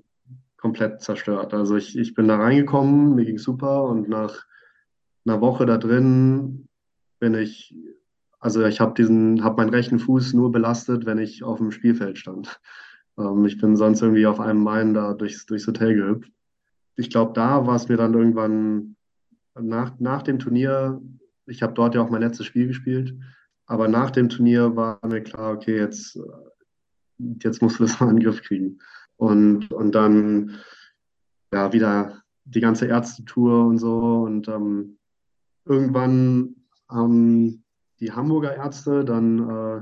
komplett 0.57 1.01
zerstört. 1.01 1.53
Also 1.53 1.75
ich, 1.75 1.97
ich 1.97 2.13
bin 2.13 2.27
da 2.27 2.37
reingekommen, 2.37 3.15
mir 3.15 3.25
ging 3.25 3.37
super 3.37 3.85
und 3.85 4.07
nach 4.09 4.45
einer 5.25 5.41
Woche 5.41 5.65
da 5.65 5.77
drin 5.77 6.67
bin 7.19 7.33
ich, 7.35 7.75
also 8.39 8.65
ich 8.65 8.79
habe 8.79 8.93
diesen, 8.95 9.43
habe 9.43 9.57
meinen 9.57 9.69
rechten 9.69 9.99
Fuß 9.99 10.33
nur 10.33 10.51
belastet, 10.51 11.05
wenn 11.05 11.19
ich 11.19 11.43
auf 11.43 11.57
dem 11.57 11.71
Spielfeld 11.71 12.17
stand. 12.17 12.59
Ähm, 13.17 13.45
ich 13.45 13.59
bin 13.59 13.75
sonst 13.75 14.01
irgendwie 14.01 14.25
auf 14.25 14.39
einem 14.39 14.63
Bein 14.63 14.93
da 14.93 15.13
durchs, 15.13 15.45
durchs 15.45 15.67
Hotel 15.67 15.95
gehüpft. 15.95 16.31
Ich 16.95 17.09
glaube, 17.09 17.33
da 17.33 17.65
war 17.65 17.75
es 17.75 17.87
mir 17.87 17.97
dann 17.97 18.13
irgendwann 18.13 18.95
nach, 19.59 19.99
nach 19.99 20.21
dem 20.21 20.39
Turnier, 20.39 21.01
ich 21.51 21.61
habe 21.61 21.73
dort 21.73 21.93
ja 21.93 22.01
auch 22.01 22.09
mein 22.09 22.21
letztes 22.21 22.45
Spiel 22.45 22.67
gespielt, 22.67 23.15
aber 23.65 23.87
nach 23.87 24.11
dem 24.11 24.29
Turnier 24.29 24.75
war 24.75 24.99
mir 25.05 25.21
klar, 25.21 25.53
okay, 25.53 25.77
jetzt, 25.77 26.19
jetzt 27.17 27.61
musst 27.61 27.79
du 27.79 27.83
das 27.83 27.99
mal 27.99 28.09
in 28.09 28.17
den 28.17 28.23
Griff 28.23 28.41
kriegen. 28.41 28.79
Und, 29.17 29.71
und 29.71 29.93
dann 29.93 30.57
ja 31.53 31.71
wieder 31.71 32.21
die 32.45 32.61
ganze 32.61 32.87
Ärztetour 32.87 33.65
und 33.65 33.77
so. 33.77 34.23
Und 34.23 34.47
ähm, 34.47 34.97
irgendwann 35.65 36.55
haben 36.89 37.63
die 37.99 38.11
Hamburger 38.11 38.55
Ärzte 38.55 39.05
dann 39.05 39.49
äh, 39.49 39.81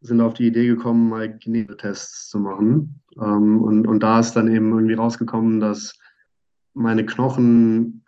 sind 0.00 0.20
auf 0.20 0.34
die 0.34 0.46
Idee 0.46 0.66
gekommen, 0.66 1.08
mal 1.08 1.28
Genetests 1.38 2.28
zu 2.28 2.38
machen. 2.38 3.00
Ähm, 3.16 3.62
und, 3.62 3.86
und 3.86 4.02
da 4.02 4.20
ist 4.20 4.34
dann 4.34 4.48
eben 4.48 4.70
irgendwie 4.70 4.94
rausgekommen, 4.94 5.60
dass 5.60 5.98
meine 6.74 7.04
Knochen 7.04 8.04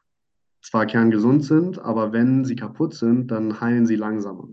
zwar 0.62 0.86
kerngesund 0.86 1.44
sind, 1.44 1.78
aber 1.78 2.12
wenn 2.12 2.44
sie 2.44 2.56
kaputt 2.56 2.94
sind, 2.94 3.30
dann 3.30 3.60
heilen 3.60 3.86
sie 3.86 3.96
langsamer. 3.96 4.48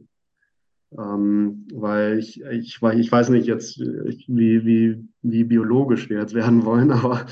Ähm, 0.98 1.68
weil 1.74 2.18
ich, 2.20 2.42
ich, 2.42 2.82
ich 2.82 3.12
weiß 3.12 3.30
nicht 3.30 3.46
jetzt, 3.46 3.80
wie, 3.80 4.66
wie, 4.66 5.06
wie 5.22 5.44
biologisch 5.44 6.10
wir 6.10 6.20
jetzt 6.20 6.34
werden 6.34 6.64
wollen, 6.66 6.92
aber 6.92 7.26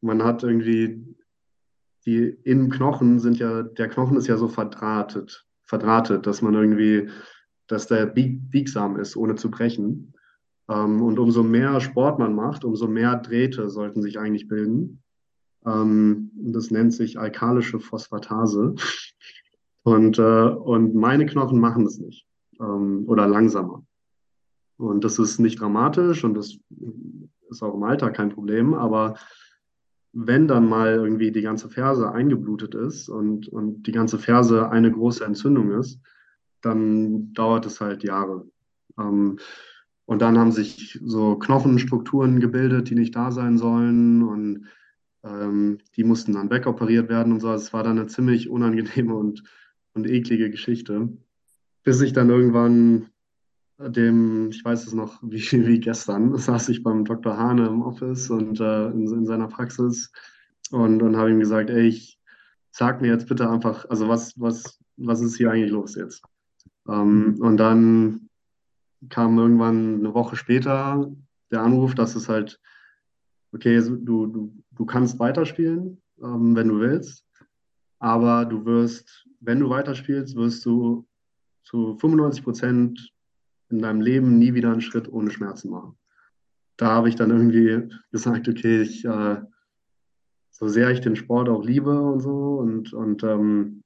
man 0.00 0.22
hat 0.24 0.42
irgendwie, 0.42 1.04
die 2.06 2.36
im 2.44 2.70
Knochen 2.70 3.18
sind 3.18 3.38
ja, 3.38 3.62
der 3.62 3.88
Knochen 3.88 4.16
ist 4.16 4.28
ja 4.28 4.36
so 4.36 4.48
verdrahtet, 4.48 5.46
verdrahtet, 5.64 6.26
dass 6.26 6.40
man 6.40 6.54
irgendwie, 6.54 7.10
dass 7.66 7.86
der 7.86 8.06
bieg, 8.06 8.50
biegsam 8.50 8.98
ist, 8.98 9.16
ohne 9.16 9.34
zu 9.34 9.50
brechen. 9.50 10.14
Ähm, 10.68 11.02
und 11.02 11.18
umso 11.18 11.42
mehr 11.42 11.80
Sport 11.80 12.18
man 12.18 12.34
macht, 12.34 12.64
umso 12.64 12.88
mehr 12.88 13.16
Drähte 13.16 13.68
sollten 13.68 14.02
sich 14.02 14.18
eigentlich 14.18 14.48
bilden. 14.48 15.02
Ähm, 15.66 16.30
das 16.34 16.70
nennt 16.70 16.94
sich 16.94 17.18
alkalische 17.18 17.80
Phosphatase. 17.80 18.74
Und, 19.82 20.18
äh, 20.18 20.22
und 20.22 20.94
meine 20.94 21.26
Knochen 21.26 21.60
machen 21.60 21.84
das 21.84 21.98
nicht 21.98 22.26
ähm, 22.60 23.04
oder 23.06 23.26
langsamer. 23.26 23.84
Und 24.78 25.04
das 25.04 25.18
ist 25.18 25.38
nicht 25.38 25.60
dramatisch 25.60 26.24
und 26.24 26.34
das 26.34 26.58
ist 27.48 27.62
auch 27.62 27.74
im 27.74 27.82
Alter 27.82 28.10
kein 28.10 28.30
Problem, 28.30 28.74
aber 28.74 29.16
wenn 30.12 30.48
dann 30.48 30.68
mal 30.68 30.94
irgendwie 30.94 31.30
die 31.30 31.42
ganze 31.42 31.68
Ferse 31.68 32.10
eingeblutet 32.10 32.74
ist 32.74 33.08
und, 33.08 33.48
und 33.48 33.86
die 33.86 33.92
ganze 33.92 34.18
Ferse 34.18 34.70
eine 34.70 34.90
große 34.90 35.24
Entzündung 35.24 35.72
ist, 35.72 36.00
dann 36.62 37.32
dauert 37.32 37.66
es 37.66 37.80
halt 37.80 38.02
Jahre. 38.02 38.46
Ähm, 38.98 39.38
und 40.06 40.22
dann 40.22 40.38
haben 40.38 40.52
sich 40.52 41.00
so 41.04 41.36
Knochenstrukturen 41.36 42.40
gebildet, 42.40 42.90
die 42.90 42.94
nicht 42.94 43.14
da 43.14 43.30
sein 43.30 43.58
sollen 43.58 44.22
und 44.22 44.66
ähm, 45.26 45.78
die 45.96 46.04
mussten 46.04 46.32
dann 46.32 46.50
wegoperiert 46.50 47.08
werden 47.08 47.32
und 47.32 47.40
so. 47.40 47.52
Es 47.52 47.72
war 47.72 47.82
dann 47.82 47.98
eine 47.98 48.06
ziemlich 48.06 48.48
unangenehme 48.48 49.14
und, 49.14 49.42
und 49.94 50.06
eklige 50.06 50.50
Geschichte 50.50 51.08
bis 51.86 52.00
ich 52.00 52.12
dann 52.12 52.30
irgendwann 52.30 53.06
dem, 53.78 54.50
ich 54.50 54.64
weiß 54.64 54.88
es 54.88 54.92
noch 54.92 55.22
wie, 55.22 55.40
wie 55.66 55.78
gestern, 55.78 56.36
saß 56.36 56.68
ich 56.70 56.82
beim 56.82 57.04
Dr. 57.04 57.38
Hane 57.38 57.68
im 57.68 57.82
Office 57.82 58.28
und 58.28 58.60
äh, 58.60 58.88
in, 58.88 59.06
in, 59.06 59.24
seiner 59.24 59.46
Praxis 59.46 60.10
und, 60.72 61.00
und 61.00 61.16
habe 61.16 61.30
ihm 61.30 61.38
gesagt, 61.38 61.70
ey, 61.70 61.86
ich 61.86 62.18
sag 62.72 63.00
mir 63.00 63.12
jetzt 63.12 63.28
bitte 63.28 63.48
einfach, 63.48 63.88
also 63.88 64.08
was, 64.08 64.34
was, 64.36 64.80
was 64.96 65.20
ist 65.20 65.36
hier 65.36 65.52
eigentlich 65.52 65.70
los 65.70 65.94
jetzt? 65.94 66.24
Ähm, 66.88 67.36
und 67.38 67.56
dann 67.56 68.30
kam 69.08 69.38
irgendwann 69.38 70.00
eine 70.00 70.12
Woche 70.12 70.34
später 70.34 71.08
der 71.52 71.60
Anruf, 71.62 71.94
dass 71.94 72.16
es 72.16 72.28
halt, 72.28 72.60
okay, 73.56 73.80
du, 73.80 74.26
du, 74.26 74.52
du 74.72 74.86
kannst 74.86 75.18
weiterspielen, 75.18 76.00
ähm, 76.22 76.54
wenn 76.54 76.68
du 76.68 76.78
willst, 76.78 77.26
aber 77.98 78.44
du 78.44 78.64
wirst, 78.64 79.26
wenn 79.40 79.60
du 79.60 79.70
weiterspielst, 79.70 80.36
wirst 80.36 80.64
du 80.66 81.06
zu 81.64 81.96
95 81.98 82.44
Prozent 82.44 83.12
in 83.70 83.80
deinem 83.80 84.00
Leben 84.00 84.38
nie 84.38 84.54
wieder 84.54 84.70
einen 84.70 84.82
Schritt 84.82 85.10
ohne 85.12 85.30
Schmerzen 85.30 85.70
machen. 85.70 85.96
Da 86.76 86.88
habe 86.88 87.08
ich 87.08 87.16
dann 87.16 87.30
irgendwie 87.30 87.88
gesagt, 88.12 88.48
okay, 88.48 88.82
ich, 88.82 89.04
äh, 89.04 89.40
so 90.50 90.68
sehr 90.68 90.90
ich 90.90 91.00
den 91.00 91.16
Sport 91.16 91.48
auch 91.48 91.64
liebe 91.64 92.00
und 92.00 92.20
so 92.20 92.58
und, 92.58 92.92
und 92.92 93.22
ähm, 93.24 93.82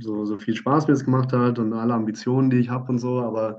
so, 0.00 0.24
so 0.24 0.38
viel 0.38 0.56
Spaß 0.56 0.88
mir 0.88 0.94
es 0.94 1.04
gemacht 1.04 1.32
hat 1.32 1.60
und 1.60 1.72
alle 1.72 1.94
Ambitionen, 1.94 2.50
die 2.50 2.58
ich 2.58 2.68
habe 2.68 2.88
und 2.88 2.98
so, 2.98 3.20
aber 3.20 3.58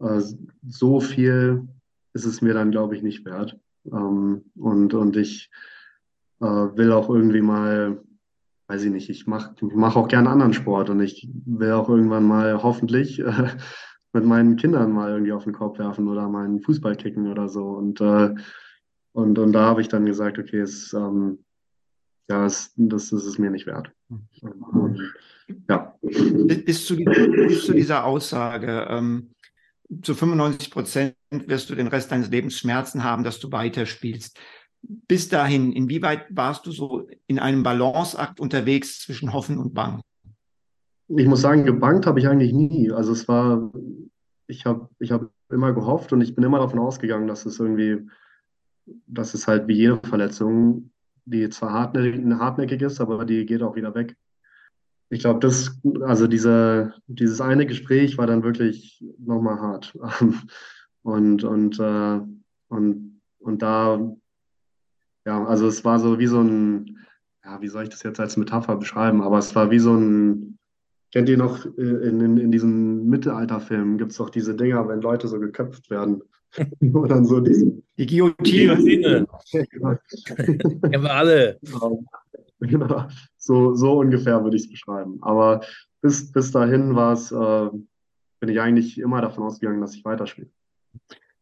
äh, 0.00 0.20
so 0.68 1.00
viel 1.00 1.66
ist 2.12 2.26
es 2.26 2.42
mir 2.42 2.52
dann, 2.52 2.70
glaube 2.70 2.94
ich, 2.96 3.02
nicht 3.02 3.24
wert. 3.24 3.58
Ähm, 3.92 4.44
und, 4.56 4.94
und 4.94 5.16
ich 5.16 5.50
äh, 6.40 6.44
will 6.44 6.92
auch 6.92 7.08
irgendwie 7.08 7.42
mal 7.42 7.98
weiß 8.68 8.82
ich 8.84 8.90
nicht, 8.90 9.08
ich 9.10 9.26
mache 9.26 9.54
mach 9.74 9.96
auch 9.96 10.08
gerne 10.08 10.30
anderen 10.30 10.52
Sport 10.52 10.90
und 10.90 11.00
ich 11.00 11.28
will 11.44 11.72
auch 11.72 11.88
irgendwann 11.88 12.24
mal 12.24 12.62
hoffentlich 12.62 13.20
äh, 13.20 13.48
mit 14.12 14.24
meinen 14.24 14.56
Kindern 14.56 14.92
mal 14.92 15.10
irgendwie 15.10 15.32
auf 15.32 15.44
den 15.44 15.52
Korb 15.52 15.78
werfen 15.78 16.08
oder 16.08 16.28
mal 16.28 16.44
einen 16.44 16.60
Fußball 16.60 16.96
kicken 16.96 17.30
oder 17.30 17.48
so. 17.48 17.64
Und, 17.68 18.00
äh, 18.00 18.34
und, 19.12 19.38
und 19.38 19.52
da 19.52 19.66
habe 19.66 19.82
ich 19.82 19.88
dann 19.88 20.06
gesagt, 20.06 20.38
okay, 20.38 20.60
es, 20.60 20.92
ähm, 20.92 21.44
ja, 22.28 22.46
es, 22.46 22.72
das, 22.76 23.10
das 23.10 23.26
ist 23.26 23.38
mir 23.38 23.50
nicht 23.50 23.66
wert. 23.66 23.90
Und, 24.08 25.14
ja. 25.68 25.94
Bis 26.00 26.86
zu, 26.86 26.96
bis 26.96 27.66
zu 27.66 27.72
dieser 27.72 28.04
Aussage, 28.04 28.86
ähm, 28.90 29.30
zu 30.02 30.14
95 30.14 30.70
Prozent 30.70 31.14
wirst 31.30 31.70
du 31.70 31.74
den 31.74 31.86
Rest 31.86 32.10
deines 32.10 32.30
Lebens 32.30 32.58
Schmerzen 32.58 33.04
haben, 33.04 33.24
dass 33.24 33.38
du 33.40 33.52
weiterspielst 33.52 34.38
bis 34.82 35.28
dahin, 35.28 35.72
inwieweit 35.72 36.26
warst 36.30 36.66
du 36.66 36.72
so 36.72 37.08
in 37.26 37.38
einem 37.38 37.62
Balanceakt 37.62 38.40
unterwegs 38.40 39.00
zwischen 39.00 39.32
Hoffen 39.32 39.58
und 39.58 39.74
Bang? 39.74 40.00
Ich 41.08 41.26
muss 41.26 41.40
sagen, 41.40 41.64
gebankt 41.64 42.06
habe 42.06 42.18
ich 42.18 42.28
eigentlich 42.28 42.52
nie. 42.52 42.90
Also 42.90 43.12
es 43.12 43.28
war, 43.28 43.72
ich 44.46 44.66
habe 44.66 44.88
ich 44.98 45.12
hab 45.12 45.30
immer 45.50 45.72
gehofft 45.72 46.12
und 46.12 46.20
ich 46.20 46.34
bin 46.34 46.44
immer 46.44 46.58
davon 46.58 46.80
ausgegangen, 46.80 47.28
dass 47.28 47.46
es 47.46 47.60
irgendwie, 47.60 48.08
dass 49.06 49.34
es 49.34 49.46
halt 49.46 49.68
wie 49.68 49.74
jede 49.74 50.00
Verletzung, 50.02 50.90
die 51.24 51.48
zwar 51.48 51.72
hartnäckig, 51.72 52.24
hartnäckig 52.38 52.82
ist, 52.82 53.00
aber 53.00 53.24
die 53.24 53.46
geht 53.46 53.62
auch 53.62 53.76
wieder 53.76 53.94
weg. 53.94 54.16
Ich 55.08 55.20
glaube, 55.20 55.40
das, 55.40 55.78
also 56.02 56.26
diese, 56.26 56.94
dieses 57.06 57.40
eine 57.40 57.66
Gespräch 57.66 58.18
war 58.18 58.26
dann 58.26 58.42
wirklich 58.42 59.04
nochmal 59.18 59.60
hart. 59.60 59.96
Und, 61.02 61.44
und, 61.44 61.78
äh, 61.78 62.20
und, 62.66 63.20
und 63.38 63.62
da 63.62 64.16
ja, 65.26 65.44
also 65.44 65.66
es 65.66 65.84
war 65.84 65.98
so 65.98 66.18
wie 66.20 66.28
so 66.28 66.40
ein, 66.40 66.98
ja, 67.44 67.60
wie 67.60 67.66
soll 67.68 67.82
ich 67.82 67.88
das 67.88 68.04
jetzt 68.04 68.20
als 68.20 68.36
Metapher 68.36 68.76
beschreiben? 68.76 69.22
Aber 69.22 69.38
es 69.38 69.54
war 69.56 69.72
wie 69.72 69.80
so 69.80 69.94
ein, 69.94 70.56
kennt 71.12 71.28
ihr 71.28 71.36
noch, 71.36 71.66
äh, 71.66 71.80
in, 71.80 72.20
in, 72.20 72.36
in 72.38 72.52
diesen 72.52 73.08
Mittelalterfilmen 73.08 73.98
gibt 73.98 74.12
es 74.12 74.18
doch 74.18 74.30
diese 74.30 74.54
Dinger, 74.54 74.86
wenn 74.88 75.00
Leute 75.00 75.26
so 75.26 75.40
geköpft 75.40 75.90
werden. 75.90 76.22
Und 76.80 77.08
dann 77.10 77.24
so 77.24 77.40
die, 77.40 77.82
die 77.98 78.06
Guillotine. 78.06 78.76
Guillotine. 78.76 79.26
Kennen 80.24 81.02
wir 81.02 81.12
alle. 81.12 81.58
Genau. 82.60 83.08
So, 83.36 83.74
so 83.74 83.98
ungefähr 83.98 84.42
würde 84.42 84.56
ich 84.56 84.64
es 84.64 84.70
beschreiben. 84.70 85.18
Aber 85.22 85.60
bis, 86.00 86.32
bis 86.32 86.50
dahin 86.50 86.94
war 86.94 87.12
es, 87.12 87.30
äh, 87.30 87.68
bin 88.40 88.48
ich 88.48 88.60
eigentlich 88.60 88.98
immer 88.98 89.20
davon 89.20 89.44
ausgegangen, 89.44 89.80
dass 89.80 89.94
ich 89.94 90.04
weiterspiele. 90.04 90.48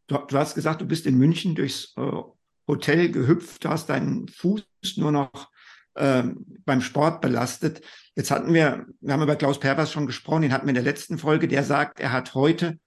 Du, 0.07 0.17
du, 0.17 0.37
hast 0.37 0.55
gesagt, 0.55 0.81
du 0.81 0.85
bist 0.85 1.05
in 1.05 1.17
München 1.17 1.55
durchs 1.55 1.93
äh, 1.97 2.21
Hotel 2.67 3.11
gehüpft, 3.11 3.63
du 3.63 3.69
hast 3.69 3.89
deinen 3.89 4.27
Fuß 4.27 4.65
nur 4.97 5.11
noch 5.11 5.51
äh, 5.95 6.23
beim 6.65 6.81
Sport 6.81 7.21
belastet. 7.21 7.81
Jetzt 8.15 8.31
hatten 8.31 8.53
wir, 8.53 8.85
wir 9.01 9.13
haben 9.13 9.23
über 9.23 9.35
Klaus 9.35 9.59
Pervers 9.59 9.91
schon 9.91 10.07
gesprochen, 10.07 10.43
den 10.43 10.53
hatten 10.53 10.65
wir 10.65 10.71
in 10.71 10.75
der 10.75 10.83
letzten 10.83 11.17
Folge, 11.17 11.47
der 11.47 11.63
sagt, 11.63 11.99
er 11.99 12.11
hat 12.11 12.33
heute, 12.33 12.79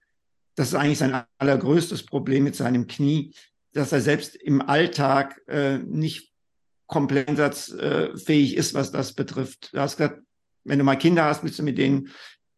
das 0.55 0.69
ist 0.69 0.75
eigentlich 0.75 0.97
sein 0.97 1.23
allergrößtes 1.37 2.05
Problem 2.05 2.43
mit 2.43 2.55
seinem 2.55 2.87
Knie, 2.87 3.33
dass 3.73 3.91
er 3.91 4.01
selbst 4.01 4.35
im 4.35 4.61
Alltag 4.61 5.41
äh, 5.47 5.77
nicht 5.77 6.28
komplett 6.89 7.29
einsatzfähig 7.29 8.57
ist, 8.57 8.73
was 8.73 8.91
das 8.91 9.13
betrifft. 9.13 9.71
Du 9.73 9.79
hast 9.79 9.97
gesagt, 9.97 10.21
wenn 10.65 10.79
du 10.79 10.83
mal 10.83 10.95
Kinder 10.95 11.23
hast, 11.23 11.43
willst 11.43 11.59
du 11.59 11.63
mit 11.63 11.77
denen 11.77 12.09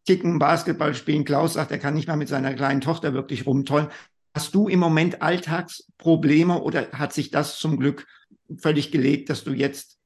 kicken, 0.06 0.38
Basketball 0.38 0.94
spielen. 0.94 1.24
Klaus 1.24 1.54
sagt, 1.54 1.70
er 1.70 1.78
kann 1.78 1.94
nicht 1.94 2.08
mal 2.08 2.16
mit 2.16 2.28
seiner 2.28 2.54
kleinen 2.54 2.80
Tochter 2.80 3.14
wirklich 3.14 3.46
rumtollen. 3.46 3.88
Hast 4.34 4.54
du 4.54 4.68
im 4.68 4.80
Moment 4.80 5.22
Alltagsprobleme 5.22 6.60
oder 6.60 6.90
hat 6.92 7.12
sich 7.12 7.30
das 7.30 7.58
zum 7.58 7.78
Glück 7.78 8.06
völlig 8.56 8.90
gelegt, 8.90 9.30
dass 9.30 9.44
du 9.44 9.52
jetzt 9.52 9.98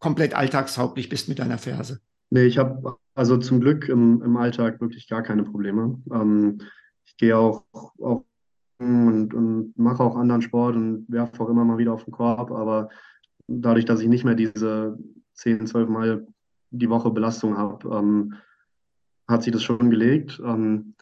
komplett 0.00 0.34
alltagstauglich 0.34 1.08
bist 1.08 1.28
mit 1.28 1.38
deiner 1.38 1.58
Ferse? 1.58 2.00
Nee, 2.30 2.44
ich 2.44 2.58
habe 2.58 2.96
also 3.14 3.38
zum 3.38 3.60
Glück 3.60 3.88
im, 3.88 4.22
im 4.22 4.36
Alltag 4.36 4.80
wirklich 4.80 5.08
gar 5.08 5.22
keine 5.22 5.44
Probleme. 5.44 6.00
Ähm, 6.12 6.58
ich 7.06 7.16
gehe 7.16 7.38
auch, 7.38 7.64
auch 7.72 8.24
und, 8.78 9.34
und 9.34 9.72
mache 9.76 10.02
auch 10.02 10.16
anderen 10.16 10.42
Sport 10.42 10.76
und 10.76 11.06
werfe 11.08 11.42
auch 11.42 11.48
immer 11.48 11.64
mal 11.64 11.78
wieder 11.78 11.94
auf 11.94 12.04
den 12.04 12.12
Korb, 12.12 12.50
aber 12.50 12.90
dadurch, 13.48 13.84
dass 13.84 14.00
ich 14.00 14.08
nicht 14.08 14.24
mehr 14.24 14.34
diese 14.34 14.98
10, 15.34 15.66
12 15.66 15.88
Mal 15.88 16.26
die 16.70 16.90
Woche 16.90 17.10
Belastung 17.10 17.56
habe, 17.56 17.88
ähm, 17.96 18.34
hat 19.26 19.42
sich 19.42 19.52
das 19.52 19.62
schon 19.62 19.90
gelegt. 19.90 20.40
Ähm, 20.44 20.94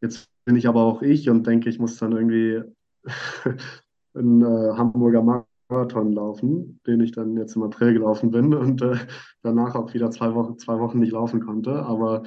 jetzt 0.00 0.30
bin 0.44 0.56
ich 0.56 0.66
aber 0.68 0.82
auch 0.82 1.02
ich 1.02 1.28
und 1.28 1.46
denke, 1.46 1.68
ich 1.68 1.78
muss 1.78 1.96
dann 1.96 2.12
irgendwie 2.12 2.62
einen 4.14 4.42
äh, 4.42 4.72
Hamburger 4.76 5.44
Marathon 5.68 6.12
laufen, 6.12 6.80
den 6.86 7.00
ich 7.00 7.12
dann 7.12 7.36
jetzt 7.36 7.56
im 7.56 7.62
April 7.62 7.94
gelaufen 7.94 8.30
bin 8.30 8.54
und 8.54 8.82
äh, 8.82 8.96
danach 9.42 9.74
auch 9.74 9.92
wieder 9.94 10.10
zwei 10.10 10.34
Wochen, 10.34 10.58
zwei 10.58 10.78
Wochen 10.78 11.00
nicht 11.00 11.12
laufen 11.12 11.40
konnte. 11.40 11.84
Aber, 11.84 12.22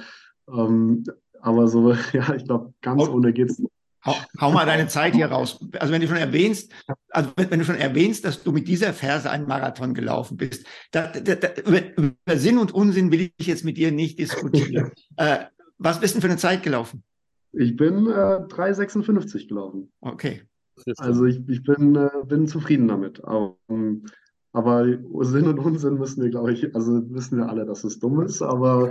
ähm, 0.48 1.04
aber 1.40 1.68
so, 1.68 1.92
ja, 2.12 2.34
ich 2.34 2.44
glaube, 2.44 2.74
ganz 2.82 3.08
oh. 3.08 3.14
ohne 3.14 3.32
geht's 3.32 3.58
nicht. 3.58 3.72
Hau, 4.06 4.14
hau, 4.40 4.52
mal 4.52 4.66
deine 4.66 4.86
Zeit 4.86 5.14
hier 5.14 5.26
raus. 5.26 5.58
Also 5.78 5.92
wenn 5.92 6.00
du 6.00 6.06
schon 6.06 6.16
erwähnst, 6.16 6.72
also 7.10 7.30
wenn, 7.36 7.58
du 7.58 7.64
schon 7.64 7.76
erwähnst, 7.76 8.24
dass 8.24 8.42
du 8.42 8.52
mit 8.52 8.68
dieser 8.68 8.92
Verse 8.92 9.28
einen 9.28 9.48
Marathon 9.48 9.94
gelaufen 9.94 10.36
bist, 10.36 10.64
da, 10.92 11.08
da, 11.08 11.34
da, 11.34 11.48
über, 11.62 11.80
über, 11.96 12.38
Sinn 12.38 12.58
und 12.58 12.72
Unsinn 12.72 13.10
will 13.10 13.32
ich 13.36 13.46
jetzt 13.46 13.64
mit 13.64 13.76
dir 13.76 13.90
nicht 13.90 14.18
diskutieren. 14.18 14.92
äh, 15.16 15.46
was 15.78 16.00
bist 16.00 16.16
du 16.16 16.20
für 16.20 16.28
eine 16.28 16.36
Zeit 16.36 16.62
gelaufen? 16.62 17.02
Ich 17.52 17.76
bin 17.76 18.06
äh, 18.06 18.46
3,56 18.46 19.48
gelaufen. 19.48 19.92
Okay. 20.00 20.42
Also 20.98 21.24
ich, 21.24 21.40
ich 21.48 21.62
bin, 21.62 21.96
äh, 21.96 22.10
bin 22.26 22.46
zufrieden 22.46 22.88
damit. 22.88 23.24
Aber, 23.24 23.56
ähm, 23.68 24.04
aber 24.52 24.86
Sinn 25.20 25.48
und 25.48 25.58
Unsinn 25.58 25.94
müssen 25.94 26.22
wir, 26.22 26.30
glaube 26.30 26.52
ich, 26.52 26.74
also 26.74 27.02
wissen 27.10 27.38
wir 27.38 27.48
alle, 27.48 27.66
dass 27.66 27.82
es 27.82 27.98
dumm 27.98 28.20
ist, 28.20 28.42
aber 28.42 28.90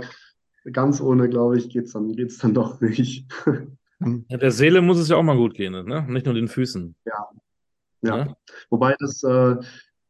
ganz 0.72 1.00
ohne, 1.00 1.28
glaube 1.28 1.58
ich, 1.58 1.68
geht 1.70 1.86
es 1.86 1.92
dann, 1.92 2.12
geht's 2.12 2.38
dann 2.38 2.54
doch 2.54 2.80
nicht. 2.80 3.26
Ja, 4.00 4.36
der 4.36 4.50
Seele 4.50 4.82
muss 4.82 4.98
es 4.98 5.08
ja 5.08 5.16
auch 5.16 5.22
mal 5.22 5.36
gut 5.36 5.54
gehen, 5.54 5.72
ne? 5.72 6.04
Nicht 6.08 6.26
nur 6.26 6.34
den 6.34 6.48
Füßen. 6.48 6.94
Ja. 7.04 7.28
Ja. 8.02 8.18
ja? 8.18 8.36
Wobei 8.70 8.94
das, 8.98 9.22
äh, 9.22 9.56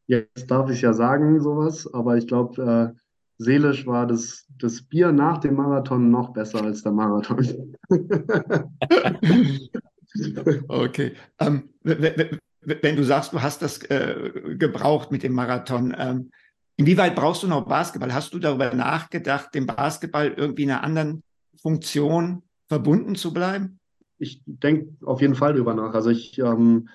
jetzt 0.07 0.51
darf 0.51 0.69
ich 0.69 0.81
ja 0.81 0.93
sagen, 0.93 1.39
sowas, 1.41 1.91
aber 1.93 2.17
ich 2.17 2.27
glaube, 2.27 2.93
äh, 2.95 2.99
seelisch 3.37 3.85
war 3.85 4.07
das, 4.07 4.45
das 4.57 4.81
Bier 4.81 5.11
nach 5.11 5.37
dem 5.37 5.55
Marathon 5.55 6.09
noch 6.09 6.33
besser 6.33 6.63
als 6.63 6.83
der 6.83 6.91
Marathon. 6.91 7.75
okay. 10.67 11.13
Ähm, 11.39 11.69
wenn 11.83 12.95
du 12.95 13.03
sagst, 13.03 13.33
du 13.33 13.41
hast 13.41 13.61
das 13.61 13.83
äh, 13.83 14.55
gebraucht 14.57 15.11
mit 15.11 15.23
dem 15.23 15.33
Marathon, 15.33 15.95
ähm, 15.97 16.31
inwieweit 16.75 17.15
brauchst 17.15 17.43
du 17.43 17.47
noch 17.47 17.65
Basketball? 17.65 18.13
Hast 18.13 18.33
du 18.33 18.39
darüber 18.39 18.73
nachgedacht, 18.73 19.53
dem 19.53 19.65
Basketball 19.65 20.33
irgendwie 20.35 20.63
in 20.63 20.71
einer 20.71 20.83
anderen 20.83 21.23
Funktion 21.61 22.43
verbunden 22.67 23.15
zu 23.15 23.33
bleiben? 23.33 23.79
Ich 24.19 24.41
denke 24.45 24.95
auf 25.05 25.21
jeden 25.21 25.35
Fall 25.35 25.53
darüber 25.53 25.73
nach. 25.73 25.93
Also 25.93 26.09
ich, 26.09 26.37
ähm, 26.39 26.89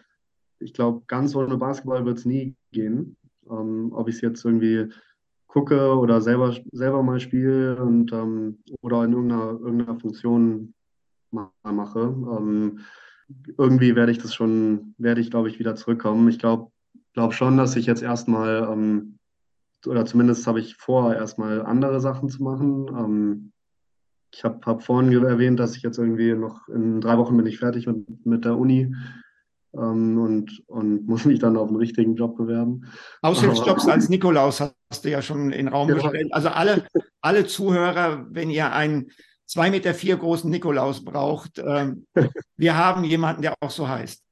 ich 0.58 0.72
glaube, 0.74 1.02
ganz 1.06 1.34
ohne 1.34 1.56
Basketball 1.56 2.04
wird 2.04 2.18
es 2.18 2.24
nie 2.24 2.56
gehen. 2.72 3.16
Ähm, 3.50 3.92
ob 3.92 4.08
ich 4.08 4.16
es 4.16 4.20
jetzt 4.20 4.44
irgendwie 4.44 4.88
gucke 5.46 5.96
oder 5.98 6.20
selber, 6.20 6.56
selber 6.72 7.02
mal 7.02 7.20
spiele 7.20 7.76
und 7.82 8.12
ähm, 8.12 8.58
oder 8.80 9.04
in 9.04 9.12
irgendeiner, 9.12 9.50
irgendeiner 9.60 10.00
Funktion 10.00 10.74
mache. 11.62 12.00
Ähm, 12.00 12.80
irgendwie 13.58 13.94
werde 13.94 14.12
ich 14.12 14.18
das 14.18 14.34
schon, 14.34 14.94
werde 14.98 15.20
ich, 15.20 15.30
glaube 15.30 15.48
ich, 15.48 15.58
wieder 15.58 15.74
zurückkommen. 15.74 16.28
Ich 16.28 16.38
glaube 16.38 16.70
glaub 17.12 17.34
schon, 17.34 17.56
dass 17.56 17.76
ich 17.76 17.86
jetzt 17.86 18.02
erstmal, 18.02 18.68
ähm, 18.70 19.18
oder 19.86 20.04
zumindest 20.06 20.46
habe 20.46 20.60
ich 20.60 20.76
vor, 20.76 21.14
erstmal 21.14 21.62
andere 21.62 22.00
Sachen 22.00 22.28
zu 22.28 22.42
machen. 22.42 23.51
Ich 24.32 24.44
habe 24.44 24.60
hab 24.64 24.82
vorhin 24.82 25.12
erwähnt, 25.12 25.60
dass 25.60 25.76
ich 25.76 25.82
jetzt 25.82 25.98
irgendwie 25.98 26.32
noch 26.34 26.68
in 26.68 27.00
drei 27.00 27.18
Wochen 27.18 27.36
bin 27.36 27.46
ich 27.46 27.58
fertig 27.58 27.86
mit, 27.86 28.26
mit 28.26 28.44
der 28.44 28.56
Uni 28.56 28.94
ähm, 29.74 30.18
und, 30.18 30.62
und 30.68 31.06
muss 31.06 31.24
mich 31.24 31.38
dann 31.38 31.56
auf 31.56 31.68
einen 31.68 31.76
richtigen 31.76 32.16
Job 32.16 32.36
bewerben. 32.36 32.86
Aushilfsjobs 33.22 33.88
als 33.88 34.08
Nikolaus 34.08 34.60
hast 34.60 35.04
du 35.04 35.10
ja 35.10 35.22
schon 35.22 35.52
in 35.52 35.66
den 35.66 35.68
Raum 35.68 35.88
genau. 35.88 36.02
gestellt. 36.02 36.32
Also 36.32 36.48
alle, 36.48 36.84
alle 37.20 37.46
Zuhörer, 37.46 38.26
wenn 38.30 38.50
ihr 38.50 38.72
einen 38.72 39.10
zwei 39.46 39.70
Meter 39.70 39.92
vier 39.94 40.16
großen 40.16 40.50
Nikolaus 40.50 41.04
braucht, 41.04 41.62
ähm, 41.64 42.06
wir 42.56 42.76
haben 42.76 43.04
jemanden, 43.04 43.42
der 43.42 43.54
auch 43.60 43.70
so 43.70 43.88
heißt. 43.88 44.22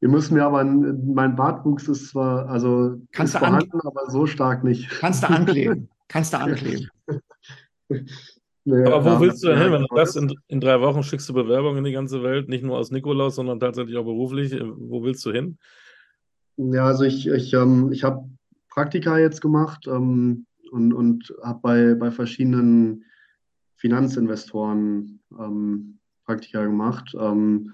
Ihr 0.00 0.08
müsst 0.08 0.30
mir 0.30 0.44
aber, 0.44 0.62
mein 0.62 1.36
Bartwuchs 1.36 1.88
ist 1.88 2.10
zwar, 2.10 2.48
also 2.48 3.00
kannst 3.12 3.34
ist 3.34 3.40
vorhanden, 3.40 3.80
aber 3.82 4.10
so 4.10 4.26
stark 4.26 4.62
nicht. 4.62 4.90
Kannst 4.90 5.22
du 5.22 5.30
ankleben. 5.30 5.88
Kannst 6.08 6.32
du 6.32 6.38
ankleben. 6.38 6.88
Nee, 8.68 8.84
Aber 8.84 9.04
wo 9.04 9.08
ja, 9.10 9.20
willst 9.20 9.44
du 9.44 9.48
denn 9.48 9.58
hin, 9.58 9.72
wenn 9.72 9.82
du 9.82 9.94
das 9.94 10.16
in, 10.16 10.34
in, 10.48 10.60
drei 10.60 10.80
Wochen 10.80 11.04
schickst 11.04 11.28
du 11.28 11.32
Bewerbungen 11.32 11.78
in 11.78 11.84
die 11.84 11.92
ganze 11.92 12.24
Welt, 12.24 12.48
nicht 12.48 12.64
nur 12.64 12.76
aus 12.76 12.90
Nikolaus, 12.90 13.36
sondern 13.36 13.60
tatsächlich 13.60 13.96
auch 13.96 14.04
beruflich. 14.04 14.52
Äh, 14.52 14.64
wo 14.64 15.04
willst 15.04 15.24
du 15.24 15.30
hin? 15.30 15.56
Ja, 16.56 16.86
also 16.86 17.04
ich, 17.04 17.28
ich, 17.28 17.54
ähm, 17.54 17.92
ich 17.92 18.02
habe 18.02 18.28
Praktika 18.68 19.18
jetzt 19.18 19.40
gemacht 19.40 19.86
ähm, 19.86 20.46
und, 20.72 20.92
und 20.92 21.32
habe 21.44 21.60
bei, 21.62 21.94
bei 21.94 22.10
verschiedenen 22.10 23.04
Finanzinvestoren 23.76 25.20
ähm, 25.38 25.98
Praktika 26.24 26.64
gemacht. 26.64 27.14
Ähm, 27.16 27.72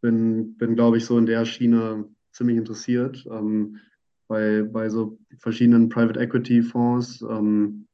bin, 0.00 0.56
bin 0.56 0.76
glaube 0.76 0.98
ich, 0.98 1.04
so 1.04 1.18
in 1.18 1.26
der 1.26 1.44
Schiene 1.46 2.04
ziemlich 2.30 2.58
interessiert. 2.58 3.26
Ähm, 3.28 3.78
bei, 4.28 4.62
bei 4.62 4.88
so 4.88 5.18
verschiedenen 5.38 5.88
Private 5.88 6.20
Equity 6.20 6.62
Fonds 6.62 7.22
ähm, 7.22 7.87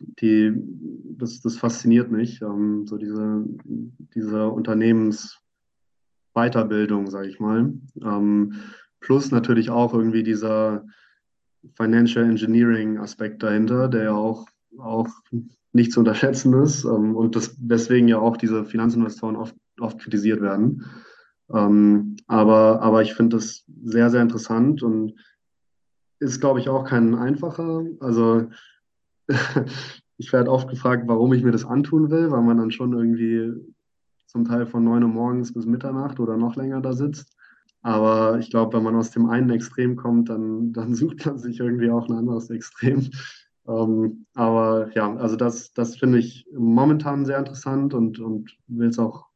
die, 0.00 0.52
das, 1.18 1.40
das 1.40 1.56
fasziniert 1.56 2.10
mich, 2.10 2.42
ähm, 2.42 2.86
so 2.86 2.98
diese, 2.98 3.44
diese 4.14 4.48
Unternehmensweiterbildung, 4.48 7.10
sage 7.10 7.28
ich 7.28 7.40
mal. 7.40 7.72
Ähm, 8.02 8.54
plus 9.00 9.30
natürlich 9.30 9.70
auch 9.70 9.94
irgendwie 9.94 10.22
dieser 10.22 10.84
Financial 11.74 12.24
Engineering 12.24 12.98
Aspekt 12.98 13.42
dahinter, 13.42 13.88
der 13.88 14.04
ja 14.04 14.14
auch, 14.14 14.46
auch 14.78 15.08
nicht 15.72 15.92
zu 15.92 16.00
unterschätzen 16.00 16.54
ist 16.62 16.84
ähm, 16.84 17.16
und 17.16 17.36
das, 17.36 17.54
deswegen 17.58 18.08
ja 18.08 18.18
auch 18.18 18.36
diese 18.36 18.64
Finanzinvestoren 18.64 19.36
oft, 19.36 19.54
oft 19.80 19.98
kritisiert 19.98 20.40
werden. 20.40 20.84
Ähm, 21.52 22.16
aber, 22.26 22.82
aber 22.82 23.02
ich 23.02 23.14
finde 23.14 23.36
das 23.36 23.64
sehr, 23.82 24.10
sehr 24.10 24.22
interessant 24.22 24.82
und 24.82 25.14
ist, 26.18 26.40
glaube 26.40 26.60
ich, 26.60 26.68
auch 26.68 26.84
kein 26.84 27.14
einfacher. 27.14 27.84
Also 28.00 28.48
ich 30.18 30.32
werde 30.32 30.50
oft 30.50 30.68
gefragt, 30.68 31.04
warum 31.06 31.32
ich 31.32 31.42
mir 31.42 31.52
das 31.52 31.64
antun 31.64 32.10
will, 32.10 32.30
weil 32.30 32.42
man 32.42 32.56
dann 32.56 32.70
schon 32.70 32.92
irgendwie 32.92 33.52
zum 34.26 34.44
Teil 34.44 34.66
von 34.66 34.84
9 34.84 35.02
Uhr 35.02 35.08
morgens 35.08 35.52
bis 35.52 35.66
Mitternacht 35.66 36.20
oder 36.20 36.36
noch 36.36 36.56
länger 36.56 36.80
da 36.80 36.92
sitzt. 36.92 37.36
Aber 37.82 38.38
ich 38.38 38.50
glaube, 38.50 38.76
wenn 38.76 38.82
man 38.82 38.96
aus 38.96 39.12
dem 39.12 39.30
einen 39.30 39.50
Extrem 39.50 39.96
kommt, 39.96 40.28
dann, 40.28 40.72
dann 40.72 40.94
sucht 40.94 41.24
man 41.26 41.38
sich 41.38 41.60
irgendwie 41.60 41.90
auch 41.90 42.08
ein 42.08 42.16
anderes 42.16 42.50
Extrem. 42.50 43.10
Ähm, 43.68 44.26
aber 44.34 44.90
ja, 44.94 45.14
also 45.16 45.36
das, 45.36 45.72
das 45.72 45.96
finde 45.96 46.18
ich 46.18 46.46
momentan 46.52 47.24
sehr 47.24 47.38
interessant 47.38 47.94
und, 47.94 48.18
und 48.20 48.56
will 48.68 48.88
es 48.88 48.98
auch 48.98 49.26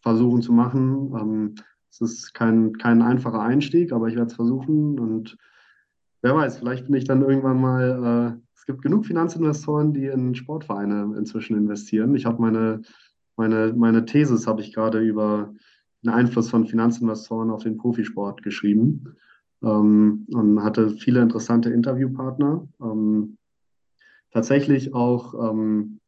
versuchen 0.00 0.42
zu 0.42 0.52
machen. 0.52 1.12
Ähm, 1.18 1.54
es 1.90 2.00
ist 2.00 2.34
kein, 2.34 2.74
kein 2.78 3.02
einfacher 3.02 3.40
Einstieg, 3.40 3.92
aber 3.92 4.08
ich 4.08 4.16
werde 4.16 4.28
es 4.28 4.34
versuchen 4.34 4.98
und 4.98 5.36
wer 6.22 6.34
weiß, 6.34 6.58
vielleicht 6.58 6.86
bin 6.86 6.96
ich 6.96 7.04
dann 7.04 7.22
irgendwann 7.22 7.60
mal 7.60 8.36
äh, 8.36 8.47
gibt 8.68 8.82
genug 8.82 9.06
Finanzinvestoren, 9.06 9.94
die 9.94 10.06
in 10.06 10.34
Sportvereine 10.34 11.16
inzwischen 11.16 11.56
investieren. 11.56 12.14
Ich 12.14 12.26
habe 12.26 12.40
meine, 12.40 12.82
meine, 13.36 13.72
meine 13.74 14.04
Thesis 14.04 14.46
habe 14.46 14.60
ich 14.60 14.74
gerade 14.74 15.00
über 15.00 15.54
den 16.04 16.10
Einfluss 16.10 16.50
von 16.50 16.66
Finanzinvestoren 16.66 17.50
auf 17.50 17.62
den 17.62 17.78
Profisport 17.78 18.42
geschrieben 18.42 19.16
ähm, 19.62 20.26
und 20.30 20.62
hatte 20.62 20.90
viele 20.90 21.22
interessante 21.22 21.70
Interviewpartner. 21.70 22.68
Ähm, 22.82 23.38
tatsächlich 24.32 24.92
auch 24.92 25.50
ähm, 25.50 25.98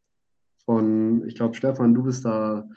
von, 0.66 1.26
ich 1.26 1.36
glaube, 1.36 1.54
Stefan, 1.54 1.94
du 1.94 2.02
bist 2.02 2.26
da, 2.26 2.68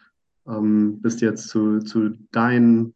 ähm, 0.48 1.02
bist 1.02 1.20
jetzt 1.20 1.50
zu, 1.50 1.80
zu 1.80 2.12
Dein 2.32 2.94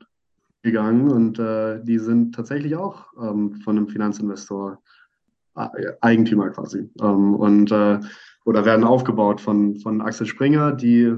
gegangen 0.64 1.12
und 1.12 1.38
äh, 1.38 1.84
die 1.84 2.00
sind 2.00 2.34
tatsächlich 2.34 2.78
auch 2.78 3.08
ähm, 3.22 3.56
von 3.56 3.76
einem 3.76 3.90
Finanzinvestor 3.90 4.82
Eigentümer 6.02 6.50
quasi 6.50 6.90
ähm, 7.02 7.36
und 7.36 7.72
äh, 7.72 8.00
oder 8.46 8.64
werden 8.64 8.86
aufgebaut 8.86 9.42
von, 9.42 9.76
von 9.76 10.02
Axel 10.02 10.26
Springer, 10.26 10.72
die 10.72 11.14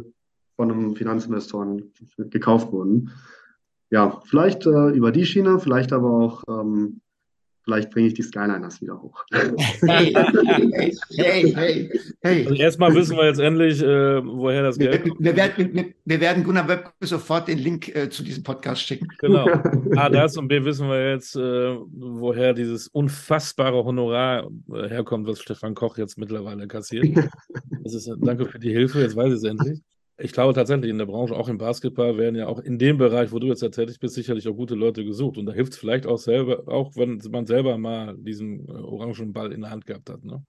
von 0.55 0.71
einem 0.71 0.95
Finanzinvestoren 0.95 1.93
gekauft 2.17 2.71
wurden. 2.71 3.11
Ja, 3.91 4.19
vielleicht 4.25 4.65
äh, 4.65 4.89
über 4.89 5.11
die 5.11 5.25
Schiene, 5.25 5.59
vielleicht 5.59 5.93
aber 5.93 6.09
auch 6.09 6.43
ähm, 6.47 7.01
Vielleicht 7.69 7.91
bringe 7.91 8.07
ich 8.07 8.15
die 8.15 8.23
Skyliners 8.23 8.81
wieder 8.81 8.99
hoch. 8.99 9.23
Hey, 9.31 10.11
hey, 11.11 11.53
hey, 11.53 11.91
hey. 12.21 12.47
Also 12.47 12.55
erstmal 12.55 12.95
wissen 12.95 13.15
wir 13.15 13.25
jetzt 13.27 13.39
endlich, 13.39 13.79
äh, 13.79 14.25
woher 14.25 14.63
das 14.63 14.79
Geld 14.79 15.03
kommt. 15.03 15.19
Wir, 15.19 15.35
werden, 15.35 15.69
wir, 15.71 15.93
wir 16.03 16.19
werden 16.19 16.43
Gunnar 16.43 16.67
Wöb 16.67 16.91
sofort 17.01 17.47
den 17.47 17.59
Link 17.59 17.95
äh, 17.95 18.09
zu 18.09 18.23
diesem 18.23 18.41
Podcast 18.41 18.81
schicken. 18.81 19.07
Genau. 19.19 19.47
A, 19.95 20.09
das 20.09 20.35
und 20.35 20.47
B, 20.47 20.65
wissen 20.65 20.87
wir 20.87 21.11
jetzt, 21.11 21.35
äh, 21.35 21.77
woher 21.91 22.55
dieses 22.55 22.87
unfassbare 22.87 23.85
Honorar 23.85 24.49
äh, 24.73 24.89
herkommt, 24.89 25.27
was 25.27 25.39
Stefan 25.39 25.75
Koch 25.75 25.99
jetzt 25.99 26.17
mittlerweile 26.17 26.67
kassiert. 26.67 27.05
Das 27.83 27.93
ist, 27.93 28.11
danke 28.19 28.45
für 28.45 28.59
die 28.59 28.71
Hilfe, 28.71 29.01
jetzt 29.01 29.15
weiß 29.15 29.29
ich 29.29 29.35
es 29.35 29.43
endlich 29.43 29.79
ich 30.19 30.33
glaube 30.33 30.53
tatsächlich 30.53 30.89
in 30.89 30.97
der 30.97 31.05
Branche, 31.05 31.35
auch 31.35 31.47
im 31.47 31.57
Basketball, 31.57 32.17
werden 32.17 32.35
ja 32.35 32.47
auch 32.47 32.59
in 32.59 32.77
dem 32.77 32.97
Bereich, 32.97 33.31
wo 33.31 33.39
du 33.39 33.47
jetzt 33.47 33.61
tätig 33.61 33.99
bist, 33.99 34.15
sicherlich 34.15 34.47
auch 34.47 34.55
gute 34.55 34.75
Leute 34.75 35.05
gesucht. 35.05 35.37
Und 35.37 35.45
da 35.45 35.53
hilft 35.53 35.73
es 35.73 35.79
vielleicht 35.79 36.05
auch 36.05 36.17
selber, 36.17 36.67
auch 36.67 36.95
wenn 36.95 37.21
man 37.31 37.45
selber 37.45 37.77
mal 37.77 38.15
diesen 38.17 38.67
äh, 38.67 38.71
orangen 38.71 39.33
Ball 39.33 39.51
in 39.51 39.61
der 39.61 39.71
Hand 39.71 39.85
gehabt 39.85 40.09
hat. 40.09 40.23
Ne? 40.23 40.43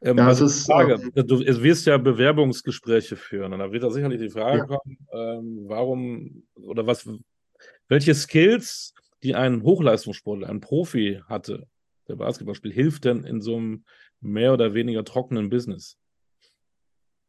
Ähm, 0.00 0.18
ja, 0.18 0.26
also 0.26 0.46
ist, 0.46 0.66
Frage, 0.66 0.94
ähm, 0.94 1.26
du 1.26 1.40
wirst 1.40 1.86
ja 1.86 1.96
Bewerbungsgespräche 1.96 3.16
führen 3.16 3.52
und 3.52 3.58
da 3.58 3.70
wird 3.70 3.82
da 3.82 3.90
sicherlich 3.90 4.20
die 4.20 4.30
Frage 4.30 4.58
ja. 4.58 4.64
kommen, 4.66 4.98
ähm, 5.12 5.64
warum 5.66 6.44
oder 6.54 6.86
was, 6.86 7.08
welche 7.88 8.14
Skills, 8.14 8.94
die 9.22 9.34
ein 9.34 9.62
Hochleistungssportler, 9.62 10.48
ein 10.48 10.60
Profi 10.60 11.20
hatte, 11.28 11.66
der 12.08 12.16
Basketballspiel, 12.16 12.72
hilft 12.72 13.04
denn 13.04 13.24
in 13.24 13.40
so 13.40 13.56
einem 13.56 13.84
mehr 14.20 14.52
oder 14.52 14.74
weniger 14.74 15.04
trockenen 15.04 15.50
Business? 15.50 15.98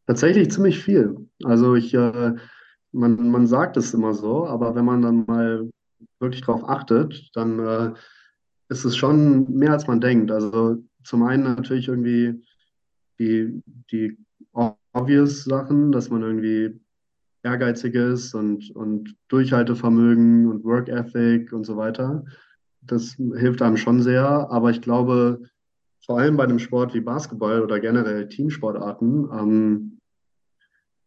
Tatsächlich 0.05 0.51
ziemlich 0.51 0.79
viel. 0.79 1.15
Also 1.43 1.75
ich, 1.75 1.93
äh, 1.93 2.35
man, 2.91 3.31
man 3.31 3.47
sagt 3.47 3.77
es 3.77 3.93
immer 3.93 4.13
so, 4.13 4.45
aber 4.45 4.75
wenn 4.75 4.85
man 4.85 5.01
dann 5.01 5.25
mal 5.25 5.69
wirklich 6.19 6.41
darauf 6.41 6.67
achtet, 6.67 7.29
dann 7.33 7.59
äh, 7.59 7.93
ist 8.69 8.85
es 8.85 8.95
schon 8.97 9.49
mehr, 9.53 9.71
als 9.71 9.87
man 9.87 10.01
denkt. 10.01 10.31
Also 10.31 10.77
zum 11.03 11.23
einen 11.23 11.43
natürlich 11.43 11.87
irgendwie 11.87 12.43
die, 13.19 13.61
die 13.91 14.17
obvious 14.93 15.43
Sachen, 15.43 15.91
dass 15.91 16.09
man 16.09 16.21
irgendwie 16.21 16.79
ehrgeizig 17.43 17.95
ist 17.95 18.33
und, 18.33 18.71
und 18.75 19.15
Durchhaltevermögen 19.27 20.47
und 20.47 20.63
Work 20.63 20.89
Ethic 20.89 21.51
und 21.53 21.65
so 21.65 21.77
weiter. 21.77 22.25
Das 22.81 23.15
hilft 23.35 23.61
einem 23.61 23.77
schon 23.77 24.01
sehr. 24.01 24.25
Aber 24.49 24.69
ich 24.71 24.81
glaube, 24.81 25.41
vor 26.05 26.19
allem 26.19 26.37
bei 26.37 26.43
einem 26.43 26.59
Sport 26.59 26.93
wie 26.93 27.01
Basketball 27.01 27.61
oder 27.61 27.79
generell 27.79 28.27
Teamsportarten 28.27 29.29
ähm, 29.31 29.99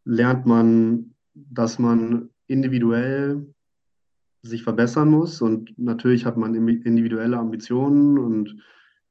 lernt 0.05 0.47
man, 0.47 1.15
dass 1.35 1.79
man 1.79 2.31
individuell 2.47 3.47
sich 4.43 4.63
verbessern 4.63 5.11
muss 5.11 5.43
und 5.43 5.77
natürlich 5.79 6.25
hat 6.25 6.37
man 6.37 6.55
individuelle 6.55 7.37
Ambitionen 7.37 8.19
und 8.19 8.57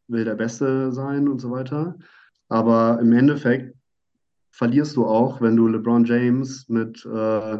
will 0.08 0.24
der 0.24 0.36
Beste 0.36 0.92
sein 0.92 1.28
und 1.28 1.40
so 1.40 1.52
weiter. 1.52 1.98
Aber 2.48 3.00
im 3.02 3.12
Endeffekt 3.12 3.76
verlierst 4.52 4.96
du 4.96 5.06
auch, 5.06 5.42
wenn 5.42 5.58
du 5.58 5.68
LeBron 5.68 6.06
James 6.06 6.70
mit, 6.70 7.06
äh, 7.06 7.60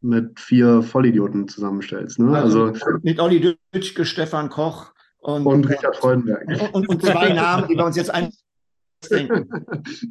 mit 0.00 0.40
vier 0.40 0.82
Vollidioten 0.82 1.48
zusammenstellst. 1.48 2.18
Ne? 2.18 2.36
Also, 2.36 2.66
also 2.66 2.98
mit 3.02 3.20
Olli 3.20 3.56
Dütschke, 3.74 4.06
Stefan 4.06 4.48
Koch 4.48 4.94
und, 5.20 5.46
und 5.46 5.68
Richard 5.68 5.96
Freudenberg. 5.96 6.46
Und, 6.72 6.88
und, 6.88 7.02
zwei 7.02 7.32
Namen, 7.32 7.68
die 7.68 7.76
wir 7.76 7.84
uns 7.84 7.96
jetzt 7.96 8.12
eindenken. 8.12 9.50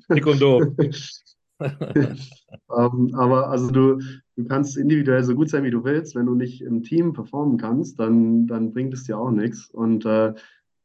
Und 0.10 0.41
doof. 0.41 0.64
ähm, 1.60 3.16
aber 3.16 3.49
also 3.49 3.72
du, 3.72 3.99
du 4.36 4.45
kannst 4.45 4.78
individuell 4.78 5.24
so 5.24 5.34
gut 5.34 5.49
sein, 5.49 5.64
wie 5.64 5.72
du 5.72 5.84
willst. 5.84 6.16
Wenn 6.16 6.26
du 6.26 6.36
nicht 6.36 6.62
im 6.62 6.84
Team 6.84 7.14
performen 7.14 7.58
kannst, 7.58 7.99
dann, 7.99 8.47
dann 8.47 8.74
bringt 8.74 8.93
es 8.93 9.05
dir 9.05 9.18
auch 9.18 9.32
nichts. 9.32 9.70
Und 9.70 10.05
äh, 10.05 10.34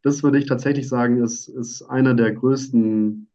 das 0.02 0.22
würde 0.22 0.38
ich 0.38 0.46
tatsächlich 0.46 0.88
sagen, 0.88 1.22
ist, 1.22 1.48
ist 1.48 1.82
einer 1.82 2.14
der 2.14 2.32
größten, 2.32 3.28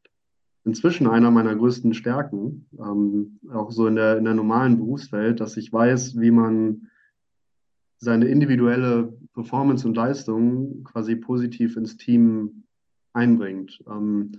inzwischen 0.65 1.07
einer 1.07 1.31
meiner 1.31 1.55
größten 1.55 1.93
Stärken, 1.93 2.67
ähm, 2.79 3.39
auch 3.53 3.71
so 3.71 3.87
in 3.87 3.95
der, 3.95 4.17
in 4.17 4.25
der 4.25 4.33
normalen 4.33 4.77
Berufswelt, 4.77 5.39
dass 5.39 5.57
ich 5.57 5.71
weiß, 5.71 6.19
wie 6.19 6.31
man 6.31 6.89
seine 7.99 8.27
individuelle 8.27 9.13
Performance 9.33 9.87
und 9.87 9.95
Leistung 9.95 10.83
quasi 10.83 11.15
positiv 11.15 11.77
ins 11.77 11.97
Team 11.97 12.63
einbringt. 13.13 13.83
Ähm, 13.87 14.33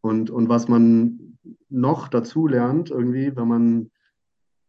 und, 0.00 0.30
und 0.30 0.48
was 0.48 0.68
man 0.68 1.38
noch 1.68 2.08
dazu 2.08 2.46
lernt, 2.46 2.90
irgendwie, 2.90 3.36
wenn 3.36 3.48
man 3.48 3.90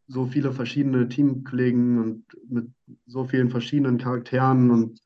so 0.08 0.26
viele 0.26 0.52
verschiedene 0.52 1.08
Teamkollegen 1.08 2.00
und 2.00 2.26
mit 2.50 2.68
so 3.06 3.24
vielen 3.24 3.50
verschiedenen 3.50 3.98
Charakteren 3.98 4.70
und 4.70 5.02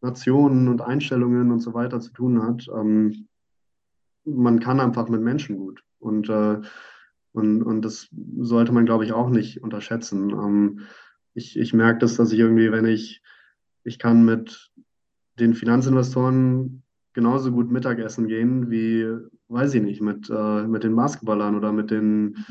Nationen 0.00 0.68
und 0.68 0.80
Einstellungen 0.80 1.50
und 1.50 1.60
so 1.60 1.74
weiter 1.74 2.00
zu 2.00 2.12
tun 2.12 2.42
hat, 2.42 2.66
ähm, 2.74 3.26
man 4.24 4.60
kann 4.60 4.80
einfach 4.80 5.08
mit 5.08 5.20
Menschen 5.20 5.58
gut. 5.58 5.82
Und, 5.98 6.28
äh, 6.30 6.60
und, 7.32 7.62
und 7.62 7.82
das 7.82 8.08
sollte 8.38 8.72
man, 8.72 8.86
glaube 8.86 9.04
ich, 9.04 9.12
auch 9.12 9.28
nicht 9.28 9.62
unterschätzen. 9.62 10.30
Ähm, 10.30 10.80
ich, 11.36 11.58
ich 11.58 11.74
merke 11.74 12.00
das, 12.00 12.16
dass 12.16 12.32
ich 12.32 12.38
irgendwie, 12.38 12.72
wenn 12.72 12.86
ich, 12.86 13.22
ich 13.84 13.98
kann 13.98 14.24
mit 14.24 14.72
den 15.38 15.54
Finanzinvestoren 15.54 16.82
genauso 17.12 17.52
gut 17.52 17.70
Mittagessen 17.70 18.26
gehen 18.26 18.70
wie, 18.70 19.06
weiß 19.48 19.74
ich 19.74 19.82
nicht, 19.82 20.00
mit, 20.00 20.30
äh, 20.30 20.66
mit 20.66 20.82
den 20.82 20.96
Basketballern 20.96 21.54
oder 21.54 21.72
mit 21.72 21.90
den 21.90 22.44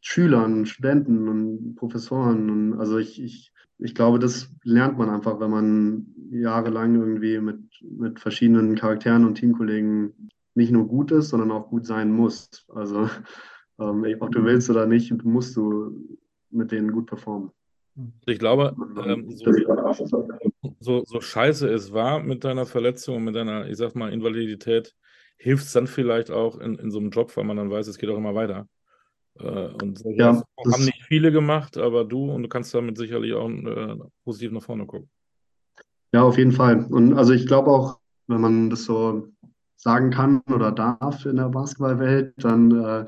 Schülern, 0.00 0.66
Studenten 0.66 1.28
und 1.28 1.76
Professoren. 1.76 2.50
Und 2.50 2.80
also 2.80 2.98
ich, 2.98 3.22
ich, 3.22 3.52
ich 3.78 3.94
glaube, 3.94 4.18
das 4.18 4.50
lernt 4.64 4.98
man 4.98 5.08
einfach, 5.08 5.38
wenn 5.38 5.50
man 5.50 6.06
jahrelang 6.30 6.96
irgendwie 6.96 7.38
mit, 7.38 7.60
mit 7.80 8.18
verschiedenen 8.18 8.74
Charakteren 8.74 9.24
und 9.24 9.36
Teamkollegen 9.36 10.30
nicht 10.54 10.72
nur 10.72 10.88
gut 10.88 11.12
ist, 11.12 11.28
sondern 11.28 11.52
auch 11.52 11.68
gut 11.68 11.86
sein 11.86 12.12
muss. 12.12 12.66
Also 12.74 13.08
ähm, 13.78 14.04
ob 14.18 14.32
du 14.32 14.44
willst 14.44 14.68
oder 14.68 14.86
nicht, 14.86 15.24
musst 15.24 15.56
du 15.56 16.18
mit 16.50 16.72
denen 16.72 16.90
gut 16.90 17.06
performen. 17.06 17.52
Ich 18.26 18.38
glaube, 18.38 18.76
ähm, 19.04 19.30
so, 19.30 19.52
so, 20.80 21.04
so 21.04 21.20
scheiße 21.20 21.68
es 21.68 21.92
war 21.92 22.20
mit 22.20 22.44
deiner 22.44 22.66
Verletzung 22.66 23.16
und 23.16 23.24
mit 23.24 23.34
deiner, 23.34 23.68
ich 23.68 23.76
sag 23.76 23.94
mal, 23.94 24.12
Invalidität, 24.12 24.94
hilft 25.36 25.64
es 25.64 25.72
dann 25.72 25.86
vielleicht 25.86 26.30
auch 26.30 26.58
in, 26.58 26.76
in 26.76 26.90
so 26.90 26.98
einem 26.98 27.10
Job, 27.10 27.36
weil 27.36 27.44
man 27.44 27.56
dann 27.56 27.70
weiß, 27.70 27.86
es 27.88 27.98
geht 27.98 28.10
auch 28.10 28.16
immer 28.16 28.34
weiter. 28.34 28.68
Äh, 29.38 29.68
und 29.82 29.98
solche 29.98 30.18
ja, 30.18 30.42
haben 30.72 30.84
nicht 30.84 31.02
viele 31.04 31.32
gemacht, 31.32 31.78
aber 31.78 32.04
du 32.04 32.30
und 32.30 32.42
du 32.42 32.48
kannst 32.48 32.74
damit 32.74 32.98
sicherlich 32.98 33.32
auch 33.32 33.48
äh, 33.48 33.96
positiv 34.24 34.52
nach 34.52 34.62
vorne 34.62 34.86
gucken. 34.86 35.08
Ja, 36.12 36.22
auf 36.22 36.36
jeden 36.36 36.52
Fall. 36.52 36.86
Und 36.90 37.14
also 37.14 37.32
ich 37.32 37.46
glaube 37.46 37.70
auch, 37.70 37.98
wenn 38.26 38.40
man 38.40 38.70
das 38.70 38.84
so 38.84 39.28
sagen 39.76 40.10
kann 40.10 40.42
oder 40.52 40.72
darf 40.72 41.24
in 41.24 41.36
der 41.36 41.48
Basketballwelt, 41.48 42.34
dann 42.36 42.84
äh, 42.84 43.06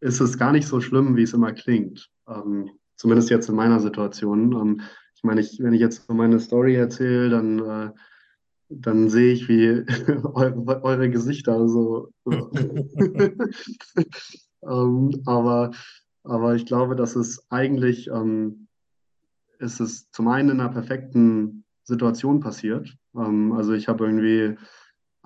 ist 0.00 0.20
es 0.20 0.38
gar 0.38 0.52
nicht 0.52 0.68
so 0.68 0.80
schlimm, 0.80 1.16
wie 1.16 1.22
es 1.22 1.32
immer 1.32 1.52
klingt. 1.52 2.08
Ähm, 2.28 2.70
zumindest 2.98 3.30
jetzt 3.30 3.48
in 3.48 3.56
meiner 3.56 3.80
Situation. 3.80 4.52
Ähm, 4.52 4.82
ich 5.14 5.24
meine, 5.24 5.40
ich, 5.40 5.58
wenn 5.60 5.72
ich 5.72 5.80
jetzt 5.80 6.06
so 6.06 6.12
meine 6.14 6.38
Story 6.38 6.74
erzähle, 6.76 7.30
dann, 7.30 7.58
äh, 7.58 7.90
dann 8.68 9.08
sehe 9.08 9.32
ich, 9.32 9.48
wie 9.48 9.84
eure, 10.34 10.84
eure 10.84 11.08
Gesichter 11.10 11.66
so. 11.68 12.10
ähm, 14.62 15.22
aber, 15.24 15.70
aber 16.24 16.54
ich 16.54 16.66
glaube, 16.66 16.94
dass 16.94 17.16
es 17.16 17.42
eigentlich 17.50 18.08
ähm, 18.08 18.68
ist 19.58 19.80
es 19.80 20.10
zum 20.10 20.28
einen 20.28 20.50
in 20.50 20.60
einer 20.60 20.70
perfekten 20.70 21.64
Situation 21.84 22.40
passiert. 22.40 22.94
Ähm, 23.16 23.52
also 23.52 23.72
ich 23.72 23.88
habe 23.88 24.04
irgendwie 24.04 24.56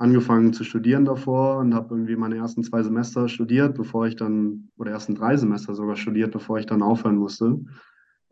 angefangen 0.02 0.52
zu 0.52 0.64
studieren 0.64 1.04
davor 1.04 1.58
und 1.58 1.74
habe 1.74 1.94
irgendwie 1.94 2.16
meine 2.16 2.36
ersten 2.36 2.64
zwei 2.64 2.82
Semester 2.82 3.28
studiert, 3.28 3.74
bevor 3.74 4.06
ich 4.06 4.16
dann, 4.16 4.68
oder 4.76 4.90
ersten 4.90 5.14
drei 5.14 5.36
Semester 5.36 5.74
sogar 5.74 5.96
studiert, 5.96 6.32
bevor 6.32 6.58
ich 6.58 6.66
dann 6.66 6.82
aufhören 6.82 7.16
musste. 7.16 7.60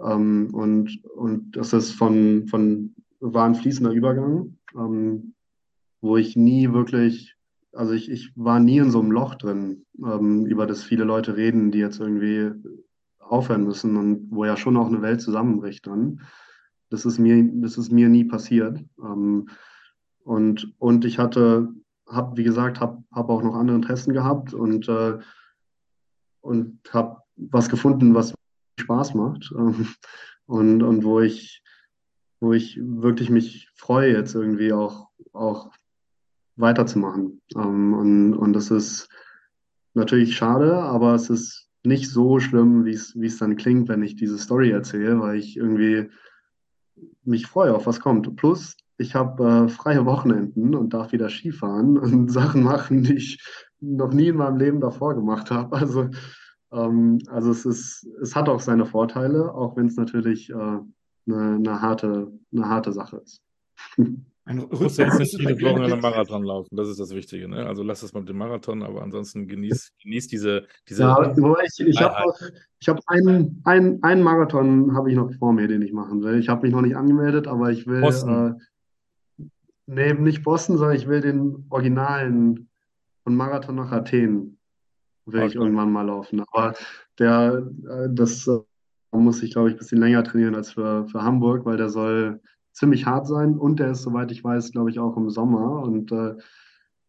Ähm, 0.00 0.48
und, 0.52 1.00
und 1.14 1.56
das 1.56 1.72
ist 1.72 1.92
von, 1.92 2.46
von, 2.48 2.94
war 3.20 3.46
ein 3.46 3.54
fließender 3.54 3.92
Übergang. 3.92 4.56
Ähm, 4.74 5.34
wo 6.00 6.16
ich 6.16 6.36
nie 6.36 6.72
wirklich, 6.72 7.36
also 7.72 7.92
ich, 7.92 8.10
ich 8.10 8.32
war 8.34 8.60
nie 8.60 8.78
in 8.78 8.90
so 8.90 9.00
einem 9.00 9.12
Loch 9.12 9.34
drin, 9.34 9.84
ähm, 10.04 10.46
über 10.46 10.66
das 10.66 10.82
viele 10.82 11.04
Leute 11.04 11.36
reden, 11.36 11.70
die 11.70 11.78
jetzt 11.78 12.00
irgendwie 12.00 12.52
aufhören 13.18 13.64
müssen 13.64 13.96
und 13.96 14.28
wo 14.30 14.44
ja 14.44 14.56
schon 14.56 14.76
auch 14.76 14.88
eine 14.88 15.02
Welt 15.02 15.20
zusammenbricht 15.20 15.86
dann. 15.86 16.20
Das 16.88 17.04
ist 17.04 17.18
mir, 17.18 17.48
das 17.60 17.78
ist 17.78 17.92
mir 17.92 18.08
nie 18.08 18.24
passiert. 18.24 18.82
Und, 20.24 20.74
und 20.78 21.04
ich 21.04 21.18
hatte, 21.18 21.68
habe, 22.06 22.36
wie 22.36 22.44
gesagt, 22.44 22.80
habe 22.80 23.02
hab 23.12 23.28
auch 23.30 23.42
noch 23.42 23.54
andere 23.54 23.76
Interessen 23.76 24.12
gehabt 24.12 24.54
und, 24.54 24.88
äh, 24.88 25.18
und 26.40 26.80
habe 26.92 27.22
was 27.36 27.68
gefunden, 27.68 28.14
was 28.14 28.34
Spaß 28.78 29.14
macht 29.14 29.52
ähm, 29.56 29.88
und, 30.46 30.82
und 30.82 31.04
wo 31.04 31.20
ich, 31.20 31.62
wo 32.40 32.52
ich 32.52 32.78
wirklich 32.82 33.30
mich 33.30 33.68
freue, 33.74 34.12
jetzt 34.12 34.34
irgendwie 34.34 34.72
auch, 34.72 35.08
auch 35.32 35.70
weiterzumachen. 36.56 37.40
Ähm, 37.56 37.94
und, 37.94 38.34
und 38.34 38.52
das 38.52 38.70
ist 38.70 39.08
natürlich 39.94 40.36
schade, 40.36 40.74
aber 40.76 41.14
es 41.14 41.30
ist 41.30 41.68
nicht 41.82 42.10
so 42.10 42.40
schlimm, 42.40 42.84
wie 42.84 42.92
es, 42.92 43.14
wie 43.18 43.26
es 43.26 43.38
dann 43.38 43.56
klingt, 43.56 43.88
wenn 43.88 44.02
ich 44.02 44.16
diese 44.16 44.38
Story 44.38 44.70
erzähle, 44.70 45.20
weil 45.20 45.38
ich 45.38 45.56
irgendwie 45.56 46.10
mich 47.24 47.46
freue 47.46 47.74
auf 47.74 47.86
was 47.86 48.00
kommt. 48.00 48.36
Plus, 48.36 48.76
ich 49.00 49.14
habe 49.14 49.64
äh, 49.64 49.68
freie 49.68 50.04
Wochenenden 50.04 50.74
und 50.74 50.92
darf 50.92 51.12
wieder 51.12 51.30
Skifahren 51.30 51.98
und 51.98 52.30
Sachen 52.30 52.62
machen, 52.62 53.02
die 53.02 53.14
ich 53.14 53.42
noch 53.80 54.12
nie 54.12 54.28
in 54.28 54.36
meinem 54.36 54.58
Leben 54.58 54.80
davor 54.80 55.14
gemacht 55.14 55.50
habe. 55.50 55.74
Also, 55.76 56.10
ähm, 56.72 57.18
also 57.28 57.50
es 57.50 57.64
ist, 57.64 58.06
es 58.20 58.36
hat 58.36 58.48
auch 58.48 58.60
seine 58.60 58.84
Vorteile, 58.84 59.54
auch 59.54 59.76
wenn 59.76 59.86
es 59.86 59.96
natürlich 59.96 60.50
äh, 60.50 60.54
eine, 60.54 60.84
eine, 61.26 61.82
harte, 61.82 62.30
eine 62.52 62.68
harte 62.68 62.92
Sache 62.92 63.22
ist. 63.24 63.42
Ein 64.46 64.56
du 64.68 64.82
musst 64.82 64.98
jetzt 64.98 65.18
nicht 65.18 65.38
jede 65.38 65.60
Woche 65.60 65.84
einen 65.84 66.00
Marathon 66.00 66.42
laufen, 66.42 66.74
das 66.74 66.88
ist 66.88 66.98
das 66.98 67.14
Wichtige. 67.14 67.46
Ne? 67.46 67.66
Also 67.66 67.82
lass 67.82 68.02
es 68.02 68.12
mal 68.14 68.20
mit 68.20 68.30
dem 68.30 68.38
Marathon, 68.38 68.82
aber 68.82 69.02
ansonsten 69.02 69.46
genieß, 69.46 69.92
genieß 70.02 70.28
diese, 70.28 70.66
diese. 70.88 71.02
Ja, 71.02 71.34
ich, 71.62 71.86
ich 71.86 72.00
habe 72.00 72.32
hab 72.88 73.00
einen, 73.06 73.60
einen, 73.64 74.02
einen 74.02 74.22
Marathon 74.22 74.96
habe 74.96 75.10
ich 75.10 75.16
noch 75.16 75.30
vor 75.34 75.52
mir, 75.52 75.68
den 75.68 75.82
ich 75.82 75.92
machen 75.92 76.22
will. 76.22 76.40
Ich 76.40 76.48
habe 76.48 76.62
mich 76.62 76.72
noch 76.72 76.80
nicht 76.80 76.96
angemeldet, 76.96 77.46
aber 77.46 77.70
ich 77.70 77.86
will. 77.86 78.00
Boston. 78.00 78.56
Äh, 78.58 78.64
nee, 79.90 80.12
nicht 80.14 80.42
Boston, 80.42 80.78
sondern 80.78 80.96
ich 80.96 81.08
will 81.08 81.20
den 81.20 81.66
originalen 81.70 82.68
von 83.24 83.36
Marathon 83.36 83.76
nach 83.76 83.92
Athen 83.92 84.58
will 85.26 85.40
okay. 85.40 85.48
ich 85.48 85.54
irgendwann 85.54 85.92
mal 85.92 86.06
laufen. 86.06 86.40
Aber 86.40 86.74
der, 87.18 87.66
äh, 87.88 88.08
das 88.10 88.46
äh, 88.46 88.60
muss 89.12 89.42
ich, 89.42 89.52
glaube 89.52 89.68
ich, 89.68 89.74
ein 89.74 89.78
bisschen 89.78 90.00
länger 90.00 90.24
trainieren 90.24 90.54
als 90.54 90.72
für, 90.72 91.06
für 91.08 91.22
Hamburg, 91.22 91.64
weil 91.64 91.76
der 91.76 91.88
soll 91.88 92.40
ziemlich 92.72 93.06
hart 93.06 93.26
sein 93.26 93.58
und 93.58 93.80
der 93.80 93.90
ist, 93.90 94.02
soweit 94.02 94.32
ich 94.32 94.42
weiß, 94.42 94.72
glaube 94.72 94.90
ich, 94.90 94.98
auch 94.98 95.16
im 95.16 95.30
Sommer. 95.30 95.82
Und, 95.82 96.12
äh, 96.12 96.36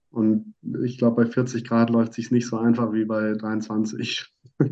und 0.10 0.54
ich 0.84 0.98
glaube, 0.98 1.24
bei 1.24 1.30
40 1.30 1.64
Grad 1.64 1.90
läuft 1.90 2.10
es 2.10 2.16
sich 2.18 2.32
nicht 2.32 2.48
so 2.48 2.58
einfach 2.58 2.92
wie 2.94 3.06
bei 3.06 3.34
23. 3.34 4.26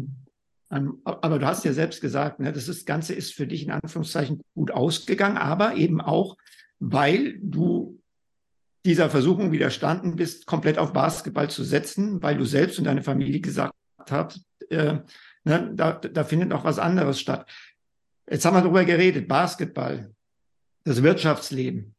Ähm, 0.72 1.02
aber 1.04 1.40
du 1.40 1.48
hast 1.48 1.66
ja 1.66 1.74
selbst 1.74 2.00
gesagt, 2.00 2.40
ne, 2.40 2.54
das 2.54 2.86
Ganze 2.86 3.16
ist 3.16 3.34
für 3.34 3.48
dich 3.48 3.64
in 3.64 3.72
Anführungszeichen 3.72 4.40
gut 4.54 4.70
ausgegangen, 4.70 5.38
aber 5.38 5.74
eben 5.74 6.00
auch, 6.00 6.38
weil 6.78 7.40
du 7.42 7.99
dieser 8.86 9.10
Versuchung 9.10 9.52
widerstanden 9.52 10.16
bist, 10.16 10.46
komplett 10.46 10.78
auf 10.78 10.94
Basketball 10.94 11.50
zu 11.50 11.64
setzen, 11.64 12.22
weil 12.22 12.38
du 12.38 12.46
selbst 12.46 12.80
und 12.80 12.86
deine 12.86 13.04
Familie 13.04 13.42
gesagt 13.42 13.74
hast, 14.10 14.42
äh, 14.70 15.00
ne, 15.44 15.72
da, 15.74 15.94
da 15.94 16.24
findet 16.24 16.50
noch 16.50 16.64
was 16.64 16.80
anderes 16.80 17.20
statt. 17.20 17.50
Jetzt 18.30 18.46
haben 18.46 18.56
wir 18.56 18.62
darüber 18.62 18.86
geredet, 18.86 19.28
Basketball 19.28 20.12
das 20.84 21.04
Wirtschaftsleben. 21.04 21.96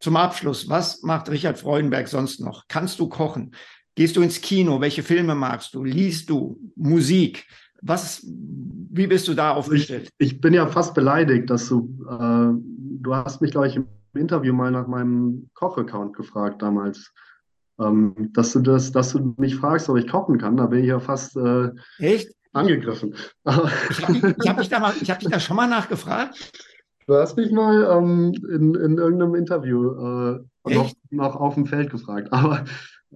Zum 0.00 0.16
Abschluss, 0.16 0.68
was 0.68 1.02
macht 1.02 1.30
Richard 1.30 1.58
Freudenberg 1.58 2.08
sonst 2.08 2.40
noch? 2.40 2.66
Kannst 2.68 2.98
du 3.00 3.08
kochen? 3.08 3.54
Gehst 3.94 4.16
du 4.16 4.22
ins 4.22 4.40
Kino? 4.40 4.80
Welche 4.80 5.02
Filme 5.02 5.34
magst 5.34 5.74
du? 5.74 5.84
Liest 5.84 6.30
du 6.30 6.58
Musik? 6.74 7.46
Was, 7.82 8.24
wie 8.24 9.06
bist 9.06 9.28
du 9.28 9.34
da 9.34 9.52
aufgestellt? 9.52 10.08
Ich, 10.18 10.32
ich 10.32 10.40
bin 10.40 10.54
ja 10.54 10.66
fast 10.66 10.94
beleidigt, 10.94 11.50
dass 11.50 11.68
du, 11.68 11.88
äh, 12.08 12.52
du 13.02 13.14
hast 13.14 13.40
mich, 13.40 13.50
glaube 13.50 13.68
ich, 13.68 13.76
im 13.76 13.86
Interview 14.14 14.52
mal 14.52 14.70
nach 14.70 14.86
meinem 14.86 15.50
Koch-Account 15.54 16.16
gefragt 16.16 16.62
damals. 16.62 17.12
Ähm, 17.78 18.14
dass 18.34 18.52
du 18.52 18.60
das, 18.60 18.92
dass 18.92 19.12
du 19.12 19.34
mich 19.38 19.56
fragst, 19.56 19.88
ob 19.88 19.96
ich 19.96 20.06
kochen 20.06 20.38
kann, 20.38 20.56
da 20.56 20.66
bin 20.66 20.80
ich 20.80 20.88
ja 20.88 21.00
fast 21.00 21.36
äh, 21.36 21.70
Echt? 21.98 22.34
angegriffen. 22.52 23.14
ich 23.14 23.52
habe 23.52 23.70
hab 24.48 24.58
dich, 24.58 24.68
da 24.68 24.80
hab 24.82 25.18
dich 25.18 25.30
da 25.30 25.40
schon 25.40 25.56
mal 25.56 25.68
nachgefragt. 25.68 26.52
Du 27.06 27.14
hast 27.14 27.36
mich 27.36 27.50
mal 27.50 27.88
ähm, 27.90 28.32
in, 28.50 28.74
in 28.74 28.98
irgendeinem 28.98 29.34
Interview 29.34 29.90
äh, 29.92 30.74
noch, 30.74 30.92
noch 31.10 31.36
auf 31.36 31.54
dem 31.54 31.66
Feld 31.66 31.90
gefragt. 31.90 32.28
Aber 32.32 32.64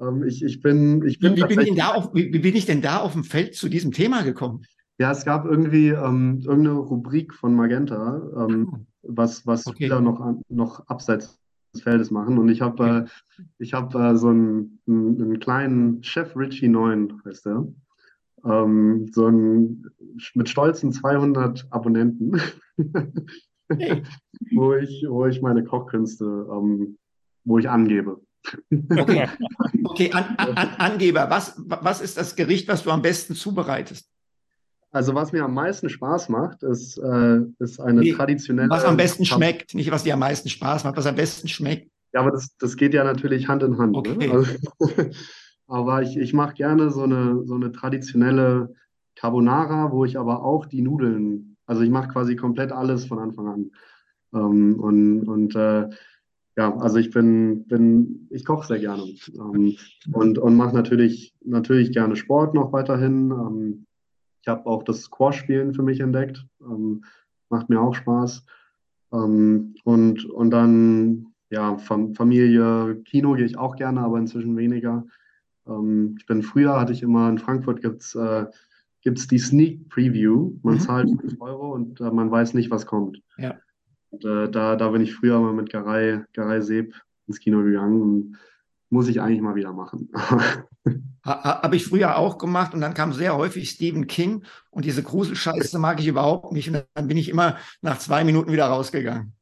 ähm, 0.01 0.25
ich, 0.25 0.43
ich 0.43 0.61
bin. 0.61 1.07
Ich 1.07 1.19
bin 1.19 1.37
wie, 1.37 1.43
wie, 1.49 1.57
bin 1.57 1.81
auf, 1.81 2.15
wie, 2.15 2.31
bin 2.31 2.57
ich 2.57 2.67
denn 2.67 2.83
da 2.83 2.99
auf 2.99 3.13
dem 3.13 3.25
Feld 3.25 3.55
zu 3.55 3.69
diesem 3.69 3.93
Thema 3.93 4.23
gekommen? 4.23 4.65
Ja, 4.99 5.11
es 5.11 5.25
gab 5.25 5.45
irgendwie 5.45 5.89
ähm, 5.89 6.41
irgendeine 6.45 6.79
Rubrik 6.79 7.35
von 7.35 7.55
Magenta, 7.55 8.23
ähm, 8.37 8.69
oh. 8.73 8.79
Was, 9.07 9.47
was 9.47 9.67
okay. 9.67 9.77
Spieler 9.85 10.01
noch, 10.01 10.21
an, 10.21 10.43
noch 10.49 10.87
abseits 10.89 11.39
des 11.75 11.83
Feldes 11.83 12.11
machen. 12.11 12.39
Und 12.39 12.49
ich 12.49 12.61
habe 12.61 12.83
okay. 12.83 12.99
äh, 12.99 13.43
ich 13.59 13.75
hab, 13.75 13.95
äh, 13.95 14.17
so 14.17 14.29
einen, 14.29 14.81
einen, 14.87 15.39
kleinen 15.41 16.03
Chef 16.03 16.37
Richie 16.37 16.69
9, 16.69 17.21
heißt 17.25 17.47
der. 17.47 17.67
Ähm, 18.45 19.09
so 19.13 19.29
ein, 19.29 19.85
mit 20.35 20.49
stolzen 20.49 20.93
200 20.93 21.67
Abonnenten. 21.71 22.41
wo, 24.55 24.75
ich, 24.75 25.05
wo 25.09 25.27
ich 25.27 25.41
meine 25.43 25.65
Kochkünste, 25.65 26.25
ähm, 26.25 26.99
wo 27.45 27.59
ich 27.59 27.69
angebe. 27.69 28.21
Okay, 28.91 29.29
okay 29.85 30.13
an, 30.13 30.37
an, 30.37 30.69
Angeber, 30.77 31.31
was, 31.31 31.55
was 31.67 32.01
ist 32.03 32.19
das 32.19 32.37
Gericht, 32.37 32.69
was 32.69 32.83
du 32.83 32.91
am 32.91 33.01
besten 33.01 33.35
zubereitest? 33.35 34.14
Also 34.95 35.15
was 35.15 35.33
mir 35.33 35.45
am 35.45 35.55
meisten 35.55 35.89
Spaß 35.89 36.29
macht, 36.29 36.63
ist, 36.63 36.99
äh, 36.99 37.41
ist 37.59 37.81
eine 37.81 38.01
nee, 38.01 38.13
traditionelle... 38.13 38.71
Was 38.71 38.85
am 38.85 38.97
besten 38.97 39.25
schmeckt, 39.25 39.75
nicht 39.75 39.91
was 39.91 40.05
dir 40.05 40.15
am 40.15 40.21
meisten 40.21 40.49
Spaß 40.49 40.85
macht, 40.85 40.97
was 40.97 41.07
am 41.07 41.17
besten 41.17 41.49
schmeckt. 41.49 41.91
Ja, 42.13 42.21
aber 42.21 42.31
das, 42.31 42.57
das 42.59 42.77
geht 42.77 42.95
ja 42.95 43.05
natürlich 43.05 43.49
Hand 43.49 43.63
in 43.63 43.77
Hand. 43.79 43.93
Ne? 43.93 43.99
Okay. 43.99 44.29
Ne? 44.29 44.33
Also, 44.33 44.53
aber 45.67 46.03
ich, 46.03 46.17
ich 46.17 46.33
mache 46.33 46.55
gerne 46.55 46.91
so 46.91 47.03
eine, 47.03 47.43
so 47.45 47.55
eine 47.55 47.73
traditionelle 47.73 48.75
Carbonara, 49.17 49.91
wo 49.93 50.05
ich 50.05 50.19
aber 50.19 50.45
auch 50.45 50.67
die 50.67 50.83
Nudeln 50.83 51.55
also 51.67 51.83
ich 51.83 51.91
mache 51.91 52.09
quasi 52.09 52.37
komplett 52.37 52.73
alles 52.73 53.07
von 53.07 53.19
Anfang 53.19 53.49
an. 53.49 53.71
Ähm, 54.35 54.81
und 54.81 55.25
und 55.25 55.55
äh, 55.55 55.89
ja, 56.57 56.77
also 56.77 56.99
ich 56.99 57.11
bin, 57.11 57.67
bin 57.67 58.29
ich 58.31 58.45
koche 58.45 58.67
sehr 58.67 58.79
gerne 58.79 59.03
ähm, 59.35 59.77
und, 60.13 60.39
und 60.39 60.57
mache 60.57 60.75
natürlich, 60.75 61.35
natürlich 61.45 61.91
gerne 61.93 62.17
Sport 62.17 62.55
noch 62.55 62.73
weiterhin. 62.73 63.31
Ähm, 63.31 63.87
ich 64.45 64.49
habe 64.49 64.67
auch 64.67 64.83
das 64.83 65.05
Squash-Spielen 65.05 65.73
für 65.73 65.83
mich 65.83 66.01
entdeckt. 66.01 66.45
Ähm, 66.61 67.03
macht 67.49 67.71
mir 67.71 67.81
auch 67.81 67.95
Spaß. 67.95 68.45
Ähm, 69.11 69.75
und, 69.85 70.27
und 70.27 70.51
dann, 70.51 71.29
ja, 71.49 71.79
Familie, 71.79 73.01
Kino 73.07 73.33
gehe 73.33 73.47
ich 73.47 73.57
auch 73.57 73.75
gerne, 73.77 74.01
aber 74.01 74.19
inzwischen 74.19 74.55
weniger. 74.55 75.07
Ähm, 75.67 76.17
ich 76.19 76.27
bin 76.27 76.43
früher, 76.43 76.79
hatte 76.79 76.93
ich 76.93 77.03
immer 77.03 77.27
in 77.31 77.39
Frankfurt 77.39 77.81
gibt 77.81 78.03
es 78.03 78.15
äh, 78.17 78.45
die 79.07 79.39
Sneak 79.39 79.89
Preview. 79.89 80.53
Man 80.63 80.75
mhm. 80.75 80.81
zahlt 80.81 81.09
5 81.09 81.41
Euro 81.41 81.73
und 81.73 82.03
äh, 82.03 82.11
man 82.11 82.31
weiß 82.31 82.53
nicht, 82.53 82.71
was 82.71 82.85
kommt. 82.85 83.23
Ja. 83.39 83.55
Und, 84.11 84.27
äh, 84.27 84.51
da, 84.51 84.77
da 84.77 84.91
bin 84.91 85.01
ich 85.01 85.15
früher 85.15 85.41
mal 85.41 85.55
mit 85.55 85.71
Garay, 85.71 86.21
Garay 86.35 86.61
Seb 86.61 86.95
ins 87.27 87.41
Kino 87.41 87.63
gegangen 87.63 88.03
und 88.03 88.37
muss 88.95 89.09
ich 89.09 89.21
eigentlich 89.21 89.43
mal 89.43 89.57
wieder 89.57 89.73
machen. 89.73 90.09
Habe 91.25 91.77
ich 91.77 91.87
früher 91.87 92.17
auch 92.17 92.39
gemacht 92.39 92.75
und 92.75 92.81
dann 92.81 92.95
kam 92.95 93.13
sehr 93.13 93.37
häufig 93.37 93.69
Stephen 93.69 94.07
King 94.07 94.45
und 94.71 94.85
diese 94.85 95.03
Gruselscheiße 95.03 95.79
mag 95.79 96.01
ich 96.01 96.07
überhaupt 96.07 96.53
nicht 96.53 96.69
und 96.69 96.85
dann 96.95 97.09
bin 97.09 97.17
ich 97.17 97.29
immer 97.29 97.57
nach 97.83 97.99
zwei 97.99 98.25
Minuten 98.25 98.53
wieder 98.53 98.67
rausgegangen. 98.67 99.33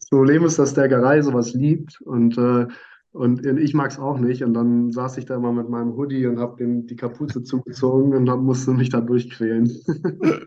Das 0.00 0.08
Problem 0.10 0.44
ist, 0.44 0.58
dass 0.58 0.74
der 0.74 0.88
Garay 0.88 1.22
sowas 1.22 1.54
liebt 1.54 2.00
und 2.00 2.36
äh, 2.38 2.66
und 3.12 3.44
ich 3.44 3.74
mag 3.74 3.90
es 3.90 3.98
auch 3.98 4.18
nicht. 4.18 4.44
Und 4.44 4.54
dann 4.54 4.92
saß 4.92 5.16
ich 5.16 5.24
da 5.24 5.36
immer 5.36 5.52
mit 5.52 5.68
meinem 5.68 5.96
Hoodie 5.96 6.26
und 6.26 6.38
habe 6.38 6.62
die 6.62 6.94
Kapuze 6.94 7.42
zugezogen 7.42 8.14
und 8.14 8.26
dann 8.26 8.44
musste 8.44 8.72
mich 8.72 8.90
da 8.90 9.00
durchquälen. 9.00 9.72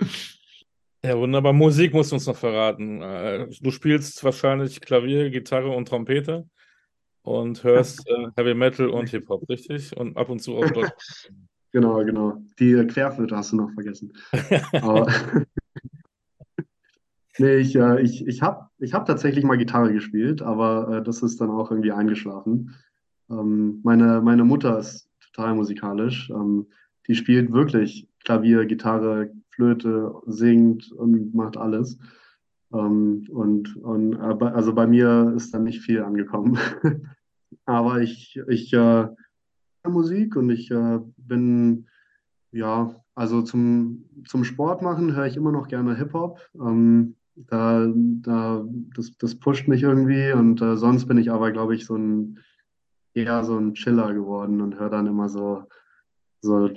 Ja, 1.03 1.17
wunderbar. 1.17 1.51
Musik 1.51 1.95
musst 1.95 2.11
du 2.11 2.15
uns 2.15 2.27
noch 2.27 2.35
verraten. 2.35 3.01
Äh, 3.01 3.47
du 3.59 3.71
spielst 3.71 4.23
wahrscheinlich 4.23 4.81
Klavier, 4.81 5.31
Gitarre 5.31 5.71
und 5.71 5.87
Trompete 5.87 6.47
und 7.23 7.63
hörst 7.63 8.07
äh, 8.07 8.27
Heavy 8.35 8.53
Metal 8.53 8.89
und 8.89 9.09
Hip-Hop, 9.09 9.47
richtig? 9.49 9.95
Und 9.95 10.17
ab 10.17 10.29
und 10.29 10.41
zu 10.41 10.55
auch 10.55 10.69
Deutsch. 10.69 11.29
Genau, 11.73 12.03
genau. 12.03 12.37
Die 12.59 12.85
Querflöte 12.85 13.33
hast 13.33 13.53
du 13.53 13.55
noch 13.55 13.71
vergessen. 13.71 14.11
Aber 14.81 15.07
Nee, 17.37 17.55
ich, 17.55 17.75
äh, 17.75 18.01
ich, 18.01 18.27
ich 18.27 18.41
habe 18.41 18.67
ich 18.77 18.93
hab 18.93 19.05
tatsächlich 19.05 19.43
mal 19.43 19.57
Gitarre 19.57 19.93
gespielt, 19.93 20.41
aber 20.41 20.97
äh, 20.97 21.03
das 21.03 21.23
ist 21.23 21.39
dann 21.39 21.49
auch 21.49 21.71
irgendwie 21.71 21.91
eingeschlafen. 21.91 22.75
Ähm, 23.29 23.79
meine, 23.83 24.21
meine 24.21 24.43
Mutter 24.43 24.77
ist 24.77 25.09
total 25.33 25.55
musikalisch. 25.55 26.29
Ähm, 26.29 26.67
die 27.07 27.15
spielt 27.15 27.51
wirklich 27.51 28.07
Klavier, 28.23 28.65
Gitarre, 28.65 29.31
Flöte, 29.49 30.13
singt 30.27 30.91
und 30.91 31.33
macht 31.33 31.57
alles. 31.57 31.97
Ähm, 32.73 33.27
und 33.29 33.75
und 33.77 34.15
also 34.17 34.73
bei 34.73 34.87
mir 34.87 35.33
ist 35.35 35.53
dann 35.53 35.63
nicht 35.63 35.81
viel 35.81 36.01
angekommen. 36.01 36.57
aber 37.65 38.01
ich, 38.01 38.39
ich 38.47 38.73
äh, 38.73 39.07
Musik 39.87 40.35
und 40.35 40.49
ich 40.49 40.71
äh, 40.71 40.99
bin, 41.17 41.87
ja, 42.51 42.95
also 43.15 43.41
zum, 43.41 44.05
zum 44.27 44.43
Sport 44.43 44.81
machen 44.81 45.15
höre 45.15 45.25
ich 45.25 45.37
immer 45.37 45.51
noch 45.51 45.67
gerne 45.67 45.97
Hip-Hop. 45.97 46.39
Ähm, 46.55 47.15
da, 47.35 47.87
da, 47.95 48.65
das, 48.95 49.17
das 49.17 49.35
pusht 49.35 49.67
mich 49.67 49.83
irgendwie 49.83 50.31
und 50.33 50.61
äh, 50.61 50.75
sonst 50.75 51.07
bin 51.07 51.17
ich 51.17 51.31
aber, 51.31 51.51
glaube 51.51 51.75
ich, 51.75 51.85
so 51.85 51.95
ein 51.95 52.39
eher 53.13 53.43
so 53.43 53.57
ein 53.57 53.73
Chiller 53.73 54.13
geworden 54.13 54.61
und 54.61 54.79
höre 54.79 54.89
dann 54.89 55.07
immer 55.07 55.27
so, 55.27 55.63
so 56.41 56.69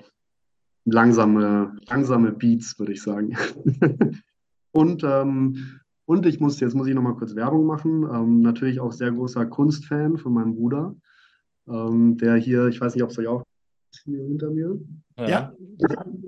langsame, 0.84 1.76
langsame 1.86 2.32
Beats, 2.32 2.78
würde 2.78 2.92
ich 2.92 3.02
sagen. 3.02 3.36
und, 4.72 5.04
ähm, 5.04 5.80
und 6.06 6.26
ich 6.26 6.40
muss, 6.40 6.60
jetzt 6.60 6.74
muss 6.74 6.86
ich 6.86 6.94
nochmal 6.94 7.14
kurz 7.14 7.34
Werbung 7.34 7.66
machen. 7.66 8.02
Ähm, 8.02 8.40
natürlich 8.40 8.80
auch 8.80 8.92
sehr 8.92 9.10
großer 9.10 9.46
Kunstfan 9.46 10.18
von 10.18 10.34
meinem 10.34 10.54
Bruder, 10.54 10.94
ähm, 11.68 12.18
der 12.18 12.36
hier, 12.36 12.68
ich 12.68 12.80
weiß 12.80 12.94
nicht, 12.94 13.04
ob 13.04 13.10
es 13.10 13.18
euch 13.18 13.26
auch 13.26 13.42
hier 14.04 14.22
hinter 14.22 14.50
mir. 14.50 14.78
Ja, 15.18 15.28
ja. 15.28 15.52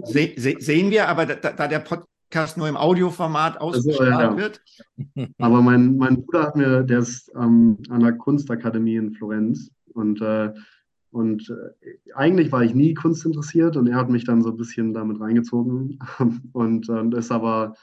Se 0.04 0.32
se 0.36 0.54
sehen 0.58 0.90
wir, 0.90 1.08
aber 1.08 1.26
da, 1.26 1.52
da 1.52 1.68
der 1.68 1.80
Podcast 1.80 2.56
nur 2.56 2.68
im 2.68 2.76
Audioformat 2.76 3.60
ausgestrahlt 3.60 4.12
also, 4.12 4.30
ja. 4.30 4.36
wird. 4.36 4.62
Aber 5.38 5.62
mein, 5.62 5.96
mein 5.96 6.22
Bruder 6.22 6.42
hat 6.44 6.56
mir, 6.56 6.82
der 6.82 7.00
ist 7.00 7.30
ähm, 7.34 7.78
an 7.88 8.00
der 8.00 8.12
Kunstakademie 8.12 8.96
in 8.96 9.12
Florenz 9.12 9.70
und 9.94 10.20
äh, 10.20 10.52
und 11.10 11.48
äh, 11.48 12.12
eigentlich 12.14 12.52
war 12.52 12.62
ich 12.62 12.74
nie 12.74 12.92
Kunst 12.92 13.24
interessiert 13.24 13.76
und 13.76 13.86
er 13.86 13.96
hat 13.96 14.10
mich 14.10 14.24
dann 14.24 14.42
so 14.42 14.50
ein 14.50 14.56
bisschen 14.56 14.92
damit 14.92 15.18
reingezogen 15.18 15.98
und, 16.52 16.88
und 16.88 17.14
ist 17.14 17.32
aber 17.32 17.74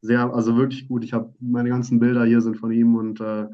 sehr, 0.00 0.32
also 0.32 0.56
wirklich 0.56 0.88
gut. 0.88 1.04
Ich 1.04 1.12
habe 1.12 1.34
meine 1.40 1.68
ganzen 1.68 1.98
Bilder 1.98 2.24
hier 2.24 2.40
sind 2.40 2.56
von 2.56 2.72
ihm 2.72 2.94
und, 2.94 3.20
äh, 3.20 3.46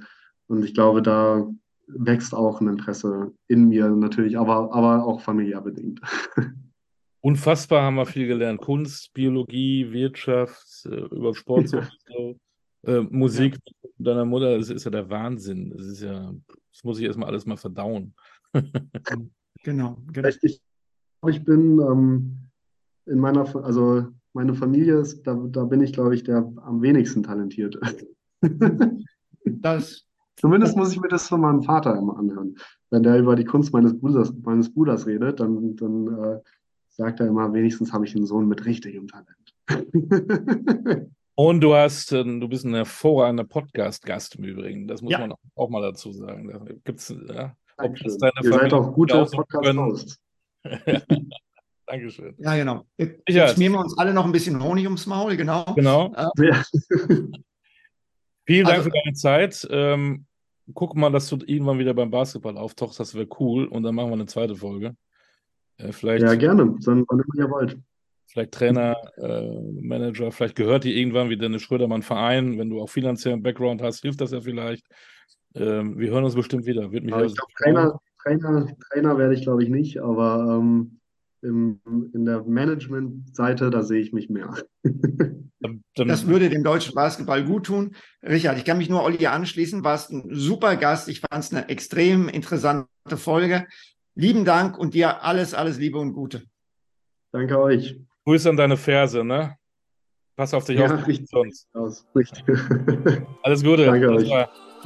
und 0.47 0.65
ich 0.65 0.75
glaube, 0.75 1.03
da 1.03 1.47
wächst 1.87 2.35
auch 2.35 2.61
ein 2.61 2.69
Interesse 2.69 3.33
in 3.49 3.69
mir 3.69 3.89
natürlich, 3.89 4.39
aber, 4.39 4.73
aber 4.73 5.05
auch 5.05 5.21
familiär 5.21 5.61
bedingt. 5.61 6.01
Unfassbar 7.21 7.83
haben 7.83 7.95
wir 7.95 8.07
viel 8.07 8.27
gelernt. 8.27 8.61
Kunst, 8.61 9.15
Biologie, 9.15 9.91
Wirtschaft, 9.91 10.87
äh, 10.87 11.07
über 11.07 11.35
Sport, 11.35 11.69
so, 11.69 12.37
äh, 12.83 13.01
Musik 13.01 13.57
ja. 13.65 13.89
deiner 13.99 14.27
Mutter, 14.27 14.59
das 14.59 14.69
ist 14.69 14.85
ja 14.85 14.91
der 14.91 15.09
Wahnsinn. 15.09 15.71
Das 15.71 15.87
ist 15.87 16.03
ja, 16.03 16.35
das 16.71 16.85
muss 16.85 16.99
ich 16.99 17.07
erstmal 17.07 17.31
alles 17.31 17.47
mal 17.47 17.57
verdauen. 17.57 18.15
genau. 19.63 19.99
genau. 20.13 20.29
Ich, 20.43 20.61
ich 21.27 21.45
bin 21.45 21.81
ähm, 21.81 22.39
in 23.07 23.19
meiner, 23.19 23.65
also 23.65 24.09
meine 24.35 24.55
Familie 24.55 24.99
ist, 24.99 25.23
da, 25.23 25.35
da 25.35 25.65
bin 25.65 25.81
ich, 25.81 25.93
glaube 25.93 26.15
ich, 26.15 26.25
der 26.25 26.53
am 26.63 26.83
wenigsten 26.83 27.23
talentierte. 27.23 27.81
das. 29.45 30.05
Zumindest 30.37 30.77
muss 30.77 30.93
ich 30.93 31.01
mir 31.01 31.09
das 31.09 31.29
von 31.29 31.41
meinem 31.41 31.63
Vater 31.63 31.97
immer 31.97 32.19
anhören. 32.19 32.57
Wenn 32.91 33.05
der 33.05 33.19
über 33.19 33.37
die 33.37 33.45
Kunst 33.45 33.73
meines 33.73 33.99
Bruders, 33.99 34.35
meines 34.43 34.73
Bruders 34.73 35.07
redet, 35.07 35.39
dann, 35.41 35.77
dann 35.77 36.07
äh, 36.09 36.41
sagt 36.91 37.21
er 37.21 37.29
immer, 37.29 37.53
wenigstens 37.53 37.93
habe 37.93 38.05
ich 38.05 38.15
einen 38.17 38.27
Sohn 38.27 38.49
mit 38.49 38.67
richtigem 38.67 39.07
Talent. 39.09 39.55
Und 41.37 41.61
du 41.61 41.75
hast, 41.75 42.13
äh, 42.13 42.25
du 42.25 42.49
bist 42.49 42.65
ein 42.65 42.75
hervorragender 42.75 43.45
Podcast-Gast 43.45 44.37
im 44.37 44.45
Übrigen. 44.45 44.89
Das 44.89 45.03
muss 45.03 45.13
ja. 45.13 45.21
man 45.21 45.35
auch 45.55 45.69
mal 45.71 45.83
dazu 45.83 46.13
sagen. 46.13 46.49
Da 46.49 46.75
gibt's, 46.85 47.15
ja, 47.29 47.57
ob 47.79 47.97
das 47.97 48.19
deine 48.19 48.33
Ihr 48.43 48.51
Familie 48.51 48.71
seid 48.71 48.73
auch 48.73 48.93
gute 48.93 49.25
Podcast-Hosts. 49.25 50.21
Dankeschön. 51.87 52.35
Ja, 52.39 52.57
genau. 52.57 52.87
Jetzt, 52.97 53.21
jetzt 53.29 53.55
schmieren 53.55 53.75
wir 53.75 53.81
uns 53.81 53.97
alle 53.99 54.15
noch 54.15 54.25
ein 54.25 54.33
bisschen 54.33 54.63
Honig 54.63 54.85
ums 54.85 55.07
Maul, 55.07 55.37
genau. 55.37 55.65
Genau. 55.75 56.15
Äh, 56.39 56.47
ja. 56.47 56.63
Vielen 58.47 58.67
Dank 58.67 58.79
also, 58.79 58.91
für 58.91 58.97
deine 59.05 59.15
Zeit. 59.15 59.67
Ähm, 59.71 60.27
guck 60.75 60.95
mal, 60.97 61.11
dass 61.11 61.29
du 61.29 61.39
irgendwann 61.47 61.79
wieder 61.79 61.95
beim 61.95 62.11
Basketball 62.11 62.57
auftauchst, 62.59 63.01
das 63.01 63.15
wäre 63.15 63.29
cool. 63.39 63.67
Und 63.67 63.83
dann 63.83 63.95
machen 63.95 64.11
wir 64.11 64.15
eine 64.15 64.27
zweite 64.27 64.55
Folge. 64.55 64.97
Äh, 65.79 65.93
vielleicht, 65.93 66.25
ja, 66.25 66.35
gerne. 66.35 66.77
Dann 66.85 67.05
wann 67.09 67.21
immer 67.21 67.45
ihr 67.45 67.51
wollt. 67.51 67.79
Vielleicht 68.27 68.53
Trainer, 68.53 68.97
äh, 69.17 69.61
Manager, 69.81 70.33
vielleicht 70.33 70.57
gehört 70.57 70.85
dir 70.85 70.95
irgendwann 70.95 71.31
wie 71.31 71.37
Dennis 71.37 71.63
Schröder 71.63 71.87
mal 71.87 71.97
ein 71.97 72.03
Verein. 72.03 72.59
Wenn 72.59 72.71
du 72.71 72.81
auch 72.81 72.89
finanziellen 72.89 73.43
Background 73.43 73.83
hast, 73.83 74.03
hilft 74.03 74.21
das 74.21 74.33
ja 74.33 74.41
vielleicht. 74.41 74.85
Ähm, 75.55 75.99
wir 75.99 76.11
hören 76.11 76.25
uns 76.25 76.35
bestimmt 76.35 76.67
wieder. 76.67 76.91
Wird 76.91 77.05
mich 77.05 77.15
ich 77.15 77.37
glaube, 77.37 77.53
Trainer, 77.63 78.01
Trainer, 78.23 78.67
Trainer 78.91 79.19
werde 79.19 79.35
ich, 79.35 79.43
glaube 79.43 79.63
ich, 79.63 79.69
nicht, 79.69 80.01
aber 80.01 80.59
ähm, 80.59 80.99
im, 81.45 81.81
in 82.13 82.25
der 82.25 82.43
Management-Seite, 82.43 83.71
da 83.71 83.83
sehe 83.83 84.01
ich 84.01 84.13
mich 84.13 84.29
mehr. 84.31 84.55
das 85.95 86.27
würde 86.27 86.49
dem 86.49 86.65
deutschen 86.65 86.95
Basketball 86.95 87.45
gut 87.45 87.67
tun. 87.67 87.95
Richard, 88.23 88.59
ich 88.59 88.65
kann 88.65 88.79
mich 88.79 88.91
nur 88.91 89.03
Olli 89.03 89.27
anschließen. 89.27 89.85
Warst 89.85 90.11
ein 90.11 90.29
super 90.31 90.77
Gast. 90.77 91.09
Ich 91.09 91.21
fand 91.21 91.45
es 91.45 91.53
eine 91.53 91.69
extrem 91.69 92.29
interessante 92.29 92.89
Folge. 93.17 93.67
Lieben 94.15 94.45
Dank 94.45 94.79
und 94.79 94.95
dir 94.95 95.23
alles, 95.23 95.55
alles 95.55 95.79
Liebe 95.79 95.99
und 95.99 96.13
Gute. 96.13 96.43
Danke 97.33 97.61
euch. 97.61 98.01
Grüße 98.25 98.49
an 98.49 98.57
deine 98.57 98.77
Ferse, 98.77 99.25
ne? 99.25 99.57
Pass 100.37 100.55
auf 100.55 100.65
dich 100.65 100.79
ja, 100.79 100.87
auf. 100.87 101.07
Richtig 101.07 101.29
sonst. 101.29 101.69
Aus. 101.75 102.07
Richtig. 102.15 102.45
Alles 103.43 103.63
Gute. 103.63 103.87
Danke 103.87 104.11
euch. 104.11 104.31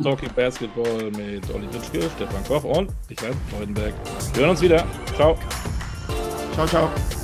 Talking 0.03 0.31
Basketball 0.35 1.11
mit 1.11 1.49
Olli 1.55 1.67
Witschke, 1.73 2.03
Stefan 2.17 2.45
Koch 2.45 2.65
und 2.65 2.93
ich 3.09 3.21
werde 3.21 3.37
Freudenberg. 3.51 3.95
Wir 4.35 4.41
hören 4.43 4.51
uns 4.51 4.63
wieder. 4.63 4.87
Ciao. 5.17 5.37
Ciao, 6.59 6.67
ciao. 6.67 7.18